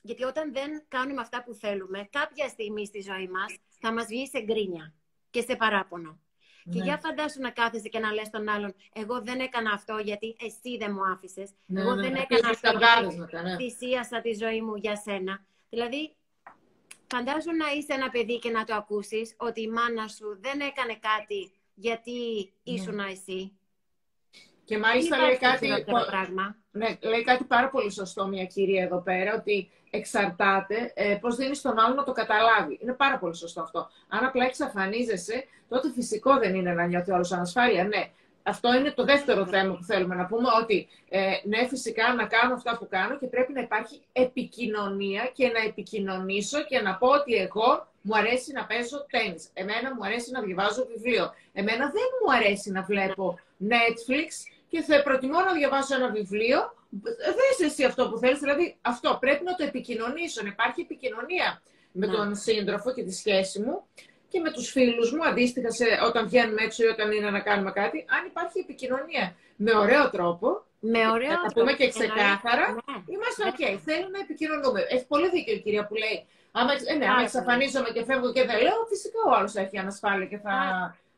Γιατί 0.03 0.25
όταν 0.25 0.53
δεν 0.53 0.83
κάνουμε 0.89 1.21
αυτά 1.21 1.43
που 1.45 1.55
θέλουμε, 1.55 2.09
κάποια 2.11 2.49
στιγμή 2.49 2.87
στη 2.87 3.01
ζωή 3.01 3.29
μας 3.29 3.57
θα 3.81 3.93
μας 3.93 4.07
βγει 4.07 4.27
σε 4.27 4.41
γκρίνια 4.41 4.95
και 5.31 5.41
σε 5.41 5.57
παράπονο. 5.57 6.19
Και 6.65 6.79
ναι. 6.79 6.85
για 6.85 6.99
φαντάσου 6.99 7.41
να 7.41 7.51
κάθεσαι 7.51 7.89
και 7.89 7.99
να 7.99 8.13
λες 8.13 8.31
τον 8.31 8.49
άλλον, 8.49 8.75
εγώ 8.93 9.21
δεν 9.23 9.41
έκανα 9.41 9.71
αυτό 9.71 9.99
γιατί 9.99 10.37
εσύ 10.41 10.77
δεν 10.77 10.93
μου 10.93 11.13
άφησες. 11.13 11.51
Ναι, 11.67 11.81
εγώ 11.81 11.95
ναι, 11.95 12.03
δεν 12.03 12.15
έκανα 12.15 12.49
αυτό 12.49 12.71
γιατί 12.79 13.63
θυσίασα 13.63 14.21
τη 14.21 14.35
ζωή 14.35 14.61
μου 14.61 14.77
για 14.77 14.97
σένα. 14.97 15.45
Δηλαδή, 15.69 16.15
φαντάσου 17.07 17.53
να 17.57 17.71
είσαι 17.71 17.93
ένα 17.93 18.11
παιδί 18.11 18.39
και 18.39 18.51
να 18.51 18.65
το 18.65 18.75
ακούσεις 18.75 19.35
ότι 19.37 19.61
η 19.61 19.69
μάνα 19.69 20.09
σου 20.09 20.39
δεν 20.41 20.61
έκανε 20.61 20.99
κάτι 21.01 21.53
γιατί 21.75 22.53
ήσουν 22.63 22.99
εσύ. 22.99 23.53
Και 24.71 24.79
μάλιστα 24.79 25.17
λέει 25.17 25.37
κάτι, 25.37 25.69
πράγμα. 26.11 26.57
Ναι, 26.71 26.87
λέει 27.01 27.23
κάτι 27.23 27.45
πάρα 27.45 27.69
πολύ 27.69 27.93
σωστό 27.93 28.27
μια 28.27 28.45
κυρία 28.45 28.83
εδώ 28.83 29.01
πέρα, 29.01 29.35
ότι 29.35 29.71
εξαρτάται 29.91 30.93
ε, 30.95 31.19
πώς 31.21 31.37
δίνεις 31.37 31.61
τον 31.61 31.79
άλλο 31.79 31.95
να 31.95 32.05
το 32.05 32.13
καταλάβει. 32.13 32.79
Είναι 32.83 32.93
πάρα 32.93 33.19
πολύ 33.19 33.37
σωστό 33.37 33.61
αυτό. 33.61 33.89
Αν 34.09 34.25
απλά 34.25 34.45
εξαφανίζεσαι, 34.45 35.45
τότε 35.69 35.91
φυσικό 35.91 36.39
δεν 36.39 36.55
είναι 36.55 36.73
να 36.73 36.87
νιώθει 36.87 37.11
όλος 37.11 37.33
ανασφάλεια. 37.33 37.85
Ναι, 37.85 38.11
αυτό 38.43 38.75
είναι 38.75 38.91
το 38.91 39.05
δεύτερο 39.05 39.47
θέμα 39.47 39.75
που 39.75 39.85
θέλουμε 39.85 40.15
να 40.15 40.27
πούμε, 40.27 40.49
ότι 40.63 40.89
ε, 41.09 41.21
ναι, 41.45 41.67
φυσικά 41.69 42.15
να 42.15 42.27
κάνω 42.27 42.55
αυτά 42.55 42.77
που 42.79 42.87
κάνω 42.91 43.19
και 43.19 43.27
πρέπει 43.27 43.53
να 43.53 43.61
υπάρχει 43.61 44.01
επικοινωνία 44.13 45.31
και 45.35 45.47
να 45.49 45.61
επικοινωνήσω 45.67 46.63
και 46.63 46.81
να 46.81 46.97
πω 46.97 47.09
ότι 47.09 47.35
εγώ 47.35 47.89
μου 48.01 48.17
αρέσει 48.17 48.53
να 48.53 48.67
παίζω 48.67 49.07
τέννις. 49.11 49.49
Εμένα 49.53 49.95
μου 49.95 50.05
αρέσει 50.05 50.31
να 50.31 50.41
διαβάζω 50.41 50.87
βιβλίο. 50.87 51.35
Εμένα 51.53 51.85
δεν 51.91 52.09
μου 52.21 52.33
αρέσει 52.33 52.71
να 52.71 52.83
βλέπω 52.83 53.39
Netflix 53.69 54.29
και 54.71 54.81
θα 54.83 55.03
προτιμώ 55.03 55.41
να 55.41 55.53
διαβάσω 55.53 55.95
ένα 55.95 56.11
βιβλίο. 56.11 56.59
Δες 57.39 57.71
εσύ 57.71 57.85
αυτό 57.85 58.09
που 58.09 58.19
θέλεις, 58.19 58.39
δηλαδή 58.39 58.77
αυτό 58.81 59.17
πρέπει 59.21 59.45
να 59.45 59.55
το 59.55 59.65
επικοινωνήσω, 59.65 60.43
να 60.43 60.49
υπάρχει 60.49 60.81
επικοινωνία 60.81 61.63
με 61.93 62.07
ναι. 62.07 62.13
τον 62.13 62.37
σύντροφο 62.37 62.93
και 62.93 63.03
τη 63.03 63.13
σχέση 63.13 63.61
μου 63.61 63.85
και 64.29 64.41
με 64.41 64.51
τους 64.51 64.71
φίλους 64.71 65.13
μου, 65.13 65.25
αντίστοιχα 65.25 65.71
σε, 65.71 65.85
όταν 66.05 66.29
βγαίνουμε 66.29 66.63
έξω 66.63 66.85
ή 66.85 66.87
όταν 66.87 67.13
είναι 67.13 67.31
να 67.31 67.41
κάνουμε 67.41 67.71
κάτι, 67.71 68.05
αν 68.09 68.27
υπάρχει 68.27 68.59
επικοινωνία 68.59 69.35
με 69.57 69.77
ωραίο 69.77 70.11
τρόπο, 70.11 70.65
Με 70.81 71.11
ωραίο 71.11 71.31
Να 71.31 71.41
τα 71.43 71.53
πούμε 71.55 71.73
και 71.73 71.89
ξεκάθαρα. 71.89 72.67
Ναι. 72.73 72.95
Είμαστε 73.15 73.43
OK. 73.51 73.55
Okay. 73.59 73.79
Θέλω 73.85 74.09
να 74.15 74.19
επικοινωνούμε. 74.19 74.81
Έχει 74.89 75.07
πολύ 75.07 75.29
δίκιο 75.31 75.55
η 75.55 75.61
κυρία 75.61 75.87
που 75.87 75.95
λέει. 75.95 76.27
Άμα, 76.53 76.73
ε, 76.73 76.95
ναι, 76.95 77.07
άμα 77.07 77.23
εξαφανίζομαι 77.23 77.91
και 77.91 78.05
φεύγω 78.05 78.33
και 78.33 78.45
δεν 78.45 78.59
λέω, 78.63 78.79
φυσικά 78.89 79.19
ο 79.29 79.35
άλλος 79.37 79.55
έχει 79.55 79.79
ανασφάλεια 79.79 80.27
και 80.27 80.39
θα. 80.39 80.55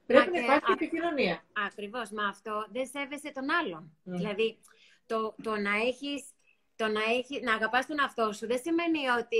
Πρέπει 0.07 0.31
να 0.31 0.39
υπάρχει 0.39 0.71
α, 0.71 0.73
επικοινωνία. 0.73 1.45
Ακριβώς. 1.67 2.11
Μα 2.11 2.27
αυτό 2.27 2.67
δεν 2.73 2.87
σέβεσαι 2.87 3.33
τον 3.33 3.51
άλλον. 3.51 3.83
Mm. 3.83 4.01
Δηλαδή, 4.05 4.59
το, 5.07 5.35
το 5.43 5.57
να 5.57 5.77
έχεις. 5.77 6.25
Το 6.77 6.89
να, 6.89 7.03
έχεις, 7.03 7.41
να 7.41 7.55
αγαπάς 7.55 7.87
τον 7.87 8.01
αυτό 8.01 8.33
σου 8.33 8.47
δεν 8.47 8.61
σημαίνει 8.63 9.09
ότι 9.09 9.39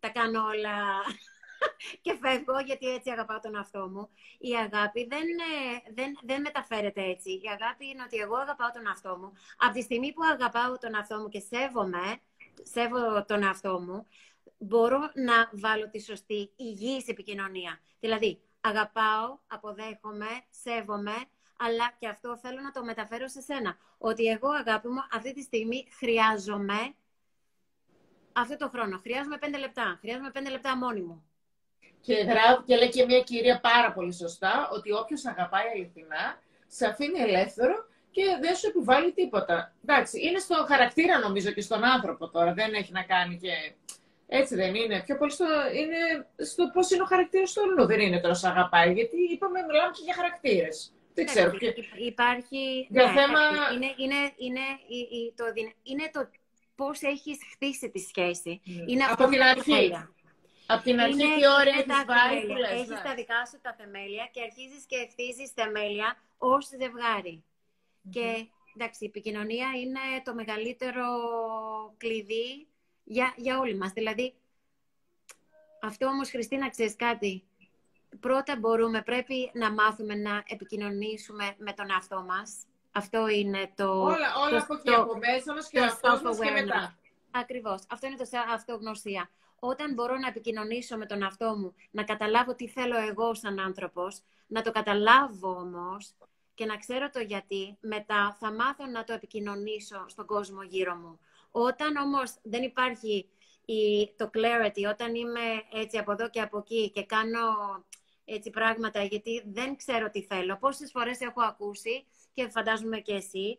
τα 0.00 0.08
κάνω 0.08 0.42
όλα 0.42 0.76
και 2.02 2.18
φεύγω 2.20 2.60
γιατί 2.66 2.86
έτσι 2.94 3.10
αγαπάω 3.10 3.40
τον 3.40 3.56
αυτό 3.56 3.88
μου. 3.88 4.08
Η 4.38 4.54
αγάπη 4.54 5.06
δεν, 5.06 5.26
δεν, 5.94 6.18
δεν 6.22 6.40
μεταφέρεται 6.40 7.02
έτσι. 7.02 7.30
Η 7.30 7.48
αγάπη 7.60 7.86
είναι 7.86 8.02
ότι 8.02 8.16
εγώ 8.16 8.36
αγαπάω 8.36 8.70
τον 8.70 8.86
αυτό 8.86 9.16
μου. 9.16 9.32
Από 9.56 9.72
τη 9.72 9.82
στιγμή 9.82 10.12
που 10.12 10.22
αγαπάω 10.32 10.78
τον 10.78 10.94
αυτό 10.94 11.18
μου 11.18 11.28
και 11.28 11.40
σέβομαι, 11.40 12.20
σέβω 12.62 13.24
τον 13.24 13.42
αυτό 13.42 13.80
μου, 13.80 14.06
μπορώ 14.58 15.10
να 15.14 15.50
βάλω 15.52 15.90
τη 15.90 16.00
σωστή 16.00 16.52
υγιής 16.56 17.08
επικοινωνία. 17.08 17.80
Δηλαδή, 18.00 18.40
αγαπάω, 18.62 19.38
αποδέχομαι, 19.46 20.30
σέβομαι, 20.50 21.14
αλλά 21.58 21.92
και 21.98 22.08
αυτό 22.08 22.36
θέλω 22.36 22.60
να 22.60 22.70
το 22.70 22.84
μεταφέρω 22.84 23.28
σε 23.28 23.40
σένα. 23.40 23.76
Ότι 23.98 24.24
εγώ, 24.24 24.48
αγάπη 24.48 24.88
μου, 24.88 25.00
αυτή 25.12 25.32
τη 25.34 25.42
στιγμή 25.42 25.86
χρειάζομαι 25.98 26.94
αυτό 28.32 28.56
το 28.56 28.68
χρόνο. 28.68 28.98
Χρειάζομαι 28.98 29.38
πέντε 29.38 29.58
λεπτά. 29.58 29.98
Χρειάζομαι 30.00 30.30
πέντε 30.30 30.50
λεπτά 30.50 30.76
μόνη 30.76 31.00
μου. 31.00 31.24
Και, 32.00 32.14
γράφει, 32.14 32.62
και 32.64 32.76
λέει 32.76 32.88
και 32.88 33.04
μια 33.04 33.20
κυρία 33.20 33.60
πάρα 33.60 33.92
πολύ 33.92 34.12
σωστά 34.12 34.68
ότι 34.72 34.92
όποιος 34.92 35.26
αγαπάει 35.26 35.68
αληθινά, 35.74 36.40
σε 36.66 36.86
αφήνει 36.86 37.18
ελεύθερο 37.18 37.74
και 38.10 38.22
δεν 38.40 38.56
σου 38.56 38.66
επιβάλλει 38.68 39.12
τίποτα. 39.12 39.74
Εντάξει, 39.82 40.20
είναι 40.26 40.38
στο 40.38 40.64
χαρακτήρα 40.68 41.18
νομίζω 41.18 41.50
και 41.50 41.60
στον 41.60 41.84
άνθρωπο 41.84 42.28
τώρα. 42.28 42.52
Δεν 42.52 42.74
έχει 42.74 42.92
να 42.92 43.02
κάνει 43.02 43.38
και. 43.38 43.74
Έτσι 44.34 44.54
δεν 44.54 44.74
είναι. 44.74 45.02
Πιο 45.06 45.16
πολύ 45.16 45.30
στο, 45.30 45.46
είναι 45.74 46.26
στο 46.36 46.70
πώς 46.72 46.90
είναι 46.90 47.02
ο 47.02 47.04
χαρακτήρας 47.04 47.52
του 47.52 47.62
όλου. 47.64 47.86
Δεν 47.86 48.00
είναι 48.00 48.20
τώρα 48.20 48.40
αγαπάει. 48.42 48.92
Γιατί 48.92 49.16
είπαμε, 49.32 49.62
μιλάμε 49.62 49.92
και 49.92 50.02
για 50.04 50.14
χαρακτήρες. 50.14 50.92
Δεν 51.14 51.26
ξέρω. 51.26 51.52
Υπάρχει. 51.98 52.86
Για 52.90 53.04
ναι, 53.04 53.12
θέμα... 53.12 53.40
Είναι, 53.74 53.94
είναι, 53.96 54.20
είναι, 54.36 54.64
είναι, 54.88 55.32
το, 55.34 55.44
είναι 55.82 56.10
το 56.12 56.30
πώς 56.74 57.02
έχεις 57.02 57.38
χτίσει 57.52 57.90
τη 57.90 57.98
σχέση. 57.98 58.60
Mm. 58.66 58.88
Είναι 58.88 59.04
Από 59.04 59.28
την 59.28 59.42
αρχή. 59.42 59.92
Από 60.66 60.82
την 60.82 61.00
αρχή 61.00 61.16
τι 61.16 61.46
ώρα 61.60 61.70
έχεις 61.78 62.04
βάλει, 62.06 62.46
που 62.46 62.52
Έχεις 62.72 62.88
ναι. 62.88 63.00
τα 63.04 63.14
δικά 63.14 63.46
σου 63.50 63.58
τα 63.62 63.74
θεμέλια 63.78 64.28
και 64.32 64.40
αρχίζεις 64.42 64.84
και 64.86 65.08
χτίζεις 65.10 65.50
θεμέλια 65.50 66.16
ως 66.38 66.66
ζευγάρι. 66.66 67.44
Και 68.10 68.46
εντάξει, 68.76 69.04
η 69.04 69.06
επικοινωνία 69.06 69.68
είναι 69.82 70.00
το 70.24 70.34
μεγαλύτερο 70.34 71.04
κλειδί 71.96 72.66
για, 73.04 73.34
για 73.36 73.58
όλοι 73.58 73.76
μας. 73.76 73.92
Δηλαδή, 73.92 74.34
αυτό 75.82 76.06
όμως, 76.06 76.30
Χριστίνα, 76.30 76.70
ξέρεις 76.70 76.96
κάτι; 76.96 77.44
Πρώτα 78.20 78.56
μπορούμε, 78.56 79.02
πρέπει 79.02 79.50
να 79.54 79.72
μάθουμε 79.72 80.14
να 80.14 80.42
επικοινωνήσουμε 80.46 81.54
με 81.58 81.72
τον 81.72 81.90
εαυτό 81.90 82.22
μας. 82.22 82.66
Αυτό 82.92 83.28
είναι 83.28 83.72
το... 83.76 84.02
Όλα, 84.02 84.34
όλα 84.46 84.58
από 84.62 84.74
εκεί, 84.74 84.94
από 84.94 85.16
μέσα 85.16 85.54
μας 85.54 85.68
και 85.68 85.80
αυτό 85.80 86.20
μας 86.22 86.38
και 86.38 86.50
μετά. 86.50 86.98
Ακριβώς. 87.30 87.82
Αυτό 87.88 88.06
είναι 88.06 88.16
το 88.16 88.26
αυτογνωσία 88.52 89.30
όταν 89.64 89.94
μπορώ 89.94 90.16
να 90.18 90.28
επικοινωνήσω 90.28 90.96
με 90.96 91.06
τον 91.06 91.22
αυτό 91.22 91.56
μου, 91.56 91.74
να 91.90 92.04
καταλάβω 92.04 92.54
τι 92.54 92.68
θέλω 92.68 92.98
εγώ 92.98 93.34
σαν 93.34 93.58
άνθρωπος, 93.58 94.22
να 94.46 94.62
το 94.62 94.72
καταλάβω 94.72 95.48
όμως 95.48 96.14
και 96.54 96.64
να 96.64 96.76
ξέρω 96.76 97.10
το 97.10 97.20
γιατί, 97.20 97.76
μετά 97.80 98.36
θα 98.40 98.52
μάθω 98.52 98.86
να 98.86 99.04
το 99.04 99.12
επικοινωνήσω 99.12 100.04
στον 100.08 100.26
κόσμο 100.26 100.62
γύρω 100.62 100.94
μου. 100.94 101.20
Όταν 101.52 101.96
όμως 101.96 102.34
δεν 102.42 102.62
υπάρχει 102.62 103.28
η, 103.64 104.12
το 104.16 104.30
clarity, 104.34 104.90
όταν 104.90 105.14
είμαι 105.14 105.40
έτσι 105.72 105.98
από 105.98 106.12
εδώ 106.12 106.30
και 106.30 106.40
από 106.40 106.58
εκεί 106.58 106.90
και 106.90 107.04
κάνω 107.04 107.38
έτσι 108.24 108.50
πράγματα 108.50 109.02
γιατί 109.02 109.42
δεν 109.46 109.76
ξέρω 109.76 110.10
τι 110.10 110.22
θέλω. 110.22 110.56
Πόσες 110.56 110.90
φορές 110.90 111.20
έχω 111.20 111.42
ακούσει 111.42 112.06
και 112.32 112.48
φαντάζομαι 112.48 112.98
και 112.98 113.14
εσύ, 113.14 113.58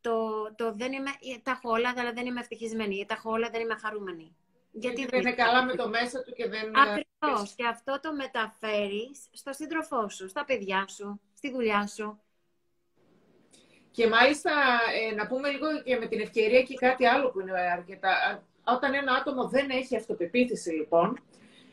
το, 0.00 0.28
το 0.56 0.72
δεν 0.72 0.92
είμαι, 0.92 1.10
τα 1.42 1.50
έχω 1.50 1.70
όλα, 1.70 1.94
αλλά 1.96 2.12
δεν 2.12 2.26
είμαι 2.26 2.40
ευτυχισμένη, 2.40 3.04
τα 3.08 3.14
έχω 3.14 3.30
όλα, 3.30 3.48
δεν 3.50 3.60
είμαι 3.60 3.76
χαρούμενη. 3.80 4.36
Γιατί 4.72 5.06
δεν 5.06 5.20
είναι 5.20 5.32
καλά 5.32 5.64
με 5.64 5.74
το 5.74 5.88
μέσα 5.88 6.22
του 6.22 6.32
και 6.32 6.48
δεν... 6.48 6.76
Ακριβώς. 6.76 7.54
Και 7.56 7.66
αυτό 7.66 8.00
το 8.02 8.14
μεταφέρεις 8.14 9.26
στο 9.32 9.52
σύντροφό 9.52 10.08
σου, 10.08 10.28
στα 10.28 10.44
παιδιά 10.44 10.86
σου, 10.88 11.20
στη 11.34 11.50
δουλειά 11.50 11.86
σου. 11.86 12.20
Και 13.96 14.06
μάλιστα 14.06 14.52
ε, 15.10 15.14
να 15.14 15.26
πούμε 15.26 15.48
λίγο 15.48 15.66
και 15.84 15.96
με 15.96 16.06
την 16.06 16.20
ευκαιρία 16.20 16.62
και 16.62 16.74
κάτι 16.74 17.06
άλλο 17.06 17.30
που 17.30 17.40
είναι 17.40 17.52
αρκετά... 17.78 18.42
Όταν 18.64 18.94
ένα 18.94 19.12
άτομο 19.12 19.48
δεν 19.48 19.70
έχει 19.70 19.96
αυτοπεποίθηση 19.96 20.70
λοιπόν, 20.70 21.20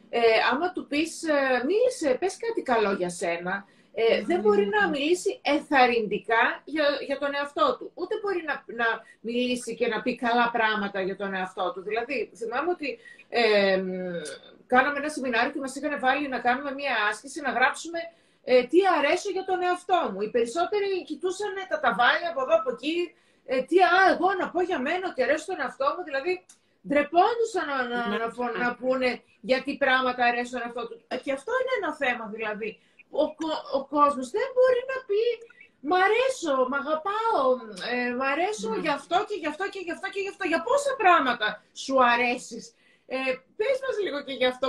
ε, 0.09 0.19
άμα 0.51 0.71
του 0.71 0.87
πεις, 0.87 1.23
ε, 1.23 1.63
μίλησε, 1.65 2.17
πες 2.19 2.37
κάτι 2.37 2.61
καλό 2.61 2.91
για 2.91 3.09
σένα, 3.09 3.65
ε, 3.93 4.23
δεν 4.23 4.39
μπορεί 4.41 4.65
να 4.67 4.89
μιλήσει 4.89 5.39
εθαρρυντικά 5.41 6.61
για, 6.65 6.85
για 7.05 7.17
τον 7.17 7.29
εαυτό 7.35 7.77
του. 7.77 7.91
Ούτε 7.93 8.15
μπορεί 8.21 8.43
να, 8.45 8.63
να 8.83 8.85
μιλήσει 9.19 9.75
και 9.75 9.87
να 9.87 10.01
πει 10.01 10.15
καλά 10.15 10.51
πράγματα 10.51 11.01
για 11.01 11.15
τον 11.15 11.33
εαυτό 11.33 11.71
του. 11.73 11.81
Δηλαδή, 11.81 12.31
θυμάμαι 12.35 12.69
ότι 12.69 12.99
ε, 13.29 13.83
κάναμε 14.67 14.97
ένα 14.97 15.09
σεμινάριο 15.09 15.51
και 15.51 15.59
μας 15.59 15.75
είχαν 15.75 15.99
βάλει 15.99 16.27
να 16.27 16.39
κάνουμε 16.39 16.71
μία 16.73 16.95
άσκηση, 17.09 17.41
να 17.41 17.51
γράψουμε 17.51 17.99
ε, 18.43 18.63
τι 18.63 18.79
αρέσω 18.97 19.29
για 19.29 19.45
τον 19.49 19.63
εαυτό 19.63 20.09
μου. 20.11 20.21
Οι 20.21 20.29
περισσότεροι 20.29 21.03
κοιτούσαν 21.09 21.53
τα 21.69 21.79
ταβάνια 21.79 22.29
από 22.29 22.41
εδώ, 22.41 22.55
από 22.55 22.69
εκεί, 22.71 22.95
ε, 23.45 23.61
τι 23.61 23.77
α, 23.79 23.99
εγώ 24.13 24.29
να 24.39 24.49
πω 24.49 24.61
για 24.61 24.79
μένα 24.79 25.05
ότι 25.11 25.23
αρέσω 25.23 25.45
τον 25.45 25.59
εαυτό 25.59 25.87
μου. 25.97 26.03
Δηλαδή, 26.03 26.45
ντρεπόντουσαν 26.87 27.67
να, 27.67 27.77
να, 27.87 27.99
να, 28.07 28.57
να, 28.63 28.75
πούνε 28.75 29.21
γιατί 29.41 29.77
πράγματα 29.77 30.21
αρέσουν 30.25 30.51
τον 30.51 30.61
εαυτό 30.65 30.87
του. 30.87 30.95
Και 31.23 31.31
αυτό 31.37 31.51
είναι 31.59 31.73
ένα 31.81 31.91
θέμα 32.01 32.25
δηλαδή 32.35 32.79
ο, 33.09 33.23
ο 33.77 33.79
κόσμος 33.95 34.27
δεν 34.37 34.47
μπορεί 34.55 34.81
να 34.93 34.97
πει 35.07 35.23
Μ' 35.83 35.97
αρέσω, 36.05 36.53
μ' 36.69 36.77
αγαπάω, 36.81 37.45
ε, 37.93 38.13
μ' 38.17 38.25
αρέσω 38.33 38.71
mm. 38.73 38.81
γι' 38.83 38.95
αυτό 38.99 39.17
και 39.27 39.35
γι' 39.41 39.47
αυτό 39.47 39.69
και 39.69 39.79
γι' 39.79 39.91
αυτό 39.91 40.07
και 40.13 40.21
γι' 40.25 40.31
αυτό. 40.33 40.47
Για 40.47 40.61
πόσα 40.67 40.93
πράγματα 41.03 41.63
σου 41.73 42.03
αρέσεις; 42.03 42.63
Ε, 43.07 43.17
πες 43.57 43.77
μας 43.83 43.95
λίγο 44.03 44.19
και 44.23 44.33
γι' 44.33 44.45
αυτό. 44.53 44.67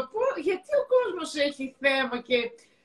γιατί 0.48 0.70
ο 0.82 0.84
κόσμος 0.94 1.34
έχει 1.34 1.76
θέμα 1.84 2.16
και 2.28 2.38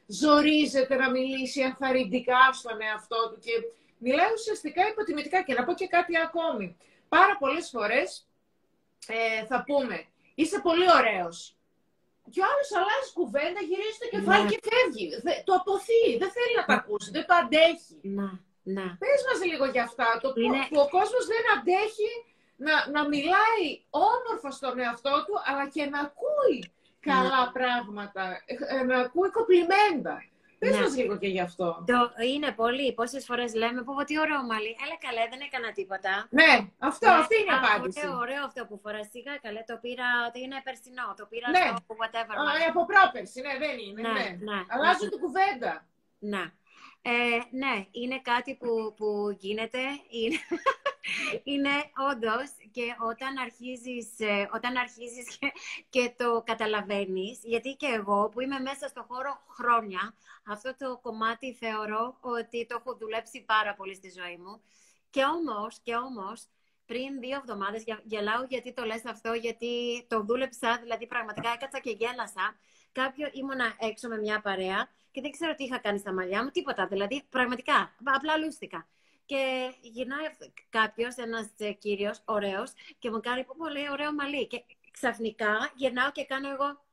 ζορίζεται 0.08 0.96
να 0.96 1.10
μιλήσει 1.12 1.62
ανθαρρυντικά 1.62 2.54
στον 2.54 2.82
εαυτό 2.82 3.30
του 3.30 3.40
και 3.40 3.52
μιλάει 3.98 4.34
ουσιαστικά 4.34 4.88
υποτιμητικά. 4.88 5.44
Και 5.44 5.54
να 5.54 5.64
πω 5.64 5.74
και 5.74 5.88
κάτι 5.88 6.18
ακόμη. 6.18 6.78
Πάρα 7.10 7.38
πολλές 7.38 7.70
φορές 7.70 8.28
ε, 9.08 9.46
θα 9.46 9.64
πούμε, 9.64 10.06
είσαι 10.36 10.60
πολύ 10.60 10.86
ωραίος 10.98 11.58
και 12.32 12.40
ο 12.44 12.46
άλλος 12.52 12.70
αλλάζει 12.78 13.10
κουβέντα, 13.20 13.62
γυρίζει 13.70 14.00
το 14.04 14.10
κεφάλι 14.16 14.44
ναι. 14.44 14.52
και 14.52 14.60
φεύγει. 14.70 15.06
Το 15.48 15.54
αποθεί. 15.62 16.06
Δεν 16.22 16.32
θέλει 16.36 16.54
να 16.60 16.66
τα 16.70 16.76
ακούσει. 16.82 17.10
Δεν 17.18 17.26
το 17.30 17.34
αντέχει. 17.42 17.98
Να, 18.18 18.28
να. 18.76 18.86
Πες 19.02 19.20
μας 19.28 19.40
λίγο 19.52 19.66
για 19.76 19.84
αυτά. 19.90 20.08
Το 20.22 20.30
είναι... 20.44 20.60
που 20.70 20.80
ο 20.86 20.88
κόσμος 20.96 21.24
δεν 21.32 21.44
αντέχει 21.56 22.12
να, 22.66 22.76
να 22.96 23.02
μιλάει 23.14 23.66
όμορφα 24.10 24.50
στον 24.58 24.76
εαυτό 24.84 25.16
του, 25.26 25.36
αλλά 25.48 25.66
και 25.76 25.84
να 25.94 26.00
ακούει 26.08 26.60
καλά 27.00 27.52
πράγματα. 27.54 28.42
Ε, 28.46 28.84
να 28.84 29.00
ακούει 29.00 29.30
κοπλιμέντα. 29.32 30.24
Πες 30.60 30.76
ναι. 30.76 30.82
μας 30.82 30.96
λίγο 30.96 31.18
και 31.18 31.28
γι' 31.28 31.40
αυτό. 31.40 31.84
Το, 31.88 32.24
είναι 32.32 32.52
πολύ. 32.52 32.94
Πόσες 32.94 33.26
φορές 33.26 33.54
λέμε 33.54 33.84
πω 33.84 34.04
τι 34.04 34.20
ωραίο 34.20 34.44
μαλλί. 34.44 34.72
Έλα 34.84 34.98
καλέ, 35.06 35.24
δεν 35.30 35.40
έκανα 35.48 35.72
τίποτα. 35.72 36.28
Ναι, 36.30 36.52
αυτό, 36.90 37.08
ναι. 37.10 37.16
αυτή 37.22 37.36
είναι 37.40 37.54
η 37.54 37.58
απάντηση. 37.62 38.06
Ωραίο, 38.08 38.18
ωραίο 38.18 38.44
αυτό 38.50 38.66
που 38.66 38.80
φοράς. 38.84 39.08
Σιγά 39.12 39.38
καλέ, 39.46 39.64
το 39.72 39.78
πήρα, 39.84 40.08
το 40.34 40.40
είναι 40.44 40.62
περσινό. 40.68 41.08
Το 41.20 41.26
πήρα 41.32 41.50
ναι. 41.50 41.66
στο 41.84 41.94
whatever. 42.02 42.36
Α, 42.42 42.46
από 42.70 42.82
πρόπερση, 42.92 43.40
ναι, 43.46 43.54
δεν 43.64 43.76
είναι. 43.86 44.02
Ναι, 44.02 44.14
ναι. 44.20 44.28
ναι. 44.50 44.60
Αλλάζω 44.74 45.06
την 45.10 45.20
κουβέντα. 45.24 45.74
Ναι. 46.34 46.44
Ε, 47.02 47.40
ναι, 47.62 47.76
είναι 47.92 48.20
κάτι 48.32 48.52
που, 48.62 48.94
που 48.98 49.08
γίνεται. 49.44 49.82
Είναι, 50.18 50.38
είναι 51.44 51.70
όντως 52.12 52.50
και 52.72 52.96
όταν 53.00 53.38
αρχίζεις, 53.38 54.20
ε, 54.20 54.50
όταν 54.54 54.76
αρχίζεις 54.78 55.38
και, 55.38 55.52
και 55.90 56.14
το 56.18 56.44
καταλαβαίνεις, 56.46 57.40
γιατί 57.44 57.74
και 57.74 57.88
εγώ 57.88 58.30
που 58.30 58.42
είμαι 58.42 58.60
μέσα 58.60 58.88
στο 58.88 59.06
χώρο 59.10 59.42
χρόνια, 59.48 60.14
αυτό 60.46 60.76
το 60.78 61.00
κομμάτι 61.02 61.54
θεωρώ 61.54 62.18
ότι 62.22 62.66
το 62.66 62.78
έχω 62.80 62.98
δουλέψει 62.98 63.44
πάρα 63.46 63.74
πολύ 63.76 63.96
στη 63.96 64.14
ζωή 64.20 64.38
μου. 64.38 64.62
Και 65.10 65.24
όμως, 65.24 65.80
και 65.84 65.96
όμως, 65.96 66.48
πριν 66.86 67.20
δύο 67.20 67.36
εβδομάδες, 67.38 67.84
γελάω 68.04 68.44
γιατί 68.50 68.74
το 68.74 68.84
λες 68.86 69.06
αυτό, 69.06 69.34
γιατί 69.34 70.06
το 70.08 70.24
δούλεψα, 70.24 70.80
δηλαδή 70.82 71.08
πραγματικά 71.08 71.50
έκατσα 71.50 71.80
και 71.80 71.90
γέλασα. 71.90 72.56
Κάποιο 72.92 73.30
ήμουνα 73.34 73.76
έξω 73.80 74.08
με 74.08 74.18
μια 74.18 74.42
παρέα 74.42 74.90
και 75.12 75.22
δεν 75.22 75.32
ξέρω 75.32 75.56
τι 75.56 75.64
είχα 75.64 75.78
κάνει 75.78 76.00
στα 76.00 76.14
μαλλιά 76.14 76.44
μου, 76.44 76.50
τίποτα. 76.50 76.88
Δηλαδή, 76.88 77.24
πραγματικά, 77.30 77.96
απλά 78.04 78.38
λούστηκα. 78.38 78.88
Και 79.28 79.74
γυρνάει 79.82 80.26
κάποιος, 80.70 81.16
ένας 81.16 81.48
ε, 81.58 81.72
κύριος, 81.72 82.22
ωραίος, 82.26 82.72
και 83.00 83.12
μου 83.12 83.20
κάνει 83.20 83.46
πολύ 83.58 83.90
ωραίο 83.92 84.14
μαλλί. 84.14 84.48
Και 84.48 84.64
ξαφνικά 84.92 85.72
γυρνάω 85.76 86.12
και 86.12 86.26
κάνω 86.26 86.50
εγώ. 86.50 86.86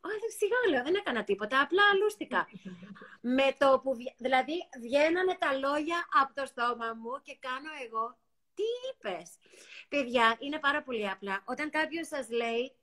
Όχι, 0.00 0.26
σιγά 0.38 0.56
λέω, 0.70 0.82
δεν 0.84 0.94
έκανα 0.94 1.24
τίποτα, 1.24 1.60
απλά 1.60 1.82
αλούστηκα. 1.92 2.48
Με 3.20 3.54
το 3.58 3.80
που, 3.82 3.96
δηλαδή, 4.16 4.68
βγαίνανε 4.80 5.36
τα 5.38 5.52
λόγια 5.58 6.06
από 6.20 6.34
το 6.34 6.46
στόμα 6.46 6.92
μου 6.94 7.20
και 7.22 7.36
κάνω 7.40 7.70
εγώ, 7.86 8.18
Τι 8.54 8.62
είπες; 8.90 9.38
Παιδιά, 9.88 10.36
είναι 10.38 10.58
πάρα 10.58 10.82
πολύ 10.82 11.08
απλά. 11.10 11.42
Όταν 11.44 11.70
κάποιος 11.70 12.06
σας 12.06 12.30
λέει 12.30 12.74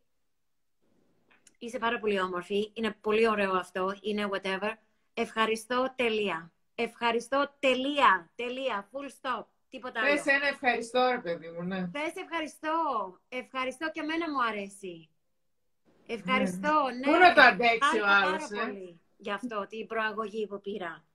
είσαι 1.64 1.80
πάρα 1.80 2.00
πολύ 2.00 2.20
όμορφη, 2.20 2.72
είναι 2.74 2.98
πολύ 3.02 3.28
ωραίο 3.28 3.54
αυτό, 3.54 3.96
είναι 4.02 4.30
whatever, 4.32 4.72
ευχαριστώ, 5.14 5.94
τελεία. 5.96 6.52
Ευχαριστώ, 6.76 7.56
τελεία, 7.60 8.32
τελεία, 8.36 8.90
full 8.92 9.10
stop. 9.22 9.44
Τίποτα 9.70 10.02
άλλο. 10.02 10.10
Πες 10.10 10.26
ένα 10.26 10.48
ευχαριστώ, 10.48 11.10
ρε 11.12 11.20
παιδί 11.20 11.48
μου, 11.48 11.64
ναι. 11.64 11.88
Πες 11.88 12.16
ευχαριστώ. 12.16 12.70
Ευχαριστώ 13.30 13.92
και 13.92 14.00
εμένα 14.00 14.32
μου 14.32 14.44
αρέσει. 14.44 15.10
Ευχαριστώ, 16.08 16.90
ναι. 17.00 17.12
Πού 17.12 17.18
να 17.18 17.34
το 17.34 17.42
αντέξει 17.42 17.98
ο 17.98 18.02
Πάρα 18.02 18.16
άλλος, 18.16 18.52
ε; 18.52 18.56
πολύ 18.56 19.04
γι' 19.24 19.32
αυτό, 19.32 19.68
την 19.70 19.88
προαγωγή 19.88 20.48
που 20.48 20.62
πήρα. 20.62 21.06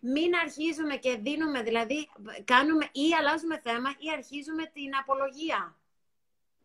Μην 0.00 0.34
αρχίζουμε 0.34 0.96
και 0.96 1.16
δίνουμε, 1.16 1.62
δηλαδή, 1.62 2.08
κάνουμε 2.44 2.88
ή 2.92 3.14
αλλάζουμε 3.18 3.58
θέμα 3.58 3.90
ή 3.98 4.10
αρχίζουμε 4.12 4.64
την 4.66 4.96
απολογία. 5.00 5.76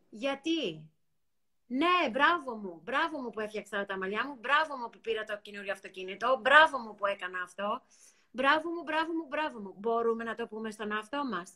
Γιατί; 0.09 0.89
Ναι, 1.67 2.09
μπράβο 2.11 2.55
μου. 2.55 2.81
Μπράβο 2.83 3.21
μου 3.21 3.29
που 3.29 3.39
έφτιαξα 3.39 3.85
τα 3.85 3.97
μαλλιά 3.97 4.25
μου. 4.27 4.37
Μπράβο 4.39 4.77
μου 4.77 4.89
που 4.89 4.99
πήρα 4.99 5.23
το 5.23 5.39
καινούριο 5.41 5.71
αυτοκίνητο. 5.71 6.39
Μπράβο 6.41 6.77
μου 6.77 6.95
που 6.95 7.05
έκανα 7.05 7.41
αυτό. 7.41 7.81
Μπράβο 8.31 8.69
μου, 8.69 8.83
μπράβο 8.83 9.13
μου, 9.13 9.25
μπράβο 9.27 9.59
μου. 9.59 9.75
Μπορούμε 9.77 10.23
να 10.23 10.35
το 10.35 10.47
πούμε 10.47 10.71
στον 10.71 10.91
εαυτό 10.91 11.25
μας. 11.25 11.51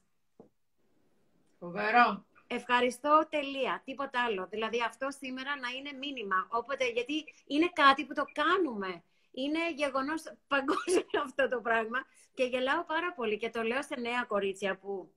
Φοβερό. 1.60 2.26
Ευχαριστώ, 2.48 3.28
τελεία. 3.30 3.82
Τίποτα 3.86 4.24
άλλο. 4.24 4.48
Δηλαδή 4.50 4.84
αυτό 4.84 5.08
σήμερα 5.10 5.60
να 5.60 5.70
είναι 5.70 5.92
μήνυμα. 5.92 6.48
Όποτε, 6.50 6.90
γιατί 6.90 7.26
είναι 7.48 7.70
κάτι 7.74 8.06
που 8.06 8.14
το 8.14 8.24
κάνουμε. 8.34 9.04
Είναι 9.32 9.72
γεγονός 9.72 10.24
παγκόσμιο 10.48 11.22
αυτό 11.28 11.50
το 11.50 11.62
πράγμα. 11.62 12.00
Και 12.34 12.44
γελάω 12.44 12.84
πάρα 12.84 13.14
πολύ 13.14 13.38
και 13.38 13.50
το 13.50 13.62
λέω 13.62 13.84
σε 13.84 14.00
νέα 14.00 14.24
κορίτσια 14.24 14.78
που 14.78 15.12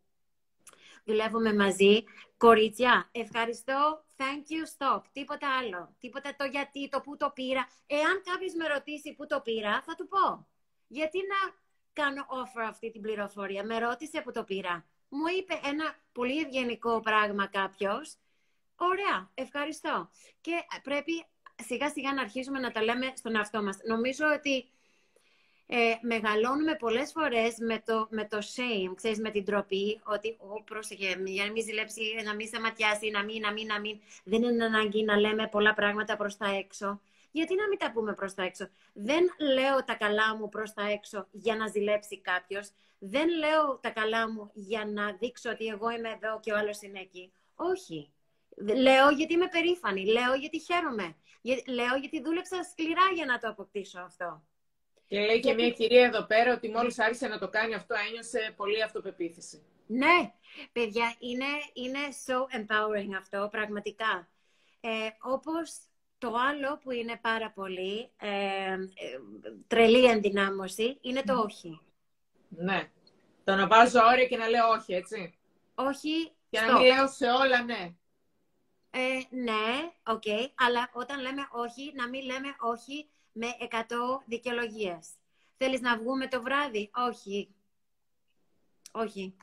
δουλεύουμε 1.04 1.54
μαζί. 1.54 2.04
Κορίτσια, 2.36 3.08
ευχαριστώ, 3.12 4.04
thank 4.16 4.44
you, 4.52 4.62
stop. 4.76 5.00
Τίποτα 5.12 5.48
άλλο. 5.58 5.94
Τίποτα 5.98 6.34
το 6.36 6.44
γιατί, 6.44 6.88
το 6.88 7.00
που 7.00 7.16
το 7.16 7.30
πήρα. 7.34 7.68
Εάν 7.86 8.22
κάποιος 8.24 8.54
με 8.54 8.66
ρωτήσει 8.66 9.14
που 9.14 9.26
το 9.26 9.40
πήρα, 9.40 9.82
θα 9.86 9.94
του 9.94 10.08
πω. 10.08 10.46
Γιατί 10.86 11.18
να 11.18 11.54
κάνω 11.92 12.26
offer 12.28 12.64
αυτή 12.68 12.90
την 12.90 13.00
πληροφορία; 13.00 13.64
Με 13.64 13.78
ρώτησε 13.78 14.20
που 14.20 14.32
το 14.32 14.44
πήρα. 14.44 14.84
Μου 15.08 15.26
είπε 15.38 15.60
ένα 15.64 15.94
πολύ 16.12 16.38
ευγενικό 16.38 17.00
πράγμα 17.00 17.46
κάποιος. 17.46 18.16
Ωραία, 18.76 19.30
ευχαριστώ. 19.34 20.10
Και 20.40 20.52
πρέπει 20.82 21.26
σιγά 21.64 21.90
σιγά 21.90 22.12
να 22.12 22.20
αρχίσουμε 22.20 22.58
να 22.58 22.70
τα 22.70 22.82
λέμε 22.82 23.12
στον 23.14 23.36
εαυτό 23.36 23.62
μας. 23.62 23.78
Νομίζω 23.86 24.24
ότι 24.36 24.70
ε, 25.66 25.94
μεγαλώνουμε 26.00 26.74
πολλές 26.74 27.12
φορές 27.12 27.54
με 27.58 27.82
το, 27.84 28.06
με 28.10 28.24
το 28.24 28.38
shame, 28.38 28.94
ξέρεις, 28.94 29.18
με 29.20 29.30
την 29.30 29.44
τροπή, 29.44 30.00
ότι 30.04 30.36
ο, 30.38 30.62
πρόσεχε, 30.62 31.22
για 31.24 31.44
να 31.44 31.52
μην 31.52 31.62
ζηλέψει, 31.62 32.02
να 32.24 32.34
μην 32.34 32.46
σταματιάσει, 32.46 33.10
να 33.10 33.24
μην, 33.24 33.40
να 33.40 33.52
μην, 33.52 33.66
να 33.66 33.80
μην. 33.80 34.00
Δεν 34.24 34.42
είναι 34.42 34.64
ανάγκη 34.64 35.04
να 35.04 35.16
λέμε 35.16 35.48
πολλά 35.48 35.74
πράγματα 35.74 36.16
προς 36.16 36.36
τα 36.36 36.46
έξω. 36.46 37.00
Γιατί 37.36 37.54
να 37.54 37.68
μην 37.68 37.78
τα 37.78 37.92
πούμε 37.92 38.14
προς 38.14 38.34
τα 38.34 38.42
έξω. 38.42 38.68
Δεν 38.92 39.24
λέω 39.54 39.84
τα 39.84 39.94
καλά 39.94 40.36
μου 40.36 40.48
προς 40.48 40.72
τα 40.72 40.90
έξω 40.90 41.26
για 41.30 41.56
να 41.56 41.66
ζηλέψει 41.66 42.20
κάποιος. 42.20 42.70
Δεν 42.98 43.28
λέω 43.28 43.78
τα 43.80 43.90
καλά 43.90 44.30
μου 44.30 44.50
για 44.54 44.84
να 44.84 45.12
δείξω 45.12 45.50
ότι 45.50 45.66
εγώ 45.66 45.90
είμαι 45.90 46.08
εδώ 46.08 46.40
και 46.40 46.52
ο 46.52 46.56
άλλος 46.56 46.82
είναι 46.82 47.00
εκεί. 47.00 47.32
Όχι. 47.54 48.12
Λέω 48.56 49.10
γιατί 49.10 49.32
είμαι 49.32 49.48
περήφανη. 49.48 50.04
Λέω 50.04 50.34
γιατί 50.34 50.58
χαίρομαι. 50.60 51.16
Λέω 51.66 51.96
γιατί 52.00 52.22
δούλεψα 52.22 52.62
σκληρά 52.62 53.06
για 53.14 53.24
να 53.24 53.38
το 53.38 53.48
αποκτήσω 53.48 54.00
αυτό. 54.00 54.42
Και 55.06 55.20
λέει 55.20 55.40
και 55.40 55.54
μια 55.54 55.70
κυρία 55.70 56.04
εδώ 56.04 56.22
πέρα 56.26 56.52
ότι 56.52 56.68
μόλις 56.68 56.98
άρχισε 56.98 57.28
να 57.28 57.38
το 57.38 57.48
κάνει 57.48 57.74
αυτό 57.74 57.94
ένιωσε 58.08 58.54
πολύ 58.56 58.82
αυτοπεποίθηση. 58.82 59.62
Ναι, 59.86 60.32
παιδιά, 60.72 61.14
είναι, 61.18 61.50
είναι 61.72 61.98
so 62.26 62.58
empowering 62.58 63.14
αυτό, 63.18 63.48
πραγματικά. 63.50 64.28
Ε, 64.80 65.08
όπως 65.20 65.78
το 66.18 66.34
άλλο 66.34 66.78
που 66.78 66.90
είναι 66.90 67.18
πάρα 67.22 67.50
πολύ 67.50 68.10
ε, 68.16 68.72
ε, 68.72 68.78
τρελή 69.66 70.04
ενδυνάμωση 70.04 70.98
είναι 71.00 71.22
το 71.22 71.38
όχι. 71.38 71.80
Ναι. 72.48 72.90
Το 73.44 73.54
να 73.54 73.66
βάζω 73.66 74.00
όρια 74.04 74.26
και 74.26 74.36
να 74.36 74.48
λέω 74.48 74.68
όχι, 74.68 74.92
έτσι. 74.94 75.38
Όχι. 75.74 76.32
Και 76.50 76.60
να 76.60 76.72
μην 76.72 76.86
λέω 76.86 77.08
σε 77.08 77.30
όλα 77.30 77.62
ναι. 77.62 77.94
Ε, 78.90 79.20
ναι, 79.30 79.92
OK. 80.06 80.22
Okay. 80.26 80.46
Αλλά 80.54 80.90
όταν 80.92 81.20
λέμε 81.20 81.48
όχι, 81.50 81.92
να 81.94 82.08
μην 82.08 82.24
λέμε 82.24 82.56
όχι 82.60 83.08
με 83.32 83.46
100 83.70 83.76
δικαιολογίες. 84.26 85.08
Θέλεις 85.56 85.80
να 85.80 85.98
βγούμε 85.98 86.28
το 86.28 86.42
βράδυ; 86.42 86.90
Όχι. 87.08 87.54
Όχι. 88.92 89.36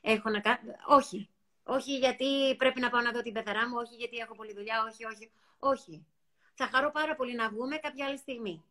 Έχω 0.00 0.30
να 0.30 0.40
κάνω... 0.40 0.60
Όχι. 0.86 1.28
Όχι 1.64 1.98
γιατί 1.98 2.56
πρέπει 2.56 2.80
να 2.80 2.90
πάω 2.90 3.00
να 3.00 3.12
δω 3.12 3.22
την 3.22 3.32
πεθαρά 3.32 3.68
μου, 3.68 3.76
όχι 3.78 3.94
γιατί 3.94 4.16
έχω 4.16 4.34
πολλή 4.34 4.54
δουλειά, 4.54 4.84
όχι, 4.90 5.04
όχι. 5.04 5.30
Όχι. 5.58 6.06
Θα 6.54 6.68
χαρώ 6.72 6.90
πάρα 6.90 7.14
πολύ 7.16 7.34
να 7.34 7.48
βγούμε 7.48 7.76
κάποια 7.76 8.06
άλλη 8.06 8.18
στιγμή. 8.18 8.64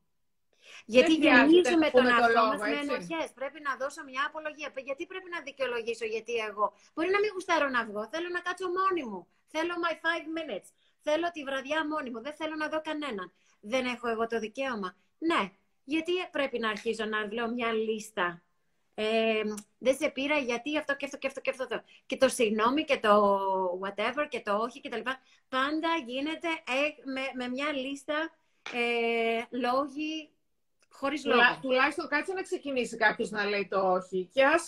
Γιατί 0.86 1.14
γεμίζουμε 1.14 1.90
τον 1.90 2.06
εαυτό 2.06 2.46
μας 2.46 2.60
με 2.60 2.78
ενοχές. 2.82 3.32
Πρέπει 3.34 3.62
να 3.62 3.76
δώσω 3.76 4.04
μια 4.04 4.24
απολογία. 4.28 4.72
Γιατί 4.84 5.06
πρέπει 5.06 5.30
να 5.30 5.42
δικαιολογήσω 5.42 6.06
γιατί 6.06 6.34
εγώ. 6.34 6.74
Μπορεί 6.94 7.10
να 7.10 7.20
μην 7.20 7.30
γουστάρω 7.34 7.70
να 7.70 7.86
βγω. 7.86 8.08
Θέλω 8.12 8.30
να 8.30 8.40
κάτσω 8.40 8.68
μόνη 8.68 9.04
μου. 9.10 9.28
Θέλω 9.48 9.74
my 9.84 9.94
five 9.94 10.26
minutes. 10.38 10.68
Θέλω 11.00 11.32
τη 11.32 11.44
βραδιά 11.44 11.88
μόνη 11.88 12.10
μου. 12.10 12.22
Δεν 12.22 12.34
θέλω 12.36 12.56
να 12.56 12.68
δω 12.68 12.82
κανέναν. 12.82 13.34
Δεν 13.60 13.86
έχω 13.86 14.08
εγώ 14.08 14.28
το 14.28 14.40
δικαίωμα. 14.40 14.96
Ναι. 15.18 15.52
Γιατί 15.84 16.12
πρέπει 16.32 16.60
να 16.60 16.70
αρχίζω 16.70 17.06
να 17.06 17.34
λέω 17.34 17.48
μια 17.50 17.74
λίστα. 17.74 18.42
Ε, 18.98 19.42
δεν 19.78 19.96
σε 19.96 20.10
πήρα 20.10 20.38
γιατί 20.38 20.78
αυτό 20.78 20.96
και 20.96 21.06
αυτό 21.06 21.18
και 21.18 21.28
αυτό 21.28 21.42
και 21.42 21.50
αυτό. 21.50 21.82
Και 22.06 22.18
το 22.18 22.30
συγγνώμη 22.30 22.84
και 22.84 22.98
το 22.98 23.40
whatever 23.84 24.26
και 24.30 24.40
το 24.40 24.56
όχι 24.56 24.80
και 24.80 24.90
τα 24.90 24.98
λοιπά. 24.98 25.20
Πάντα 25.50 25.88
γίνεται 26.06 26.48
ε, 26.48 27.12
με, 27.12 27.22
με 27.36 27.48
μια 27.48 27.72
λίστα 27.72 28.30
ε, 28.74 29.58
λόγοι 29.58 30.30
χωρίς 30.90 31.26
λόγο. 31.26 31.60
τουλάχιστον 31.62 32.08
κάτσε 32.08 32.34
να 32.34 32.42
ξεκινήσει 32.42 32.98
κάποιος 32.98 33.30
να 33.30 33.46
λέει 33.46 33.68
το 33.68 33.92
όχι. 33.92 34.30
Και 34.34 34.44
ας, 34.44 34.66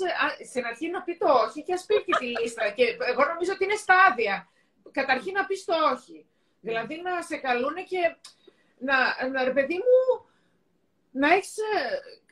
στην 0.49 0.65
αρχή 0.65 0.89
να 0.89 1.01
πει 1.01 1.17
το 1.17 1.28
όχι 1.45 1.63
και 1.63 1.73
ας 1.73 1.86
πει 1.86 2.03
και 2.03 2.15
τη 2.19 2.25
λίστα. 2.25 2.69
Και 2.69 2.84
εγώ 2.84 3.25
νομίζω 3.25 3.51
ότι 3.53 3.63
είναι 3.63 3.75
στάδια. 3.75 4.49
Καταρχήν 4.91 5.34
να 5.34 5.45
πεις 5.45 5.65
το 5.65 5.73
όχι. 5.93 6.25
Δηλαδή 6.59 7.01
να 7.01 7.21
σε 7.21 7.38
καλούν 7.38 7.75
και 7.75 8.15
να, 8.78 9.28
να 9.30 9.43
ρε 9.43 9.51
παιδί 9.51 9.73
μου, 9.73 10.26
να 11.20 11.34
έχει. 11.34 11.49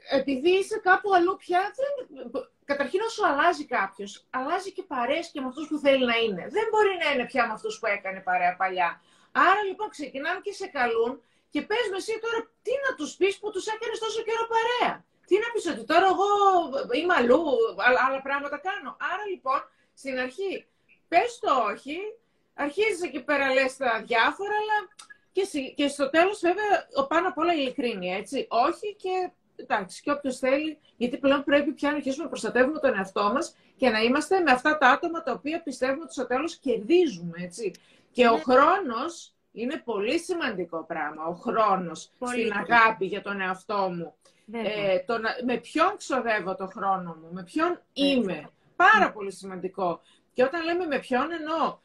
Επειδή 0.09 0.49
είσαι 0.49 0.77
κάπου 0.83 1.13
αλλού 1.13 1.35
πια, 1.35 1.61
δεν, 1.79 2.47
καταρχήν 2.65 3.01
όσο 3.01 3.25
αλλάζει 3.25 3.65
κάποιος, 3.65 4.25
αλλάζει 4.29 4.71
και 4.71 4.83
παρέες 4.83 5.27
και 5.31 5.41
με 5.41 5.47
αυτούς 5.47 5.67
που 5.67 5.77
θέλει 5.77 6.05
να 6.05 6.17
είναι. 6.17 6.47
Δεν 6.49 6.65
μπορεί 6.71 6.97
να 7.03 7.11
είναι 7.11 7.25
πια 7.25 7.47
με 7.47 7.53
αυτούς 7.53 7.79
που 7.79 7.85
έκανε 7.85 8.19
παρέα 8.19 8.55
παλιά. 8.55 9.01
Άρα 9.31 9.61
λοιπόν 9.69 9.89
ξεκινάμε 9.89 10.39
και 10.39 10.53
σε 10.53 10.67
καλούν 10.67 11.21
και 11.49 11.61
πες 11.61 11.85
με 11.91 11.97
εσύ 11.97 12.19
τώρα 12.19 12.39
τι 12.63 12.71
να 12.85 12.95
τους 12.95 13.15
πεις 13.15 13.39
που 13.39 13.51
τους 13.51 13.65
έκανες 13.67 13.99
τόσο 13.99 14.21
καιρό 14.27 14.45
παρέα; 14.53 15.05
Τι 15.27 15.35
να 15.43 15.47
πεις 15.53 15.65
ότι 15.71 15.83
τώρα 15.91 16.07
εγώ 16.13 16.29
είμαι 16.97 17.13
αλλού, 17.17 17.41
άλλα 18.07 18.21
πράγματα 18.21 18.57
κάνω; 18.57 18.97
Άρα 19.11 19.25
λοιπόν 19.31 19.59
στην 19.93 20.19
αρχή 20.19 20.65
πες 21.07 21.39
το 21.41 21.51
όχι, 21.71 21.97
αρχίζεις 22.53 23.01
εκεί 23.01 23.21
πέρα 23.23 23.53
λες 23.53 23.77
τα 23.77 24.01
διάφορα, 24.05 24.55
αλλά 24.61 24.77
και, 25.35 25.73
και 25.75 25.87
στο 25.87 26.09
τέλος 26.09 26.39
βέβαια 26.39 27.05
πάνω 27.07 27.27
απ' 27.27 27.37
όλα 27.37 27.53
ειλικρίνεια, 27.53 28.17
έτσι. 28.17 28.47
Όχι 28.49 28.95
και 28.95 29.31
εντάξει, 29.55 30.01
και 30.01 30.11
όποιος 30.11 30.37
θέλει, 30.37 30.77
γιατί 30.97 31.17
πλέον 31.17 31.43
πρέπει 31.43 31.71
πια 31.71 31.89
να 31.89 31.95
αρχίσουμε 31.95 32.23
να 32.23 32.29
προστατεύουμε 32.29 32.79
τον 32.79 32.97
εαυτό 32.97 33.31
μας 33.33 33.55
και 33.75 33.89
να 33.89 33.99
είμαστε 33.99 34.39
με 34.39 34.51
αυτά 34.51 34.77
τα 34.77 34.89
άτομα 34.89 35.23
τα 35.23 35.31
οποία 35.31 35.61
πιστεύουμε 35.61 36.03
ότι 36.03 36.13
στο 36.13 36.27
τέλος 36.27 36.55
κερδίζουμε, 36.55 37.37
έτσι. 37.41 37.71
Και 38.11 38.27
ο 38.27 38.35
ναι. 38.35 38.41
χρόνος 38.41 39.33
είναι 39.51 39.81
πολύ 39.85 40.19
σημαντικό 40.19 40.83
πράγμα 40.83 41.25
ο 41.25 41.33
χρόνος 41.33 42.11
στην 42.25 42.51
αγάπη 42.53 43.05
για 43.05 43.21
τον 43.21 43.41
εαυτό 43.41 43.89
μου. 43.95 44.13
Ε, 44.51 44.99
το 44.99 45.19
με 45.45 45.57
ποιον 45.57 45.97
ξοδεύω 45.97 46.55
το 46.55 46.67
χρόνο 46.67 47.17
μου, 47.21 47.29
με 47.31 47.43
ποιον 47.43 47.81
είμαι. 47.93 48.49
Πάρα 48.75 49.11
πολύ 49.11 49.31
σημαντικό. 49.31 50.01
Και 50.33 50.43
όταν 50.43 50.63
λέμε 50.63 50.85
με 50.85 50.99
ποιον 50.99 51.27
εννοώ, 51.31 51.77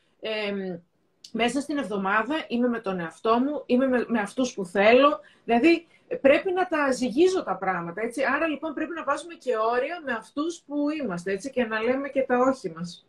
μέσα 1.33 1.61
στην 1.61 1.79
εβδομάδα 1.79 2.45
είμαι 2.49 2.69
με 2.69 2.81
τον 2.81 3.01
εαυτό 3.01 3.39
μου, 3.39 3.63
είμαι 3.67 3.87
με, 3.89 4.05
με 4.09 4.21
αυτούς 4.21 4.55
που 4.55 4.65
θέλω. 4.65 5.21
Δηλαδή 5.45 5.87
πρέπει 6.21 6.53
να 6.53 6.67
τα 6.67 6.93
ζυγίζω 6.93 7.43
τα 7.43 7.57
πράγματα. 7.57 8.01
Έτσι. 8.01 8.23
Άρα 8.35 8.47
λοιπόν 8.49 8.75
πρέπει 8.75 8.93
να 8.95 9.05
βάζουμε 9.05 9.35
και 9.35 9.57
όρια 9.57 10.01
με 10.05 10.13
αυτούς 10.13 10.63
που 10.67 10.91
είμαστε 10.91 11.33
έτσι, 11.33 11.51
και 11.51 11.65
να 11.65 11.83
λέμε 11.83 12.09
και 12.09 12.23
τα 12.23 12.39
όχι 12.39 12.71
μας. 12.71 13.07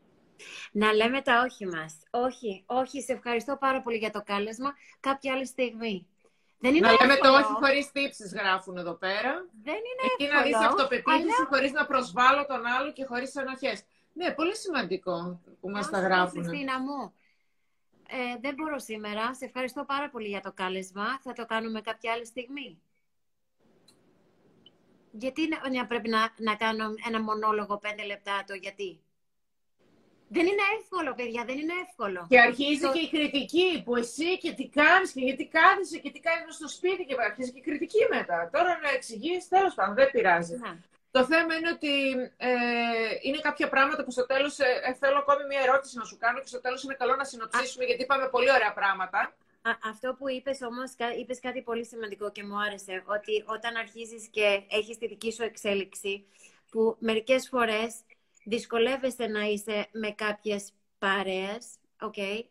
Να 0.71 0.93
λέμε 0.93 1.21
τα 1.21 1.41
όχι 1.45 1.65
μας. 1.65 2.03
Όχι, 2.09 2.63
όχι, 2.65 3.01
σε 3.01 3.13
ευχαριστώ 3.13 3.57
πάρα 3.59 3.81
πολύ 3.81 3.97
για 3.97 4.09
το 4.11 4.21
κάλεσμα. 4.25 4.73
Κάποια 4.99 5.33
άλλη 5.33 5.45
στιγμή. 5.45 6.07
Δεν 6.59 6.75
είναι 6.75 6.87
να 6.87 6.91
εύκολο. 6.91 7.09
λέμε 7.09 7.21
το 7.21 7.33
όχι 7.33 7.53
χωρίς 7.63 7.91
τύψεις 7.91 8.33
γράφουν 8.33 8.77
εδώ 8.77 8.93
πέρα. 8.93 9.45
Δεν 9.63 9.73
είναι 9.73 10.03
Εκεί 10.13 10.23
εύκολο. 10.23 10.39
να 10.39 10.45
δεις 10.45 10.67
αυτοπεποίθηση 10.69 11.35
αλλά... 11.37 11.47
χωρίς 11.49 11.71
να 11.71 11.85
προσβάλλω 11.85 12.45
τον 12.45 12.65
άλλο 12.65 12.91
και 12.91 13.05
χωρίς 13.05 13.35
ενοχές. 13.35 13.83
Ναι, 14.13 14.31
πολύ 14.31 14.55
σημαντικό 14.55 15.39
που 15.61 15.69
μας 15.69 15.89
τα 15.89 15.99
γράφουν. 15.99 16.43
Χριστίνα 16.43 16.79
μου, 16.79 17.13
ε, 18.13 18.39
δεν 18.41 18.53
μπορώ 18.53 18.79
σήμερα. 18.79 19.35
Σε 19.35 19.45
ευχαριστώ 19.45 19.83
πάρα 19.85 20.09
πολύ 20.09 20.27
για 20.27 20.41
το 20.41 20.51
κάλεσμα. 20.51 21.19
Θα 21.23 21.33
το 21.33 21.45
κάνουμε 21.45 21.81
κάποια 21.81 22.11
άλλη 22.11 22.25
στιγμή; 22.25 22.81
Γιατί 25.11 25.41
να, 25.71 25.87
πρέπει 25.87 26.09
να, 26.09 26.33
να 26.37 26.55
κάνω 26.55 26.93
ένα 27.07 27.21
μονόλογο 27.21 27.77
πέντε 27.77 28.03
λεπτά 28.05 28.43
το 28.47 28.53
γιατί; 28.53 28.99
Δεν 30.27 30.45
είναι 30.45 30.65
εύκολο, 30.79 31.13
παιδιά, 31.13 31.43
δεν 31.45 31.57
είναι 31.57 31.73
εύκολο. 31.87 32.25
Και 32.29 32.39
αρχίζει 32.39 32.91
και 32.91 32.99
η 32.99 33.09
κριτική 33.09 33.81
που 33.85 33.95
εσύ 33.95 34.37
και 34.37 34.53
τι 34.53 34.67
κάνεις 34.67 35.11
και 35.11 35.21
γιατί 35.21 35.47
κάθεσαι 35.47 35.97
και 35.97 36.11
τι 36.11 36.19
κάνεις 36.19 36.55
στο 36.55 36.67
σπίτι 36.67 37.05
και 37.05 37.15
αρχίζει 37.19 37.51
και 37.51 37.59
η 37.59 37.61
κριτική 37.61 38.07
μετά. 38.09 38.49
Τώρα 38.53 38.79
να 38.83 38.89
εξηγείς, 38.89 39.47
τέλος 39.47 39.73
πάντων, 39.73 39.95
δεν 39.95 40.11
πειράζει. 40.11 40.57
Ναι. 40.57 40.77
Το 41.11 41.25
θέμα 41.25 41.55
είναι 41.55 41.69
ότι 41.69 42.11
ε, 42.37 42.49
είναι 43.21 43.37
κάποια 43.37 43.69
πράγματα 43.69 44.03
που 44.03 44.11
στο 44.11 44.25
τέλος 44.25 44.59
ε, 44.59 44.81
ε, 44.85 44.93
θέλω 44.93 45.17
ακόμη 45.17 45.45
μία 45.45 45.59
ερώτηση 45.61 45.97
να 45.97 46.03
σου 46.03 46.17
κάνω 46.17 46.39
και 46.39 46.47
στο 46.47 46.61
τέλος 46.61 46.83
είναι 46.83 46.93
καλό 46.93 47.15
να 47.15 47.23
συνοψίσουμε 47.23 47.85
γιατί 47.85 48.01
είπαμε 48.01 48.29
πολύ 48.29 48.51
ωραία 48.51 48.73
πράγματα. 48.73 49.19
Α, 49.61 49.71
αυτό 49.83 50.13
που 50.13 50.29
είπες 50.29 50.61
όμως, 50.61 50.91
είπες 51.19 51.39
κάτι 51.39 51.61
πολύ 51.61 51.85
σημαντικό 51.85 52.31
και 52.31 52.43
μου 52.43 52.61
άρεσε, 52.61 53.03
ότι 53.05 53.43
όταν 53.45 53.75
αρχίζεις 53.75 54.27
και 54.27 54.63
έχεις 54.69 54.97
τη 54.97 55.07
δική 55.07 55.31
σου 55.31 55.43
εξέλιξη, 55.43 56.25
που 56.71 56.95
μερικές 56.99 57.47
φορές 57.49 57.95
δυσκολεύεσαι 58.43 59.25
να 59.25 59.41
είσαι 59.41 59.87
με 59.91 60.11
κάποιες 60.11 60.73
παρέες, 60.99 61.65
okay, 61.99 62.43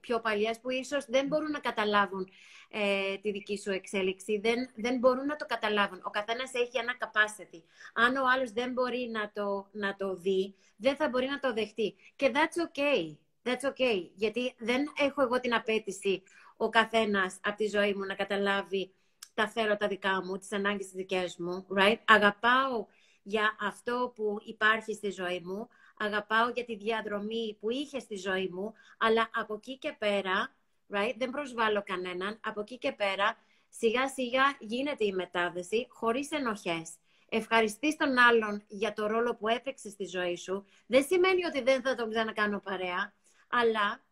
πιο 0.00 0.20
παλιές, 0.20 0.60
που 0.60 0.70
ίσως 0.70 1.04
δεν 1.08 1.26
μπορούν 1.26 1.50
να 1.50 1.58
καταλάβουν 1.58 2.28
ε, 2.72 3.16
τη 3.16 3.30
δική 3.30 3.58
σου 3.58 3.70
εξέλιξη, 3.70 4.38
δεν, 4.38 4.70
δεν 4.74 4.98
μπορούν 4.98 5.26
να 5.26 5.36
το 5.36 5.46
καταλάβουν. 5.46 6.00
Ο 6.04 6.10
καθένας 6.10 6.50
έχει 6.52 6.78
ένα 6.78 6.94
capacity. 7.00 7.62
Αν 7.94 8.16
ο 8.16 8.22
άλλος 8.34 8.52
δεν 8.52 8.72
μπορεί 8.72 9.08
να 9.12 9.30
το, 9.32 9.68
να 9.72 9.96
το 9.96 10.14
δει, 10.14 10.54
δεν 10.76 10.96
θα 10.96 11.08
μπορεί 11.08 11.26
να 11.26 11.38
το 11.38 11.52
δεχτεί. 11.52 11.94
Και 12.16 12.32
that's 12.34 12.66
okay. 12.66 13.16
That's 13.44 13.68
okay. 13.70 14.10
Γιατί 14.14 14.54
δεν 14.58 14.92
έχω 14.98 15.22
εγώ 15.22 15.40
την 15.40 15.54
απέτηση 15.54 16.22
ο 16.56 16.68
καθένας 16.68 17.38
από 17.42 17.56
τη 17.56 17.66
ζωή 17.66 17.94
μου 17.94 18.04
να 18.04 18.14
καταλάβει 18.14 18.94
τα 19.34 19.48
θέλω 19.48 19.76
τα 19.76 19.88
δικά 19.88 20.24
μου, 20.24 20.38
τις 20.38 20.52
ανάγκες 20.52 20.84
τις 20.84 20.94
δικές 20.94 21.36
μου, 21.36 21.66
right? 21.78 21.98
Αγαπάω 22.04 22.86
για 23.22 23.56
αυτό 23.60 24.12
που 24.14 24.36
υπάρχει 24.44 24.94
στη 24.94 25.10
ζωή 25.10 25.40
μου, 25.44 25.68
αγαπάω 25.98 26.48
για 26.48 26.64
τη 26.64 26.76
διαδρομή 26.76 27.56
που 27.60 27.70
είχε 27.70 27.98
στη 27.98 28.16
ζωή 28.16 28.48
μου, 28.52 28.72
αλλά 28.98 29.30
από 29.34 29.54
εκεί 29.54 29.78
και 29.78 29.94
πέρα, 29.98 30.54
right, 30.94 31.14
δεν 31.16 31.30
προσβάλλω 31.30 31.82
κανέναν, 31.82 32.40
από 32.42 32.60
εκεί 32.60 32.78
και 32.78 32.92
πέρα 32.92 33.36
σιγά 33.68 34.08
σιγά 34.08 34.56
γίνεται 34.58 35.04
η 35.04 35.12
μετάδεση 35.12 35.86
χωρίς 35.90 36.30
ενοχές. 36.30 36.90
Ευχαριστείς 37.28 37.96
τον 37.96 38.18
άλλον 38.18 38.64
για 38.68 38.92
το 38.92 39.06
ρόλο 39.06 39.36
που 39.36 39.48
έπαιξε 39.48 39.90
στη 39.90 40.04
ζωή 40.04 40.36
σου. 40.36 40.64
Δεν 40.86 41.04
σημαίνει 41.04 41.44
ότι 41.44 41.62
δεν 41.62 41.82
θα 41.82 41.94
τον 41.94 42.10
ξανακάνω 42.10 42.60
παρέα, 42.60 43.12
αλλά 43.48 44.04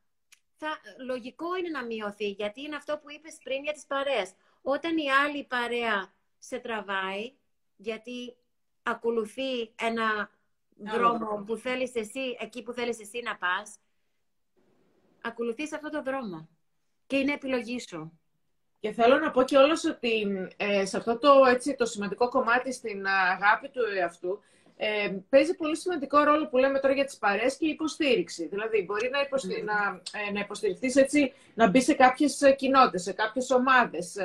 θα, 0.57 0.79
λογικό 1.05 1.57
είναι 1.57 1.69
να 1.69 1.85
μειωθεί, 1.85 2.29
γιατί 2.31 2.61
είναι 2.63 2.77
αυτό 2.77 2.99
που 2.99 3.11
είπες 3.11 3.39
πριν 3.43 3.63
για 3.63 3.73
τις 3.73 3.87
παρέες. 3.87 4.33
Όταν 4.63 4.97
η 4.97 5.11
άλλη 5.11 5.45
παρέα 5.45 6.13
σε 6.39 6.59
τραβάει, 6.59 7.33
γιατί 7.77 8.37
ακολουθεί 8.83 9.75
ένα 9.79 10.31
δρόμο 10.77 11.45
που 11.47 11.57
θέλεις 11.57 11.95
εσύ, 11.95 12.37
εκεί 12.41 12.63
που 12.63 12.73
θέλεις 12.73 13.01
εσύ 13.01 13.21
να 13.25 13.37
πας, 13.37 13.79
ακολουθείς 15.21 15.73
αυτό 15.73 15.91
το 15.91 16.03
δρόμο. 16.03 16.49
Και 17.11 17.17
είναι 17.17 17.33
επιλογή 17.33 17.81
σου. 17.89 18.21
Και 18.81 18.93
θέλω 18.93 19.19
να 19.19 19.31
πω 19.31 19.43
και 19.43 19.57
όλος 19.57 19.85
ότι 19.85 20.27
ε, 20.57 20.85
σε 20.85 20.97
αυτό 20.97 21.19
το, 21.19 21.29
έτσι, 21.49 21.75
το 21.75 21.87
σημαντικό 21.87 22.29
κομμάτι 22.29 22.73
στην 22.73 23.07
αγάπη 23.07 23.69
του 23.69 23.81
εαυτού, 23.99 24.41
ε, 24.77 25.17
παίζει 25.29 25.55
πολύ 25.55 25.77
σημαντικό 25.77 26.19
ρόλο 26.19 26.49
που 26.49 26.57
λέμε 26.57 26.79
τώρα 26.79 26.95
για 26.95 27.05
τις 27.05 27.17
παρέες 27.17 27.57
και 27.57 27.67
η 27.67 27.69
υποστήριξη. 27.69 28.47
Δηλαδή, 28.47 28.83
μπορεί 28.83 29.11
να, 29.13 29.21
υποστη... 29.21 29.63
να, 29.63 30.01
ε, 30.29 30.33
να 30.33 30.41
υποστηριχθείς 30.41 30.97
έτσι, 30.97 31.33
να 31.55 31.69
μπεις 31.69 31.85
σε 31.85 31.95
κάποιες 31.95 32.55
κοινότητες, 32.57 33.03
σε 33.03 33.13
κάποιες 33.13 33.51
ομάδες, 33.51 34.17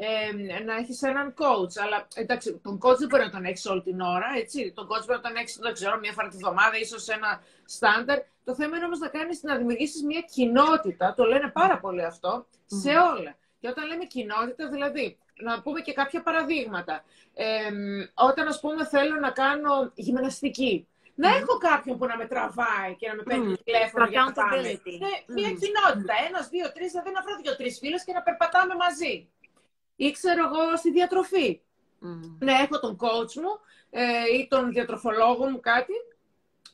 ε, 0.00 0.56
ε, 0.56 0.62
να 0.62 0.74
έχεις 0.76 1.02
έναν 1.02 1.34
coach. 1.38 1.74
Αλλά 1.84 2.06
εντάξει, 2.14 2.60
τον 2.62 2.78
coach 2.82 2.96
δεν 2.98 3.08
μπορεί 3.08 3.22
να 3.22 3.30
τον 3.30 3.44
έχεις 3.44 3.66
όλη 3.66 3.82
την 3.82 4.00
ώρα. 4.00 4.26
Έτσι. 4.36 4.72
Τον 4.74 4.84
coach 4.84 5.04
μπορεί 5.06 5.20
να 5.22 5.28
τον 5.28 5.36
έχεις, 5.36 5.56
δεν 5.56 5.72
ξέρω, 5.72 5.98
μία 5.98 6.12
φορά 6.12 6.28
τη 6.28 6.36
βδομάδα, 6.36 6.78
ίσως 6.78 7.08
ένα 7.08 7.42
στάνταρ. 7.64 8.18
Το 8.44 8.54
θέμα 8.54 8.76
είναι 8.76 8.84
όμως 8.84 8.98
να 8.98 9.08
κάνεις 9.08 9.42
να 9.42 9.56
δημιουργήσεις 9.56 10.02
μια 10.02 10.20
κοινότητα. 10.20 11.14
Το 11.16 11.24
λένε 11.24 11.48
πάρα 11.48 11.78
πολύ 11.78 12.04
αυτό 12.04 12.46
σε 12.66 12.90
όλα. 12.90 13.36
Και 13.60 13.68
όταν 13.68 13.86
λέμε 13.86 14.04
κοινότητα, 14.04 14.68
δηλαδή, 14.68 15.18
να 15.42 15.62
πούμε 15.62 15.80
και 15.80 15.92
κάποια 15.92 16.22
παραδείγματα. 16.22 17.04
Ε, 17.34 17.46
όταν, 18.14 18.48
ας 18.48 18.60
πούμε, 18.60 18.86
θέλω 18.86 19.16
να 19.16 19.30
κάνω 19.30 19.92
γυμναστική, 19.94 20.88
να 21.14 21.28
έχω 21.28 21.56
κάποιον 21.58 21.98
που 21.98 22.06
να 22.06 22.16
με 22.16 22.26
τραβάει 22.26 22.94
και 22.98 23.08
να 23.08 23.14
με 23.14 23.22
παίρνει 23.22 23.52
mm. 23.52 23.64
τηλέφωνο 23.64 24.04
για 24.06 24.22
να 24.26 24.32
πάμε. 24.32 24.56
Ναι, 25.04 25.14
μια 25.36 25.50
κοινότητα. 25.62 26.14
Ένας, 26.28 26.48
δύο, 26.48 26.72
τρεις, 26.72 26.90
δηλαδή 26.90 27.10
να 27.10 27.22
βρω 27.22 27.34
δύο-τρει 27.42 27.70
φίλες 27.70 28.04
και 28.04 28.12
να 28.12 28.22
περπατάμε 28.22 28.74
μαζί 28.74 29.28
ή 30.00 30.10
ξέρω 30.10 30.44
εγώ 30.44 30.76
στη 30.76 30.90
διατροφή. 30.90 31.60
Mm. 32.02 32.36
Ναι, 32.38 32.52
έχω 32.52 32.80
τον 32.80 32.96
coach 33.00 33.32
μου 33.42 33.52
ε, 33.90 34.02
ή 34.38 34.46
τον 34.50 34.70
διατροφολόγο 34.70 35.50
μου 35.50 35.60
κάτι, 35.60 35.92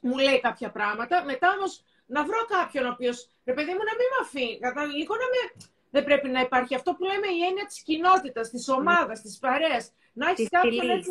μου 0.00 0.18
λέει 0.18 0.40
κάποια 0.40 0.70
πράγματα. 0.70 1.24
Μετά 1.24 1.54
όμως 1.56 1.84
να 2.06 2.24
βρω 2.24 2.44
κάποιον 2.48 2.84
ο 2.84 2.90
οποίος, 2.90 3.28
ρε 3.44 3.52
παιδί 3.52 3.70
μου, 3.70 3.84
να 3.88 3.94
μην 3.98 4.06
με 4.12 4.18
αφήνει. 4.22 4.58
Κατά 4.58 4.84
λίγο 4.84 5.14
να 5.14 5.26
με. 5.32 5.68
Δεν 5.90 6.04
πρέπει 6.04 6.28
να 6.28 6.40
υπάρχει 6.40 6.74
αυτό 6.74 6.94
που 6.94 7.04
λέμε 7.04 7.26
η 7.26 7.40
έννοια 7.48 7.66
της 7.66 7.82
κοινότητας, 7.82 8.50
της 8.50 8.68
ομάδας, 8.68 9.18
mm. 9.18 9.22
της 9.22 9.38
παρέας. 9.38 9.92
Να 10.12 10.30
έχεις 10.30 10.48
κάποιον 10.48 10.90
έτσι. 10.90 11.10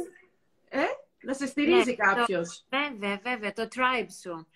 Ε, 0.70 0.84
να 1.22 1.34
σε 1.34 1.47
στηρίζει 1.47 1.89
ναι, 1.89 2.14
κάποιος. 2.14 2.66
Βέβαια, 2.70 3.20
βέβαια, 3.24 3.53
το 3.53 3.68
tribe 3.76 4.11
σου. 4.22 4.47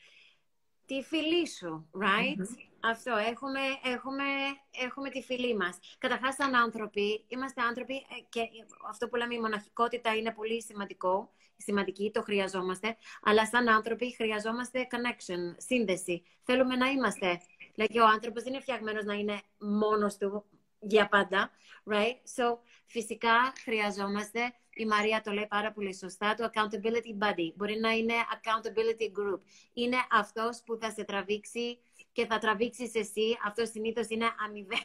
Τη 0.86 1.02
φιλή 1.02 1.48
σου, 1.48 1.90
right? 1.94 2.42
Mm-hmm. 2.42 2.67
Αυτό, 2.80 3.12
έχουμε, 3.12 3.60
έχουμε, 3.84 4.24
έχουμε 4.72 5.10
τη 5.10 5.22
φιλή 5.22 5.56
μας. 5.56 5.80
Καταρχάς, 5.98 6.36
σαν 6.36 6.56
άνθρωποι, 6.56 7.26
είμαστε 7.28 7.62
άνθρωποι 7.62 7.96
ε, 7.96 8.02
και 8.30 8.42
αυτό 8.90 9.08
που 9.08 9.16
λέμε 9.16 9.36
η 9.36 9.40
μοναχικότητα 9.40 10.16
είναι 10.16 10.34
πολύ 10.34 10.62
σημαντικό, 10.62 11.32
σημαντική, 11.58 12.12
το 12.14 12.22
χρειαζόμαστε, 12.22 12.98
αλλά 13.24 13.46
σαν 13.46 13.68
άνθρωποι 13.68 14.16
χρειαζόμαστε 14.16 14.88
connection, 14.92 15.56
σύνδεση. 15.58 16.24
Θέλουμε 16.44 16.76
να 16.76 16.88
είμαστε. 16.88 17.42
Δηλαδή, 17.76 18.00
ο 18.00 18.06
άνθρωπος 18.06 18.44
δεν 18.44 18.54
είναι 18.54 18.62
φτιαγμένος 18.62 19.04
να 19.04 19.14
είναι 19.14 19.42
μόνος 19.60 20.18
του 20.18 20.46
για 20.80 21.08
πάντα, 21.08 21.52
right? 21.92 22.16
So, 22.36 22.58
φυσικά 22.86 23.54
χρειαζόμαστε, 23.64 24.54
η 24.74 24.86
Μαρία 24.86 25.22
το 25.22 25.32
λέει 25.32 25.48
πάρα 25.48 25.72
πολύ 25.72 25.96
σωστά, 25.96 26.34
το 26.34 26.50
accountability 26.54 27.24
buddy. 27.24 27.54
Μπορεί 27.56 27.80
να 27.80 27.92
είναι 27.92 28.14
accountability 28.14 29.20
group. 29.20 29.40
Είναι 29.74 29.98
αυτός 30.12 30.62
που 30.66 30.78
θα 30.82 30.92
σε 30.92 31.04
τραβήξει 31.04 31.80
και 32.18 32.26
θα 32.26 32.38
τραβήξεις 32.38 32.96
εσύ. 32.96 33.38
Αυτό 33.46 33.66
συνήθως 33.66 34.08
είναι 34.10 34.26
αμοιβέ, 34.46 34.82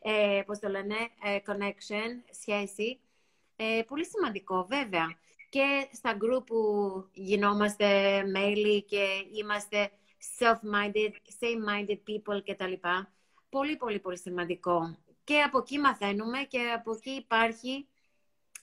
ε, 0.38 0.42
πώς 0.46 0.58
το 0.58 0.68
λένε, 0.68 0.96
ε, 1.22 1.38
connection, 1.46 2.10
σχέση. 2.40 3.00
Ε, 3.56 3.82
πολύ 3.86 4.06
σημαντικό, 4.06 4.66
βέβαια. 4.68 5.16
Και 5.48 5.88
στα 5.92 6.16
group 6.20 6.46
που 6.46 6.58
γινόμαστε 7.12 7.86
μέλη 8.24 8.82
και 8.82 9.06
είμαστε 9.32 9.90
self-minded, 10.38 11.12
same-minded 11.40 11.98
people 12.08 12.42
κτλ. 12.44 12.72
Πολύ, 13.48 13.76
πολύ, 13.76 13.98
πολύ 13.98 14.18
σημαντικό. 14.18 14.98
Και 15.24 15.40
από 15.40 15.58
εκεί 15.58 15.78
μαθαίνουμε 15.78 16.38
και 16.38 16.60
από 16.76 16.92
εκεί 16.92 17.10
υπάρχει 17.10 17.86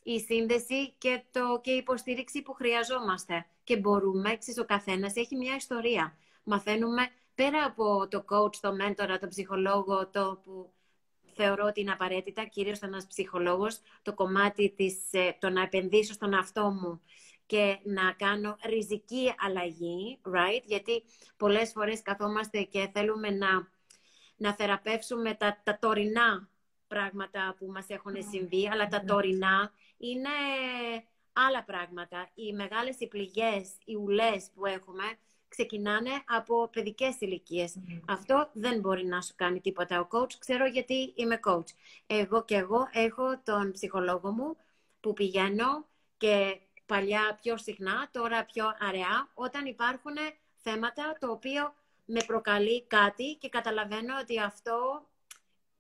η 0.03 0.20
σύνδεση 0.20 0.93
και, 0.97 1.24
το, 1.32 1.59
και 1.63 1.72
η 1.72 1.78
υποστήριξη 1.78 2.41
που 2.41 2.53
χρειαζόμαστε. 2.53 3.45
Και 3.63 3.78
μπορούμε, 3.78 4.32
εξής 4.32 4.57
ο 4.57 4.65
καθένας 4.65 5.15
έχει 5.15 5.36
μια 5.36 5.55
ιστορία. 5.55 6.17
Μαθαίνουμε 6.43 7.09
πέρα 7.43 7.65
από 7.65 8.07
το 8.07 8.25
coach, 8.29 8.55
το 8.55 8.75
mentor, 8.81 9.17
το 9.19 9.27
ψυχολόγο, 9.27 10.07
το 10.07 10.41
που 10.43 10.73
θεωρώ 11.33 11.65
ότι 11.65 11.81
είναι 11.81 11.91
απαραίτητα, 11.91 12.45
κυρίως 12.45 12.79
ένας 12.79 13.07
ψυχολόγος, 13.07 13.79
το 14.01 14.13
κομμάτι 14.13 14.73
της, 14.77 14.95
ε, 15.11 15.37
το 15.39 15.49
να 15.49 15.61
επενδύσω 15.61 16.13
στον 16.13 16.33
αυτό 16.33 16.69
μου 16.69 17.01
και 17.45 17.79
να 17.83 18.11
κάνω 18.11 18.57
ριζική 18.65 19.33
αλλαγή, 19.37 20.19
right? 20.23 20.63
Γιατί 20.63 21.03
πολλές 21.37 21.71
φορές 21.71 22.01
καθόμαστε 22.01 22.61
και 22.61 22.89
θέλουμε 22.93 23.29
να, 23.29 23.67
να 24.35 24.53
θεραπεύσουμε 24.53 25.33
τα, 25.33 25.61
τα 25.63 25.77
τωρινά 25.79 26.49
πράγματα 26.87 27.55
που 27.59 27.65
μας 27.65 27.85
έχουν 27.89 28.15
συμβεί, 28.31 28.69
αλλά 28.69 28.87
τα 28.87 29.03
τωρινά 29.03 29.71
είναι 29.97 30.29
άλλα 31.33 31.63
πράγματα. 31.63 32.29
Οι 32.33 32.53
μεγάλες 32.53 32.99
οι 32.99 33.07
πληγές, 33.07 33.71
οι 33.85 33.95
ουλές 33.95 34.49
που 34.55 34.65
έχουμε, 34.65 35.03
ξεκινάνε 35.50 36.10
από 36.28 36.70
παιδικές 36.72 37.16
Αυτό 38.08 38.50
δεν 38.54 38.80
μπορεί 38.80 39.06
να 39.06 39.22
σου 39.22 39.34
κάνει 39.36 39.62
τίποτα 39.62 40.00
ο 40.00 40.08
coach. 40.12 40.34
Ξέρω 40.39 40.66
γιατί 40.66 41.14
είμαι 41.16 41.39
coach. 41.45 41.70
Εγώ 42.08 42.43
και 42.45 42.56
εγώ 42.56 42.88
έχω 42.91 43.39
τον 43.43 43.72
ψυχολόγο 43.72 44.32
μου 44.32 44.58
που 45.00 45.14
πηγαίνω 45.14 45.86
και 46.18 46.60
παλιά 46.86 47.39
πιο 47.41 47.58
συχνά, 47.58 48.10
τώρα 48.12 48.45
πιο 48.45 48.66
αραιά, 48.80 49.30
όταν 49.34 49.66
υπάρχουν 49.66 50.16
θέματα 50.56 51.18
το 51.20 51.32
οποίο 51.32 51.74
με 52.06 52.24
προκαλεί 52.26 52.84
κάτι 52.84 53.38
και 53.39 53.50
καταλαβαίνω 53.50 54.14
ότι 54.22 54.39
αυτό 54.39 55.04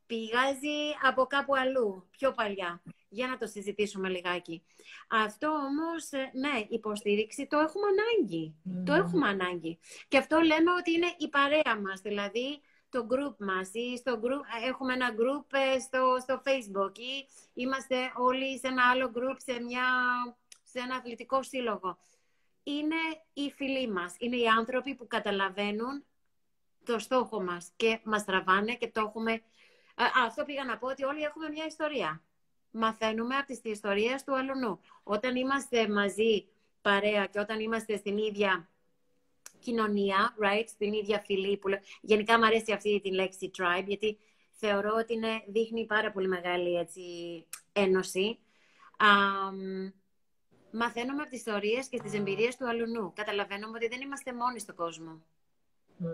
πηγάζει 0.09 0.79
από 1.01 1.25
κάπου 1.25 1.55
αλλού, 1.55 2.07
πιο 2.11 2.31
παλιά 2.31 2.81
για 3.09 3.27
να 3.27 3.37
το 3.37 3.47
συζητήσουμε 3.47 4.09
λιγάκι. 4.09 4.63
Αυτό 5.07 5.47
όμως, 5.47 6.11
ε, 6.11 6.31
ναι, 6.33 6.65
υποστήριξη 6.69 7.47
το 7.47 7.57
έχουμε 7.57 7.85
ανάγκη. 7.93 8.55
Το 8.85 8.93
έχουμε 8.93 9.27
ανάγκη. 9.27 9.79
Και 10.07 10.17
αυτό 10.17 10.39
λέμε 10.39 10.71
ότι 10.79 10.91
είναι 10.91 11.13
η 11.17 11.27
παρέα 11.29 11.79
μας, 11.85 12.01
δηλαδή 12.01 12.61
το 12.89 13.07
group 13.11 13.35
μας 13.37 13.69
ή 13.73 13.97
στο 13.97 14.19
group, 14.23 14.43
ε, 14.63 14.67
έχουμε 14.67 14.93
ένα 14.93 15.09
group 15.19 15.45
ε, 15.75 15.79
στο, 15.79 16.17
στο 16.21 16.41
facebook 16.45 16.97
ή 16.97 17.27
είμαστε 17.53 17.95
όλοι 18.17 18.59
σε 18.59 18.67
ένα 18.67 18.83
άλλο 18.91 19.11
group 19.15 19.35
σε, 19.37 19.61
μια, 19.61 19.85
σε 20.63 20.79
ένα 20.79 20.95
αθλητικό 20.95 21.43
σύλλογο. 21.43 21.97
Είναι 22.63 23.01
οι 23.33 23.51
φίλοι 23.51 23.91
μας, 23.91 24.15
είναι 24.19 24.35
οι 24.35 24.47
άνθρωποι 24.47 24.95
που 24.95 25.07
καταλαβαίνουν 25.07 26.03
το 26.83 26.99
στόχο 26.99 27.43
μας 27.43 27.71
και 27.75 27.99
μας 28.03 28.25
τραβάνε 28.25 28.73
και 28.73 28.87
το 28.87 29.01
έχουμε... 29.01 29.41
αυτό 30.25 30.43
πήγα 30.43 30.63
να 30.65 30.77
πω 30.77 30.87
ότι 30.87 31.03
όλοι 31.03 31.21
έχουμε 31.21 31.49
μια 31.49 31.65
ιστορία. 31.65 32.21
Μαθαίνουμε 32.71 33.35
από 33.35 33.45
τις 33.45 33.59
ιστορίες 33.63 34.23
του 34.23 34.35
αλουνού. 34.35 34.79
Όταν 35.03 35.35
είμαστε 35.35 35.89
μαζί 35.89 36.47
παρέα 36.81 37.25
και 37.25 37.39
όταν 37.39 37.59
είμαστε 37.59 37.97
στην 37.97 38.17
ίδια 38.17 38.69
κοινωνία, 39.59 40.35
right, 40.41 40.65
στην 40.67 40.93
ίδια 40.93 41.19
φυλή. 41.19 41.57
Που... 41.57 41.69
Γενικά 42.01 42.37
μου 42.37 42.45
αρέσει 42.45 42.71
αυτή 42.71 42.99
τη 43.03 43.11
λέξη 43.11 43.51
tribe, 43.57 43.85
γιατί 43.85 44.17
θεωρώ 44.51 44.95
ότι 44.97 45.13
είναι, 45.13 45.43
δείχνει 45.47 45.85
πάρα 45.85 46.11
πολύ 46.11 46.27
μεγάλη 46.27 46.77
έτσι, 46.77 47.01
ένωση. 47.73 48.39
Um, 48.97 49.91
μαθαίνουμε 50.71 51.21
από 51.21 51.29
τις 51.29 51.39
ιστορίες 51.39 51.87
και 51.87 51.99
τις 51.99 52.13
εμπειρίες 52.13 52.57
του 52.57 52.67
αλουνού. 52.67 53.13
Καταλαβαίνουμε 53.13 53.77
ότι 53.77 53.87
δεν 53.87 54.01
είμαστε 54.01 54.33
μόνοι 54.33 54.59
στον 54.59 54.75
κόσμο. 54.75 55.21
Mm. 56.03 56.05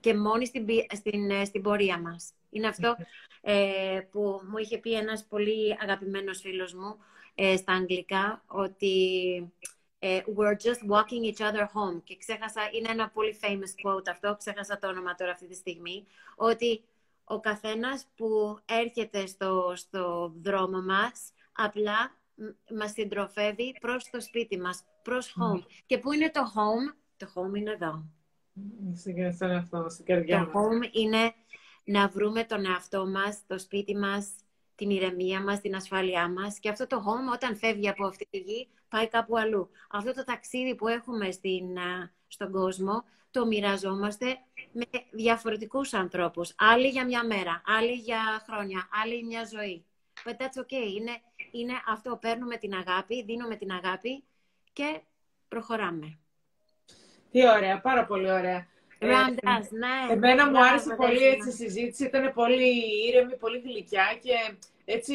Και 0.00 0.14
μόνοι 0.14 0.46
στην, 0.46 0.66
στην, 0.94 1.30
ε, 1.30 1.44
στην 1.44 1.62
πορεία 1.62 2.00
μας. 2.00 2.32
Είναι 2.56 2.66
αυτό 2.66 2.96
ε, 3.40 4.00
που 4.10 4.40
μου 4.50 4.58
είχε 4.58 4.78
πει 4.78 4.92
ένας 4.92 5.24
πολύ 5.28 5.76
αγαπημένος 5.80 6.40
φίλος 6.40 6.74
μου 6.74 6.96
ε, 7.34 7.56
στα 7.56 7.72
αγγλικά, 7.72 8.42
ότι 8.46 9.52
ε, 9.98 10.20
we're 10.36 10.56
just 10.66 10.92
walking 10.92 11.32
each 11.32 11.52
other 11.52 11.62
home. 11.62 12.02
Και 12.04 12.16
ξέχασα, 12.16 12.60
είναι 12.72 12.90
ένα 12.90 13.08
πολύ 13.08 13.38
famous 13.42 13.88
quote 13.88 14.08
αυτό, 14.10 14.36
ξέχασα 14.38 14.78
το 14.78 14.88
όνομα 14.88 15.14
τώρα 15.14 15.30
αυτή 15.30 15.46
τη 15.46 15.54
στιγμή, 15.54 16.06
ότι 16.36 16.82
ο 17.24 17.40
καθένας 17.40 18.06
που 18.16 18.58
έρχεται 18.64 19.26
στο, 19.26 19.72
στο 19.76 20.32
δρόμο 20.42 20.82
μας, 20.82 21.32
απλά 21.52 22.16
μας 22.78 22.90
συντροφεύει 22.90 23.76
προς 23.80 24.10
το 24.10 24.20
σπίτι 24.20 24.58
μας, 24.58 24.84
προς 25.02 25.36
home. 25.38 25.62
Και 25.86 25.98
πού 25.98 26.12
είναι 26.12 26.30
το 26.30 26.40
home? 26.40 26.94
Το 27.16 27.26
home 27.34 27.56
είναι 27.56 27.70
εδώ. 27.70 28.04
Το 30.44 30.50
home 30.54 30.88
είναι 30.92 31.34
να 31.86 32.08
βρούμε 32.08 32.44
τον 32.44 32.64
εαυτό 32.64 33.06
μας, 33.06 33.38
το 33.46 33.58
σπίτι 33.58 33.96
μας, 33.96 34.30
την 34.74 34.90
ηρεμία 34.90 35.40
μας, 35.40 35.60
την 35.60 35.74
ασφάλειά 35.74 36.28
μας. 36.28 36.58
Και 36.58 36.68
αυτό 36.68 36.86
το 36.86 37.04
home 37.06 37.32
όταν 37.32 37.56
φεύγει 37.56 37.88
από 37.88 38.06
αυτή 38.06 38.26
τη 38.30 38.38
γη 38.38 38.68
πάει 38.88 39.08
κάπου 39.08 39.38
αλλού. 39.38 39.70
Αυτό 39.90 40.12
το 40.14 40.24
ταξίδι 40.24 40.74
που 40.74 40.88
έχουμε 40.88 41.30
στην, 41.30 41.64
στον 42.28 42.52
κόσμο 42.52 43.04
το 43.30 43.46
μοιραζόμαστε 43.46 44.26
με 44.72 44.84
διαφορετικούς 45.10 45.94
ανθρώπους. 45.94 46.52
Άλλοι 46.56 46.88
για 46.88 47.04
μια 47.04 47.24
μέρα, 47.24 47.62
άλλοι 47.66 47.92
για 47.92 48.44
χρόνια, 48.48 48.88
άλλοι 49.02 49.24
μια 49.24 49.44
ζωή. 49.44 49.84
But 50.24 50.32
that's 50.32 50.60
okay. 50.60 50.94
Είναι, 50.96 51.20
είναι 51.50 51.72
αυτό, 51.86 52.16
παίρνουμε 52.20 52.56
την 52.56 52.74
αγάπη, 52.74 53.24
δίνουμε 53.24 53.56
την 53.56 53.70
αγάπη 53.70 54.24
και 54.72 55.00
προχωράμε. 55.48 56.18
Τι 57.30 57.48
ωραία, 57.48 57.80
πάρα 57.80 58.06
πολύ 58.06 58.30
ωραία. 58.30 58.66
Ε, 58.98 59.06
ναι. 59.08 60.12
Εμένα 60.12 60.50
μου 60.50 60.64
άρεσε 60.64 60.94
πολύ 60.94 61.24
έτσι 61.24 61.48
η 61.48 61.52
συζήτηση, 61.52 62.04
ήταν 62.04 62.32
πολύ 62.34 62.72
ήρεμη, 63.08 63.36
πολύ 63.36 63.58
γλυκιά 63.58 64.18
και 64.22 64.56
έτσι 64.84 65.14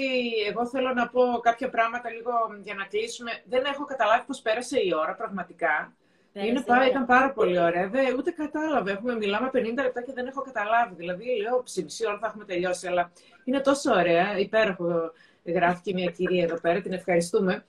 εγώ 0.49 0.67
θέλω 0.67 0.93
να 0.93 1.07
πω 1.07 1.21
κάποια 1.41 1.69
πράγματα 1.69 2.09
λίγο 2.09 2.31
για 2.63 2.73
να 2.73 2.85
κλείσουμε. 2.85 3.31
Δεν 3.45 3.63
έχω 3.65 3.85
καταλάβει 3.85 4.23
πώς 4.25 4.41
πέρασε 4.41 4.79
η 4.79 4.93
ώρα 5.01 5.15
πραγματικά. 5.15 5.93
Είναι 6.33 6.61
πάρα, 6.61 6.87
ήταν 6.87 7.05
πάρα 7.05 7.31
πολύ 7.31 7.59
ωραία. 7.59 7.89
Δεν, 7.89 8.15
ούτε 8.17 8.31
κατάλαβε. 8.31 8.91
Έχουμε, 8.91 9.15
μιλάμε 9.15 9.49
50 9.53 9.57
λεπτά 9.81 10.01
και 10.01 10.13
δεν 10.13 10.27
έχω 10.27 10.41
καταλάβει. 10.41 10.95
Δηλαδή, 10.95 11.25
λέω, 11.41 11.61
σε 11.65 11.83
μισή 11.83 12.07
ώρα 12.07 12.17
θα 12.17 12.27
έχουμε 12.27 12.45
τελειώσει. 12.45 12.87
Αλλά 12.87 13.11
είναι 13.43 13.59
τόσο 13.59 13.93
ωραία. 13.93 14.37
Υπέροχο 14.37 15.11
γράφει 15.45 15.93
μια 15.93 16.11
κυρία 16.11 16.43
εδώ 16.43 16.59
πέρα. 16.59 16.81
Την 16.81 16.93
ευχαριστούμε. 16.93 17.65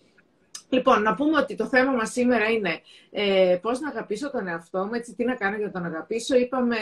Λοιπόν, 0.72 1.02
να 1.02 1.14
πούμε 1.14 1.38
ότι 1.38 1.54
το 1.54 1.66
θέμα 1.66 1.92
μας 1.92 2.12
σήμερα 2.12 2.50
είναι 2.50 2.80
ε, 3.10 3.58
πώς 3.62 3.80
να 3.80 3.88
αγαπήσω 3.88 4.30
τον 4.30 4.46
εαυτό 4.46 4.84
μου, 4.84 4.94
έτσι 4.94 5.14
τι 5.14 5.24
να 5.24 5.34
κάνω 5.34 5.56
για 5.56 5.66
να 5.66 5.72
τον 5.72 5.84
αγαπήσω. 5.84 6.36
Είπαμε 6.36 6.76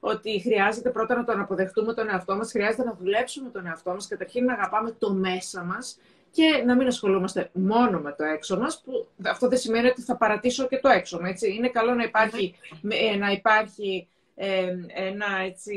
ότι 0.00 0.40
χρειάζεται 0.40 0.90
πρώτα 0.90 1.14
να 1.14 1.24
τον 1.24 1.40
αποδεχτούμε 1.40 1.94
τον 1.94 2.08
εαυτό 2.08 2.36
μας, 2.36 2.50
χρειάζεται 2.50 2.84
να 2.84 2.96
δουλέψουμε 3.00 3.50
τον 3.50 3.66
εαυτό 3.66 3.90
μας, 3.92 4.08
καταρχήν 4.08 4.44
να 4.44 4.52
αγαπάμε 4.52 4.90
το 4.98 5.12
μέσα 5.12 5.62
μας 5.62 5.98
και 6.30 6.62
να 6.66 6.76
μην 6.76 6.86
ασχολούμαστε 6.86 7.50
μόνο 7.52 7.98
με 7.98 8.12
το 8.12 8.24
έξω 8.24 8.58
μας, 8.58 8.82
που 8.84 9.06
αυτό 9.22 9.48
δεν 9.48 9.58
σημαίνει 9.58 9.86
ότι 9.86 10.02
θα 10.02 10.16
παρατήσω 10.16 10.66
και 10.66 10.78
το 10.78 10.88
έξω 10.88 11.18
μου, 11.20 11.26
έτσι. 11.26 11.54
Είναι 11.54 11.68
καλό 11.68 11.94
να 11.94 12.02
υπάρχει, 12.02 12.54
ε, 12.88 13.16
να 13.16 13.30
υπάρχει 13.30 14.08
ε, 14.34 14.74
ένα, 14.94 15.26
έτσι, 15.46 15.74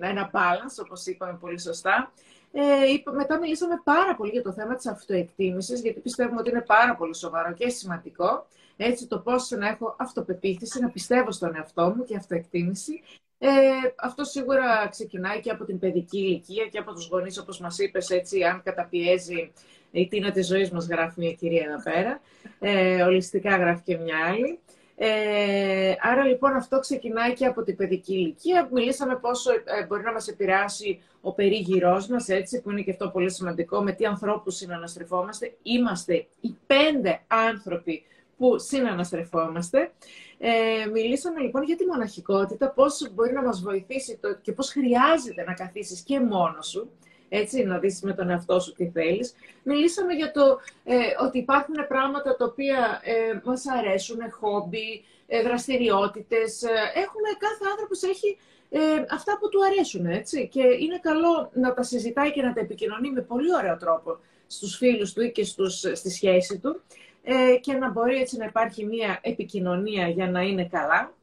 ένα 0.00 0.30
balance, 0.32 0.84
όπως 0.84 1.06
είπαμε 1.06 1.38
πολύ 1.40 1.60
σωστά. 1.60 2.12
Ε, 2.52 3.10
μετά 3.12 3.38
μιλήσαμε 3.38 3.80
πάρα 3.84 4.14
πολύ 4.14 4.30
για 4.30 4.42
το 4.42 4.52
θέμα 4.52 4.74
της 4.74 4.86
αυτοεκτίμησης, 4.86 5.80
γιατί 5.80 6.00
πιστεύουμε 6.00 6.40
ότι 6.40 6.50
είναι 6.50 6.60
πάρα 6.60 6.96
πολύ 6.96 7.16
σοβαρό 7.16 7.52
και 7.52 7.68
σημαντικό. 7.68 8.46
Έτσι, 8.76 9.06
το 9.06 9.18
πώς 9.18 9.50
να 9.50 9.68
έχω 9.68 9.96
αυτοπεποίθηση, 9.98 10.80
να 10.80 10.90
πιστεύω 10.90 11.32
στον 11.32 11.56
εαυτό 11.56 11.94
μου 11.96 12.04
και 12.04 12.16
αυτοεκτίμηση. 12.16 13.02
Ε, 13.38 13.48
αυτό 13.96 14.24
σίγουρα 14.24 14.88
ξεκινάει 14.90 15.40
και 15.40 15.50
από 15.50 15.64
την 15.64 15.78
παιδική 15.78 16.18
ηλικία 16.18 16.66
και 16.66 16.78
από 16.78 16.92
τους 16.92 17.08
γονείς, 17.08 17.38
όπως 17.38 17.60
μας 17.60 17.78
είπες, 17.78 18.10
έτσι, 18.10 18.42
αν 18.42 18.62
καταπιέζει 18.62 19.52
η 19.90 20.08
τίνα 20.08 20.30
της 20.30 20.46
ζωής 20.46 20.70
μας, 20.70 20.86
γράφει 20.86 21.20
μια 21.20 21.32
κυρία 21.32 21.64
εδώ 21.64 21.82
πέρα. 21.82 22.20
Ε, 22.60 23.02
ολιστικά 23.02 23.56
γράφει 23.56 23.82
και 23.82 23.96
μια 23.96 24.16
άλλη. 24.28 24.58
Ε, 24.96 25.94
άρα 26.00 26.24
λοιπόν 26.24 26.52
αυτό 26.52 26.78
ξεκινάει 26.78 27.32
και 27.32 27.46
από 27.46 27.62
την 27.62 27.76
παιδική 27.76 28.14
ηλικία. 28.14 28.68
Μιλήσαμε 28.72 29.16
πόσο 29.16 29.52
ε, 29.52 29.86
μπορεί 29.86 30.02
να 30.02 30.12
μας 30.12 30.28
επηρεάσει 30.28 31.02
ο 31.20 31.32
περίγυρός 31.32 32.06
μας, 32.06 32.28
έτσι, 32.28 32.60
που 32.62 32.70
είναι 32.70 32.82
και 32.82 32.90
αυτό 32.90 33.08
πολύ 33.08 33.30
σημαντικό, 33.30 33.82
με 33.82 33.92
τι 33.92 34.04
ανθρώπους 34.04 34.56
συναναστρεφόμαστε. 34.56 35.54
Είμαστε 35.62 36.26
οι 36.40 36.56
πέντε 36.66 37.20
άνθρωποι 37.26 38.02
που 38.36 38.58
συναναστρεφόμαστε. 38.58 39.92
Ε, 40.38 40.86
μιλήσαμε 40.92 41.40
λοιπόν 41.40 41.62
για 41.62 41.76
τη 41.76 41.86
μοναχικότητα, 41.86 42.70
πώς 42.70 43.12
μπορεί 43.14 43.32
να 43.32 43.42
μας 43.42 43.60
βοηθήσει 43.60 44.18
το, 44.20 44.36
και 44.42 44.52
πώς 44.52 44.70
χρειάζεται 44.70 45.44
να 45.44 45.54
καθίσεις 45.54 46.00
και 46.00 46.20
μόνος 46.20 46.68
σου 46.68 46.90
έτσι, 47.34 47.64
να 47.64 47.78
δεις 47.78 48.00
με 48.02 48.12
τον 48.14 48.30
εαυτό 48.30 48.60
σου 48.60 48.72
τι 48.72 48.90
θέλεις. 48.90 49.34
Μιλήσαμε 49.62 50.12
για 50.12 50.30
το 50.32 50.58
ε, 50.84 50.96
ότι 51.24 51.38
υπάρχουν 51.38 51.74
πράγματα 51.88 52.36
τα 52.36 52.44
οποία 52.44 53.00
ε, 53.04 53.40
μας 53.44 53.66
αρέσουν, 53.66 54.18
χόμπι, 54.30 55.04
ε, 55.26 55.42
δραστηριότητες. 55.42 56.62
Ε, 56.62 56.68
έχουμε, 56.94 57.28
κάθε 57.38 57.64
άνθρωπος 57.70 58.02
έχει 58.02 58.38
ε, 58.70 58.78
αυτά 59.10 59.38
που 59.40 59.48
του 59.48 59.64
αρέσουν, 59.64 60.06
έτσι. 60.06 60.48
Και 60.48 60.62
είναι 60.80 60.98
καλό 61.02 61.50
να 61.52 61.74
τα 61.74 61.82
συζητάει 61.82 62.32
και 62.32 62.42
να 62.42 62.52
τα 62.52 62.60
επικοινωνεί 62.60 63.10
με 63.10 63.20
πολύ 63.20 63.54
ωραίο 63.54 63.76
τρόπο 63.76 64.18
στους 64.46 64.76
φίλους 64.76 65.12
του 65.12 65.22
ή 65.22 65.32
και 65.32 65.44
στους, 65.44 65.78
στη 65.78 66.10
σχέση 66.10 66.58
του 66.58 66.80
ε, 67.22 67.56
και 67.60 67.72
να 67.72 67.90
μπορεί 67.90 68.16
έτσι 68.16 68.36
να 68.36 68.44
υπάρχει 68.44 68.84
μία 68.84 69.18
επικοινωνία 69.22 70.08
για 70.08 70.30
να 70.30 70.40
είναι 70.40 70.64
καλά. 70.64 71.14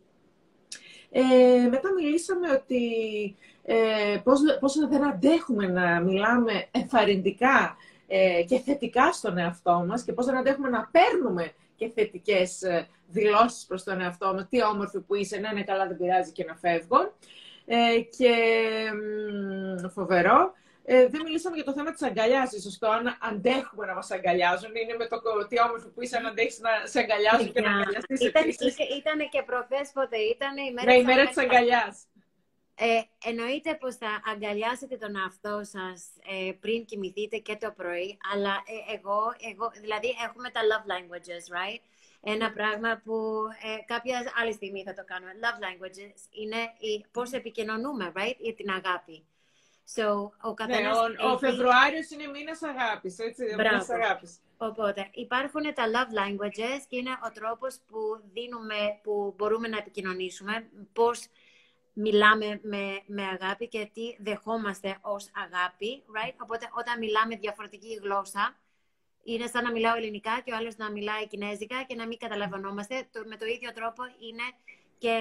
Ε, 1.12 1.68
μετά 1.70 1.94
μιλήσαμε 1.94 2.52
ότι 2.52 2.82
ε, 3.72 4.18
πώς, 4.24 4.40
πώς 4.60 4.88
δεν 4.90 5.06
αντέχουμε 5.06 5.68
να 5.68 6.00
μιλάμε 6.00 6.68
ενθαρρυντικά 6.72 7.78
ε, 8.08 8.44
και 8.48 8.60
θετικά 8.60 9.12
στον 9.12 9.38
εαυτό 9.38 9.86
μας 9.88 10.04
και 10.04 10.14
πώς 10.14 10.26
δεν 10.26 10.38
αντέχουμε 10.38 10.70
να 10.70 10.90
παίρνουμε 10.92 11.52
και 11.76 11.92
θετικές 11.96 12.62
ε, 12.62 12.88
δηλώσεις 13.08 13.66
προς 13.66 13.84
τον 13.84 14.02
εαυτό 14.02 14.34
μας. 14.34 14.48
Τι 14.50 14.64
όμορφη 14.64 15.00
που 15.00 15.16
είσαι, 15.16 15.38
ναι, 15.38 15.52
ναι, 15.54 15.64
καλά, 15.64 15.88
δεν 15.88 15.98
πειράζει 15.98 16.32
και 16.32 16.44
να 16.44 16.56
φεύγω. 16.56 17.14
Ε, 17.66 18.00
και 18.18 18.34
φοβερό. 19.94 20.54
Ε, 20.84 21.08
δεν 21.08 21.22
μιλήσαμε 21.24 21.56
για 21.56 21.66
το 21.66 21.74
θέμα 21.74 21.92
της 21.92 22.02
αγκαλιάς, 22.02 22.52
ίσως 22.52 22.78
το 22.78 22.90
αν 22.90 23.18
αντέχουμε 23.30 23.86
να 23.86 23.94
μας 23.94 24.12
αγκαλιάζουν. 24.12 24.76
Είναι 24.76 24.96
με 24.98 25.08
το 25.08 25.18
τι 25.48 25.62
όμορφη 25.62 25.88
που 25.94 26.02
είσαι 26.02 26.18
αν 26.18 26.26
αντέχεις 26.26 26.60
να 26.60 26.70
σε 26.84 27.00
αγκαλιάζουν 27.00 27.52
και 27.52 27.62
να 27.62 27.70
αγκαλιαστείς 27.70 28.20
ήταν, 28.22 28.44
Ήταν 29.02 29.30
και 29.34 29.42
προχθές 29.50 29.92
πότε, 29.94 30.18
ήταν 30.18 30.58
η 30.68 30.72
μέρα, 30.74 30.92
ναι, 30.92 30.98
η 30.98 31.04
μέρα 31.04 31.28
της 31.28 31.38
αγκαλιάς. 31.38 31.96
Ε, 32.82 33.02
εννοείται 33.30 33.76
πως 33.76 33.96
θα 33.96 34.22
αγκαλιάσετε 34.32 34.98
τον 34.98 35.16
εαυτό 35.16 35.62
σας 35.64 36.10
ε, 36.30 36.52
πριν 36.52 36.86
κοιμηθείτε 36.86 37.38
και 37.38 37.56
το 37.56 37.72
πρωί, 37.72 38.18
αλλά 38.34 38.54
ε, 38.66 38.96
εγώ, 38.96 39.20
εγώ, 39.52 39.72
δηλαδή 39.82 40.16
έχουμε 40.28 40.50
τα 40.50 40.62
love 40.70 40.86
languages, 40.94 41.44
right? 41.58 41.82
Ένα 42.22 42.52
πράγμα 42.52 43.02
που 43.04 43.14
ε, 43.64 43.84
κάποια 43.86 44.34
άλλη 44.42 44.54
στιγμή 44.54 44.84
θα 44.84 44.94
το 44.94 45.04
κάνουμε. 45.06 45.32
Love 45.44 45.60
languages 45.66 46.20
είναι 46.42 46.62
η, 46.78 47.06
πώς 47.12 47.32
επικοινωνούμε, 47.32 48.12
right? 48.16 48.36
Για 48.38 48.54
την 48.54 48.70
αγάπη. 48.70 49.26
So, 49.96 50.30
ο, 50.42 50.54
καθένας 50.54 50.98
ναι, 50.98 51.00
ο, 51.00 51.06
έχει... 51.06 51.34
ο 51.34 51.38
Φεβρουάριος 51.38 52.10
είναι 52.10 52.28
μήνας 52.28 52.62
αγάπης, 52.62 53.20
έτσι, 53.20 53.44
μήνας 53.58 53.90
αγάπης. 53.90 54.40
Οπότε 54.58 55.10
υπάρχουν 55.14 55.74
τα 55.74 55.84
love 55.94 56.12
languages 56.20 56.82
και 56.88 56.98
είναι 56.98 57.12
ο 57.26 57.32
τρόπος 57.32 57.80
που 57.88 58.00
δίνουμε, 58.34 59.00
που 59.04 59.34
μπορούμε 59.38 59.68
να 59.68 59.78
επικοινωνήσουμε, 59.78 60.70
πώς 60.94 61.28
μιλάμε 61.94 62.60
με, 62.64 63.02
με 63.06 63.24
αγάπη 63.24 63.68
και 63.68 63.90
τι 63.94 64.16
δεχόμαστε 64.20 64.98
ως 65.02 65.30
αγάπη, 65.34 66.04
right? 66.08 66.36
Οπότε 66.42 66.70
όταν 66.72 66.98
μιλάμε 66.98 67.36
διαφορετική 67.36 68.00
γλώσσα, 68.04 68.58
είναι 69.24 69.48
σαν 69.48 69.64
να 69.64 69.72
μιλάω 69.72 69.96
ελληνικά 69.96 70.42
και 70.46 70.52
ο 70.52 70.56
άλλος 70.56 70.78
να 70.78 70.92
μιλάει 70.92 71.28
κινέζικα 71.28 71.84
και 71.84 71.96
να 71.96 72.08
μην 72.08 72.18
καταλαβαίνόμαστε. 72.18 73.08
Το, 73.12 73.24
με 73.26 73.36
το 73.38 73.46
ίδιο 73.46 73.72
τρόπο 73.74 74.04
είναι 74.20 74.44
και 74.98 75.18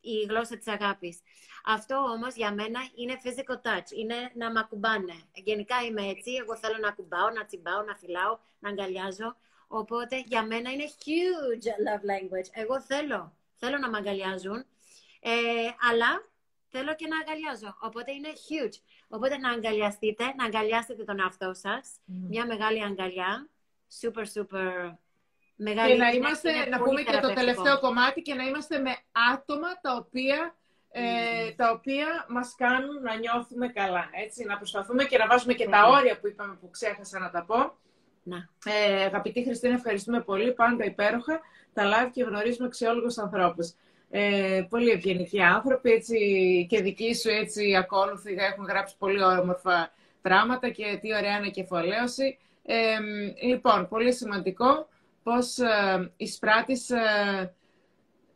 η 0.00 0.24
γλώσσα 0.28 0.56
της 0.56 0.66
αγάπης. 0.66 1.20
Αυτό 1.64 1.96
όμως 1.96 2.34
για 2.34 2.52
μένα 2.52 2.80
είναι 2.94 3.20
physical 3.24 3.56
touch, 3.66 3.90
είναι 3.96 4.14
να 4.34 4.50
με 4.50 4.60
ακουμπάνε. 4.60 5.14
Γενικά 5.34 5.76
είμαι 5.82 6.06
έτσι, 6.06 6.30
εγώ 6.40 6.56
θέλω 6.56 6.78
να 6.80 6.88
ακουμπάω, 6.88 7.30
να 7.30 7.44
τσιμπάω, 7.44 7.82
να 7.82 7.94
φυλάω, 7.94 8.38
να 8.58 8.68
αγκαλιάζω. 8.68 9.36
Οπότε 9.68 10.22
για 10.26 10.46
μένα 10.46 10.70
είναι 10.70 10.84
huge 11.04 11.66
love 11.86 12.04
language. 12.10 12.48
Εγώ 12.52 12.80
θέλω, 12.80 13.32
θέλω 13.56 13.78
να 13.78 13.90
με 13.90 13.96
αγκαλιάζουν 13.96 14.64
Ε, 15.24 15.30
αλλά 15.90 16.10
θέλω 16.68 16.94
και 16.94 17.06
να 17.06 17.16
αγκαλιάζω. 17.18 17.76
Οπότε 17.80 18.12
είναι 18.12 18.28
huge. 18.28 18.76
Οπότε 19.08 19.38
να 19.38 19.50
αγκαλιαστείτε, 19.50 20.24
να 20.36 20.44
αγκαλιάσετε 20.44 21.04
τον 21.04 21.20
εαυτό 21.20 21.54
σας. 21.54 22.00
Μια 22.04 22.46
μεγάλη 22.46 22.82
αγκαλιά. 22.84 23.48
Super, 24.00 24.26
super 24.34 24.94
μεγάλη. 25.56 25.92
Και 25.92 25.98
να, 25.98 26.08
είμαστε, 26.08 26.68
να 26.68 26.78
πούμε 26.78 27.02
και 27.02 27.18
το 27.20 27.32
τελευταίο 27.32 27.80
κομμάτι 27.80 28.22
και 28.22 28.34
να 28.34 28.44
είμαστε 28.44 28.78
με 28.78 28.96
άτομα 29.32 29.80
τα 29.80 29.96
οποία 29.96 30.56
ε, 30.94 31.50
τα 31.56 31.70
οποία 31.70 32.26
μας 32.28 32.54
κάνουν 32.56 33.02
να 33.02 33.16
νιώθουμε 33.16 33.68
καλά. 33.68 34.08
Έτσι, 34.24 34.44
να 34.44 34.56
προσπαθούμε 34.56 35.04
και 35.04 35.18
να 35.18 35.26
βάζουμε 35.26 35.52
και 35.52 35.68
τα 35.68 35.86
όρια 35.86 36.18
που 36.20 36.28
είπαμε 36.28 36.54
που 36.60 36.70
ξέχασα 36.70 37.18
να 37.18 37.30
τα 37.30 37.44
πω. 37.44 37.76
Να. 38.22 38.48
Ε, 38.64 39.02
αγαπητή 39.04 39.44
Χριστίνα, 39.44 39.74
ευχαριστούμε 39.74 40.20
πολύ. 40.20 40.52
Πάντα 40.52 40.84
υπέροχα. 40.84 41.40
Τα 41.72 41.82
live 41.84 42.10
και 42.12 42.22
γνωρίζουμε 42.22 42.66
αξιόλογους 42.66 43.18
ανθρώπους. 43.18 43.74
Ε, 44.14 44.66
πολύ 44.68 44.90
ευγενικοί 44.90 45.42
άνθρωποι 45.42 45.90
έτσι, 45.90 46.16
και 46.68 46.82
δικοί 46.82 47.14
σου 47.14 47.28
έτσι 47.28 47.76
ακόλουθοι 47.76 48.34
έχουν 48.38 48.64
γράψει 48.64 48.94
πολύ 48.98 49.22
όμορφα 49.22 49.92
πράγματα 50.22 50.68
και 50.68 50.98
τι 51.00 51.14
ωραία 51.14 51.36
ανακεφαλαίωση. 51.36 52.38
Ε, 52.64 52.98
λοιπόν, 53.46 53.88
πολύ 53.88 54.12
σημαντικό 54.12 54.88
πώς 55.22 55.58
ε, 55.58 56.12
εισπράττεις 56.16 56.90
ε, 56.90 57.54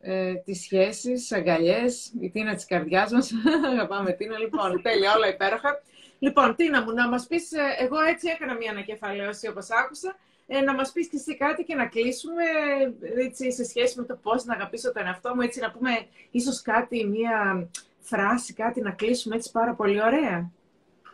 ε, 0.00 0.34
τις 0.34 0.60
σχέσεις, 0.60 1.32
αγκαλιές, 1.32 2.12
η 2.20 2.30
Τίνα 2.30 2.54
της 2.54 2.66
καρδιάς 2.66 3.12
μας. 3.12 3.32
Αγαπάμε 3.72 4.12
Τίνα, 4.12 4.38
λοιπόν, 4.38 4.82
τέλεια, 4.82 5.14
όλα 5.16 5.28
υπέροχα. 5.28 5.82
Λοιπόν, 6.18 6.54
Τίνα 6.54 6.82
μου, 6.82 6.92
να 6.92 7.08
μας 7.08 7.26
πεις, 7.26 7.52
ε, 7.52 7.84
εγώ 7.84 8.00
έτσι 8.00 8.28
έκανα 8.28 8.54
μια 8.54 8.70
ανακεφαλαίωση 8.70 9.48
όπως 9.48 9.70
άκουσα, 9.70 10.16
ε, 10.46 10.60
να 10.60 10.74
μας 10.74 10.92
πεις 10.92 11.08
και 11.08 11.16
εσύ 11.16 11.36
κάτι 11.36 11.64
και 11.64 11.74
να 11.74 11.86
κλείσουμε 11.86 12.42
έτσι, 13.16 13.52
σε 13.52 13.64
σχέση 13.64 14.00
με 14.00 14.06
το 14.06 14.16
πώς 14.22 14.44
να 14.44 14.54
αγαπήσω 14.54 14.92
τον 14.92 15.06
εαυτό 15.06 15.34
μου, 15.34 15.40
έτσι 15.40 15.60
να 15.60 15.70
πούμε 15.70 15.90
ίσως 16.30 16.62
κάτι, 16.62 17.06
μια 17.06 17.68
φράση, 17.98 18.52
κάτι 18.52 18.80
να 18.80 18.90
κλείσουμε 18.90 19.36
έτσι 19.36 19.50
πάρα 19.50 19.74
πολύ 19.74 20.02
ωραία. 20.02 20.50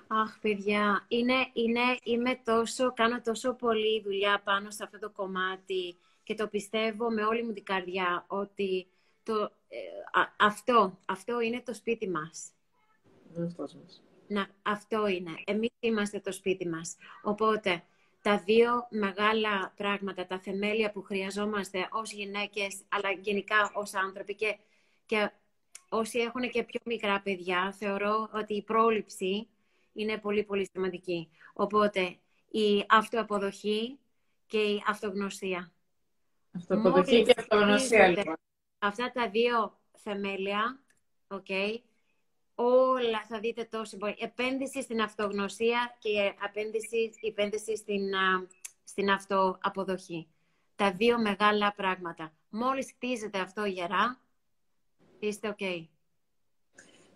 Αχ, 0.07 0.39
παιδιά, 0.41 1.05
είναι, 1.09 1.35
είναι, 1.53 1.81
είμαι 2.03 2.41
τόσο, 2.45 2.93
κάνω 2.93 3.21
τόσο 3.21 3.53
πολύ 3.53 4.03
δουλειά 4.03 4.41
πάνω 4.45 4.71
σε 4.71 4.85
αυτό 4.85 4.99
το 4.99 5.11
κομμάτι 5.11 5.97
και 6.23 6.35
το 6.35 6.49
πιστεύω 6.49 7.11
με 7.11 7.25
όλη 7.25 7.43
μου 7.43 7.53
την 7.53 7.65
καρδιά 7.65 8.25
ότι 8.27 8.87
το, 9.23 9.51
ε, 9.69 9.79
αυτό, 10.39 10.99
αυτό 11.07 11.41
είναι 11.41 11.63
το 11.65 11.75
σπίτι 11.75 12.09
μας. 12.09 12.51
Να, 14.27 14.47
αυτό 14.63 15.07
είναι. 15.07 15.31
Εμείς 15.45 15.71
είμαστε 15.81 16.21
το 16.21 16.33
σπίτι 16.33 16.69
μας. 16.69 16.97
Οπότε, 17.23 17.83
τα 18.23 18.39
δύο 18.39 18.87
μεγάλα 18.91 19.73
πράγματα, 19.77 20.27
τα 20.27 20.39
θεμέλια 20.39 20.91
που 20.91 21.03
χρειαζόμαστε 21.03 21.89
ως 21.91 22.13
γυναίκες, 22.13 22.81
αλλά 22.89 23.11
γενικά 23.11 23.71
ως 23.75 23.95
άνθρωποι 23.95 24.35
και, 24.35 24.59
και 25.07 25.31
όσοι 25.89 26.19
έχουν 26.19 26.51
και 26.51 26.63
πιο 26.63 26.81
μικρά 26.85 27.21
παιδιά, 27.21 27.75
θεωρώ 27.79 28.31
ότι 28.33 28.55
η 28.55 28.63
πρόληψη 28.63 29.49
είναι 29.93 30.19
πολύ 30.19 30.45
πολύ 30.45 30.69
σημαντική. 30.73 31.29
Οπότε, 31.53 32.17
η 32.51 32.85
αυτοαποδοχή 32.89 33.99
και 34.47 34.59
η 34.59 34.83
αυτογνωσία. 34.87 35.73
Αυτοποδοχή 36.53 37.23
και 37.23 37.35
αυτογνωσία, 37.39 38.09
λοιπόν. 38.09 38.35
Αυτά 38.79 39.13
τα 39.13 39.31
δύο 39.31 39.79
θεμέλια, 39.97 40.81
okay, 41.29 41.77
όλα 42.63 43.25
θα 43.29 43.39
δείτε 43.39 43.65
τόσο 43.71 43.97
πολύ. 43.97 44.17
Επένδυση 44.19 44.83
στην 44.83 45.01
αυτογνωσία 45.01 45.97
και 45.99 46.35
επένδυση, 46.45 47.11
επένδυση 47.21 47.77
στην, 47.77 48.03
στην 48.85 49.11
αυτοαποδοχή. 49.11 50.29
Τα 50.77 50.93
δύο 50.93 51.19
μεγάλα 51.19 51.73
πράγματα. 51.77 52.33
Μόλις 52.51 52.93
χτίζετε 52.93 53.39
αυτό 53.39 53.65
γερά, 53.65 54.19
είστε 55.19 55.57
ok. 55.59 55.87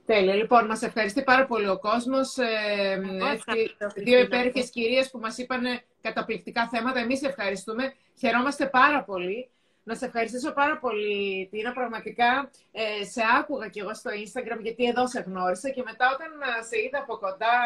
Τέλεια. 0.04 0.34
Λοιπόν, 0.34 0.66
μας 0.66 0.82
ευχαριστεί 0.82 1.22
πάρα 1.22 1.46
πολύ 1.46 1.68
ο 1.68 1.78
κόσμος. 1.78 2.36
Ε, 2.36 3.00
δύο 3.96 4.18
υπέροχες 4.18 4.70
κυρίες 4.70 5.10
που 5.10 5.18
μας 5.18 5.38
είπαν 5.38 5.64
καταπληκτικά 6.00 6.68
θέματα. 6.68 6.98
Εμείς 7.00 7.22
ευχαριστούμε. 7.22 7.94
Χαιρόμαστε 8.18 8.66
πάρα 8.66 9.04
πολύ. 9.04 9.50
Να 9.88 9.94
σε 9.94 10.04
ευχαριστήσω 10.04 10.52
πάρα 10.52 10.78
πολύ, 10.78 11.48
Τίνα. 11.50 11.72
Πραγματικά 11.72 12.50
ε, 12.72 13.04
σε 13.04 13.22
άκουγα 13.38 13.68
κι 13.68 13.78
εγώ 13.78 13.94
στο 13.94 14.10
Instagram, 14.10 14.58
γιατί 14.62 14.84
εδώ 14.84 15.06
σε 15.06 15.20
γνώρισα. 15.26 15.68
Και 15.70 15.82
μετά 15.84 16.06
όταν 16.14 16.30
ε, 16.40 16.62
σε 16.68 16.76
είδα 16.84 16.98
από 16.98 17.16
κοντά, 17.16 17.56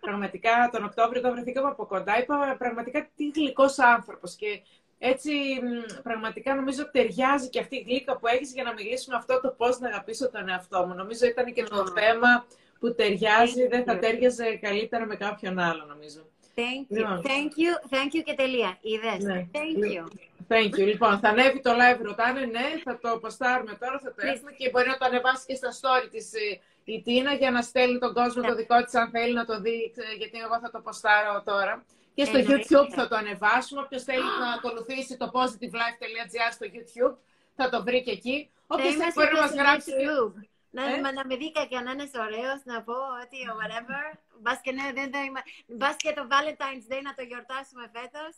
πραγματικά 0.00 0.68
τον 0.72 0.84
Οκτώβριο, 0.84 1.20
όταν 1.20 1.32
βρεθήκαμε 1.32 1.68
από 1.68 1.86
κοντά, 1.86 2.18
είπα 2.18 2.54
πραγματικά 2.58 3.08
τι 3.16 3.30
γλυκός 3.34 3.78
άνθρωπος. 3.78 4.34
Και 4.34 4.60
έτσι 4.98 5.32
πραγματικά 6.02 6.54
νομίζω 6.54 6.90
ταιριάζει 6.90 7.48
και 7.48 7.60
αυτή 7.60 7.76
η 7.76 7.84
γλύκα 7.88 8.16
που 8.16 8.26
έχεις 8.26 8.52
για 8.52 8.62
να 8.62 8.72
μιλήσουμε 8.72 9.16
αυτό 9.16 9.40
το 9.40 9.54
πώς 9.56 9.78
να 9.78 9.88
αγαπήσω 9.88 10.30
τον 10.30 10.48
εαυτό 10.48 10.86
μου. 10.86 10.94
Νομίζω 10.94 11.26
ήταν 11.26 11.52
και 11.52 11.62
το 11.62 11.86
θέμα 11.86 12.46
που 12.78 12.94
ταιριάζει, 12.94 13.66
δεν 13.66 13.84
θα 13.84 13.98
τέριαζε 13.98 14.56
καλύτερα 14.56 15.06
με 15.06 15.16
κάποιον 15.16 15.58
άλλο 15.58 15.84
νομίζω. 15.84 16.20
Thank 16.56 16.92
you. 16.92 16.96
Λοιπόν. 16.96 17.22
Thank 17.24 17.52
you. 17.62 17.94
Thank 17.94 18.10
you 18.16 18.22
και 18.24 18.34
τελεία. 18.36 18.78
Είδες. 18.80 19.24
Ναι. 19.24 19.46
Thank 19.52 19.96
you. 19.96 20.04
Thank 20.48 20.70
you. 20.78 20.86
Λοιπόν, 20.92 21.18
θα 21.18 21.28
ανέβει 21.28 21.60
το 21.60 21.70
live, 21.70 22.00
ρωτάνε, 22.02 22.40
ναι, 22.40 22.68
θα 22.84 22.98
το 22.98 23.10
αποστάρουμε 23.10 23.74
τώρα, 23.80 23.98
θα 23.98 24.14
το 24.14 24.26
έχουμε 24.26 24.52
και 24.52 24.70
μπορεί 24.70 24.88
να 24.88 24.96
το 24.96 25.04
ανεβάσει 25.04 25.44
και 25.46 25.54
στα 25.54 25.70
story 25.80 26.08
της 26.10 26.32
ε, 26.32 26.60
η 26.84 27.02
Τίνα 27.02 27.32
για 27.32 27.50
να 27.50 27.62
στέλνει 27.62 27.98
τον 27.98 28.12
κόσμο 28.14 28.42
το 28.42 28.54
δικό 28.54 28.84
της 28.84 28.94
αν 28.94 29.10
θέλει 29.10 29.34
να 29.34 29.44
το 29.44 29.60
δει, 29.60 29.92
ε, 29.96 30.16
γιατί 30.16 30.38
εγώ 30.38 30.58
θα 30.60 30.70
το 30.70 30.80
ποστάρω 30.80 31.42
τώρα. 31.44 31.84
Και 32.14 32.24
στο 32.24 32.38
YouTube 32.38 32.90
θα 32.90 33.08
το 33.08 33.16
ανεβάσουμε. 33.16 33.80
Όποιος 33.80 34.02
θέλει 34.02 34.28
να 34.40 34.48
ακολουθήσει 34.56 35.16
το 35.16 35.30
positivelife.gr 35.34 36.50
στο 36.52 36.66
YouTube 36.74 37.16
θα 37.56 37.68
το 37.68 37.82
βρει 37.82 38.02
και 38.02 38.10
εκεί. 38.10 38.50
Όποιος 38.66 38.94
θέλει 38.94 39.12
μπορεί 39.14 39.32
να 39.32 39.40
μας 39.40 39.52
γράψει. 39.52 39.92
Να, 40.70 40.82
ε; 40.84 40.96
να 41.18 41.24
με 41.26 41.36
δει 41.36 41.52
κανένα 41.52 42.04
ωραίος, 42.26 42.60
να 42.64 42.82
πω 42.82 42.96
ότι 43.22 43.36
whatever. 43.58 44.04
Μπας 44.40 44.60
και, 44.64 44.72
ναι, 44.72 44.86
δεν, 44.94 45.10
δεν, 45.14 45.26
μπας 45.66 45.96
και 45.96 46.12
το 46.18 46.22
Valentine's 46.32 46.86
Day 46.92 47.00
να 47.08 47.14
το 47.14 47.22
γιορτάσουμε 47.30 47.84
φέτος. 47.96 48.32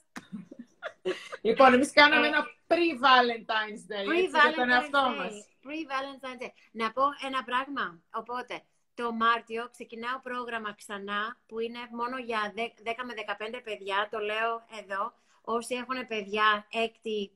Λοιπόν, 1.40 1.72
εμείς 1.72 1.92
κάναμε 1.92 2.26
ένα 2.26 2.44
pre-Valentine's 2.66 3.84
Day. 3.92 4.06
Pre-Valentine's 4.10 4.90
Day. 4.90 5.30
Pre-Valentine's 5.66 6.42
Day. 6.42 6.50
Να 6.72 6.92
πω 6.92 7.02
ένα 7.26 7.44
πράγμα. 7.44 8.02
Οπότε, 8.10 8.62
το 8.94 9.12
Μάρτιο 9.12 9.68
ξεκινάω 9.70 10.20
πρόγραμμα 10.22 10.74
ξανά 10.74 11.38
που 11.46 11.58
είναι 11.58 11.78
μόνο 11.90 12.18
για 12.18 12.54
10 12.56 13.04
με 13.04 13.14
15 13.56 13.60
παιδιά, 13.64 14.08
το 14.10 14.18
λέω 14.18 14.66
εδώ. 14.80 15.12
Όσοι 15.40 15.74
έχουν 15.74 16.06
παιδιά 16.06 16.66
έκτη, 16.70 17.30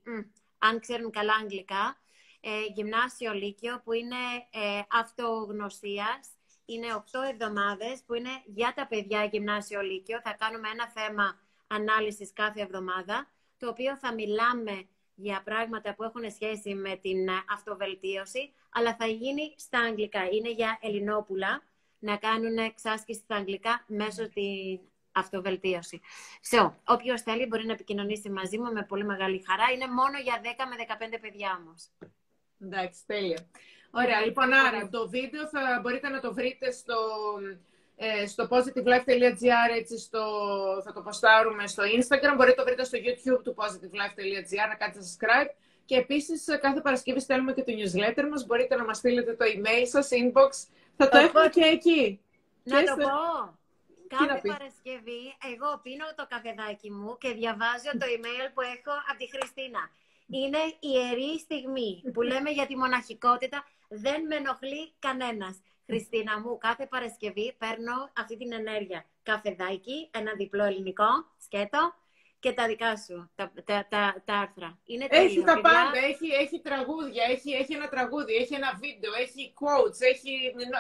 αν 0.58 0.80
ξέρουν 0.80 1.10
καλά 1.10 1.32
αγγλικά, 1.42 1.96
ε, 2.40 2.50
γυμνάσιο 2.74 3.32
λύκειο 3.32 3.80
που 3.84 3.92
είναι 3.92 4.22
ε, 4.50 4.82
αυτογνωσίας. 4.90 6.28
Είναι 6.64 6.86
8 6.94 7.00
εβδομάδες 7.30 8.02
που 8.06 8.14
είναι 8.14 8.42
για 8.44 8.72
τα 8.76 8.86
παιδιά 8.86 9.24
γυμνάσιο 9.24 9.80
λύκειο. 9.80 10.20
Θα 10.24 10.36
κάνουμε 10.38 10.68
ένα 10.68 10.88
θέμα 10.88 11.38
ανάλυσης 11.66 12.32
κάθε 12.32 12.60
εβδομάδα, 12.60 13.28
το 13.60 13.68
οποίο 13.68 13.96
θα 13.96 14.14
μιλάμε 14.14 14.88
για 15.14 15.42
πράγματα 15.44 15.94
που 15.94 16.02
έχουν 16.02 16.30
σχέση 16.30 16.74
με 16.74 16.96
την 16.96 17.28
αυτοβελτίωση, 17.52 18.52
αλλά 18.70 18.96
θα 18.96 19.06
γίνει 19.06 19.54
στα 19.56 19.78
αγγλικά. 19.78 20.28
Είναι 20.30 20.50
για 20.50 20.78
Ελληνόπουλα 20.80 21.62
να 21.98 22.16
κάνουν 22.16 22.56
εξάσκηση 22.58 23.20
στα 23.20 23.36
αγγλικά 23.36 23.84
μέσω 23.86 24.28
την 24.28 24.80
αυτοβελτίωση. 25.12 26.00
So, 26.50 26.72
όποιος 26.84 27.22
θέλει 27.22 27.46
μπορεί 27.46 27.66
να 27.66 27.72
επικοινωνήσει 27.72 28.30
μαζί 28.30 28.58
μου 28.58 28.72
με 28.72 28.82
πολύ 28.82 29.04
μεγάλη 29.04 29.44
χαρά. 29.46 29.70
Είναι 29.74 29.88
μόνο 29.88 30.18
για 30.18 30.40
10 30.42 30.46
με 30.68 30.76
15 31.16 31.18
παιδιά 31.20 31.58
όμως. 31.60 31.88
Εντάξει, 32.60 33.06
τέλεια. 33.06 33.48
Ωραία, 33.90 34.20
λοιπόν, 34.20 34.52
άρα 34.52 34.88
το 34.88 35.08
βίντεο 35.08 35.48
θα 35.48 35.78
μπορείτε 35.82 36.08
να 36.08 36.20
το 36.20 36.34
βρείτε 36.34 36.70
στο, 36.70 36.94
ε, 37.50 37.58
στο 38.26 38.48
positivelife.gr, 38.50 39.76
έτσι 39.76 39.98
στο, 39.98 40.22
θα 40.84 40.92
το 40.92 41.00
ποστάρουμε 41.00 41.66
στο 41.66 41.82
Instagram, 41.82 42.34
μπορείτε 42.36 42.46
να 42.46 42.54
το 42.54 42.64
βρείτε 42.64 42.84
στο 42.84 42.98
YouTube 42.98 43.42
του 43.44 43.54
positivelife.gr, 43.58 44.68
να 44.68 44.74
κάνετε 44.74 44.98
subscribe. 44.98 45.50
Και 45.84 45.96
επίσης 45.96 46.44
κάθε 46.60 46.80
Παρασκευή 46.80 47.20
στέλνουμε 47.20 47.52
και 47.52 47.62
το 47.62 47.72
newsletter 47.72 48.28
μας, 48.30 48.46
μπορείτε 48.46 48.76
να 48.76 48.84
μας 48.84 48.96
στείλετε 48.96 49.34
το 49.34 49.44
email 49.54 49.84
σας, 49.86 50.08
inbox, 50.12 50.50
θα 50.96 51.08
το 51.08 51.18
έχουμε 51.18 51.48
και 51.48 51.64
εκεί. 51.64 52.20
Να 52.62 52.84
το 52.84 52.94
πω. 52.96 53.58
Κάθε 54.08 54.48
Παρασκευή 54.48 55.22
εγώ 55.52 55.80
πίνω 55.82 56.04
το 56.16 56.26
καφεδάκι 56.28 56.90
μου 56.90 57.18
και 57.18 57.32
διαβάζω 57.32 57.90
το 58.00 58.06
email 58.16 58.46
που 58.54 58.60
έχω 58.60 58.94
από 59.10 59.18
τη 59.18 59.28
Χριστίνα. 59.34 59.90
Είναι 60.26 60.58
ιερή 60.80 61.38
στιγμή 61.38 62.02
που 62.12 62.22
λέμε 62.22 62.50
για 62.50 62.66
τη 62.66 62.76
μοναχικότητα. 62.76 63.66
Δεν 63.88 64.26
με 64.26 64.36
ενοχλεί 64.36 64.92
κανένας. 64.98 65.56
Χριστίνα 65.90 66.40
μου, 66.40 66.58
κάθε 66.58 66.86
Παρασκευή 66.86 67.56
παίρνω 67.58 68.10
αυτή 68.16 68.36
την 68.36 68.52
ενέργεια. 68.52 69.04
Καφεδάκι, 69.22 70.10
ένα 70.12 70.32
διπλό 70.34 70.64
ελληνικό, 70.64 71.10
σκέτο, 71.44 71.94
και 72.40 72.52
τα 72.52 72.66
δικά 72.66 72.96
σου, 72.96 73.30
τα, 73.34 73.52
τα, 73.64 73.86
τα, 73.88 74.22
τα 74.24 74.34
άρθρα. 74.34 74.78
Είναι 74.84 75.06
έχει 75.08 75.42
τα 75.44 75.60
πάντα, 75.60 75.98
έχει, 76.10 76.28
έχει 76.42 76.60
τραγούδια, 76.60 77.24
έχει, 77.30 77.50
έχει 77.52 77.72
ένα 77.74 77.88
τραγούδι, 77.88 78.34
έχει 78.34 78.54
ένα 78.54 78.78
βίντεο, 78.82 79.12
έχει 79.24 79.54
quotes, 79.60 79.98
έχει, 80.12 80.32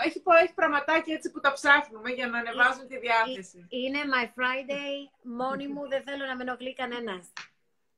έχει, 0.06 0.22
έχει 0.42 0.54
πραγματάκια 0.54 1.14
έτσι 1.14 1.30
που 1.30 1.40
τα 1.40 1.52
ψάχνουμε 1.52 2.10
για 2.10 2.26
να 2.26 2.38
ανεβάζουν 2.38 2.86
τη 2.88 2.98
διάθεση. 2.98 3.66
Είναι 3.68 3.98
my 4.14 4.26
Friday, 4.36 4.94
μόνη 5.22 5.68
μου, 5.68 5.88
δεν 5.88 6.02
θέλω 6.02 6.24
να 6.26 6.36
με 6.36 6.42
ενοχλεί 6.42 6.74
κανένας. 6.74 7.32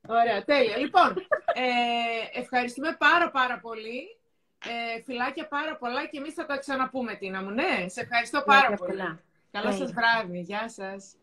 Ωραία, 0.07 0.43
τέλεια. 0.43 0.77
Λοιπόν, 0.77 1.09
ε, 1.53 2.39
ευχαριστούμε 2.39 2.95
πάρα 2.99 3.31
πάρα 3.31 3.59
πολύ. 3.59 4.17
Ε, 4.65 5.01
φιλάκια 5.01 5.47
πάρα 5.47 5.75
πολλά 5.75 6.05
και 6.05 6.17
εμείς 6.17 6.33
θα 6.33 6.45
τα 6.45 6.57
ξαναπούμε, 6.57 7.15
Τίνα 7.15 7.41
μου. 7.41 7.49
Ναι, 7.49 7.85
σε 7.87 8.01
ευχαριστώ 8.01 8.43
πάρα 8.45 8.75
πολύ. 8.75 9.19
Καλό 9.51 9.71
σας 9.71 9.91
βράδυ. 9.91 10.39
Γεια 10.39 10.69
σας. 10.69 11.15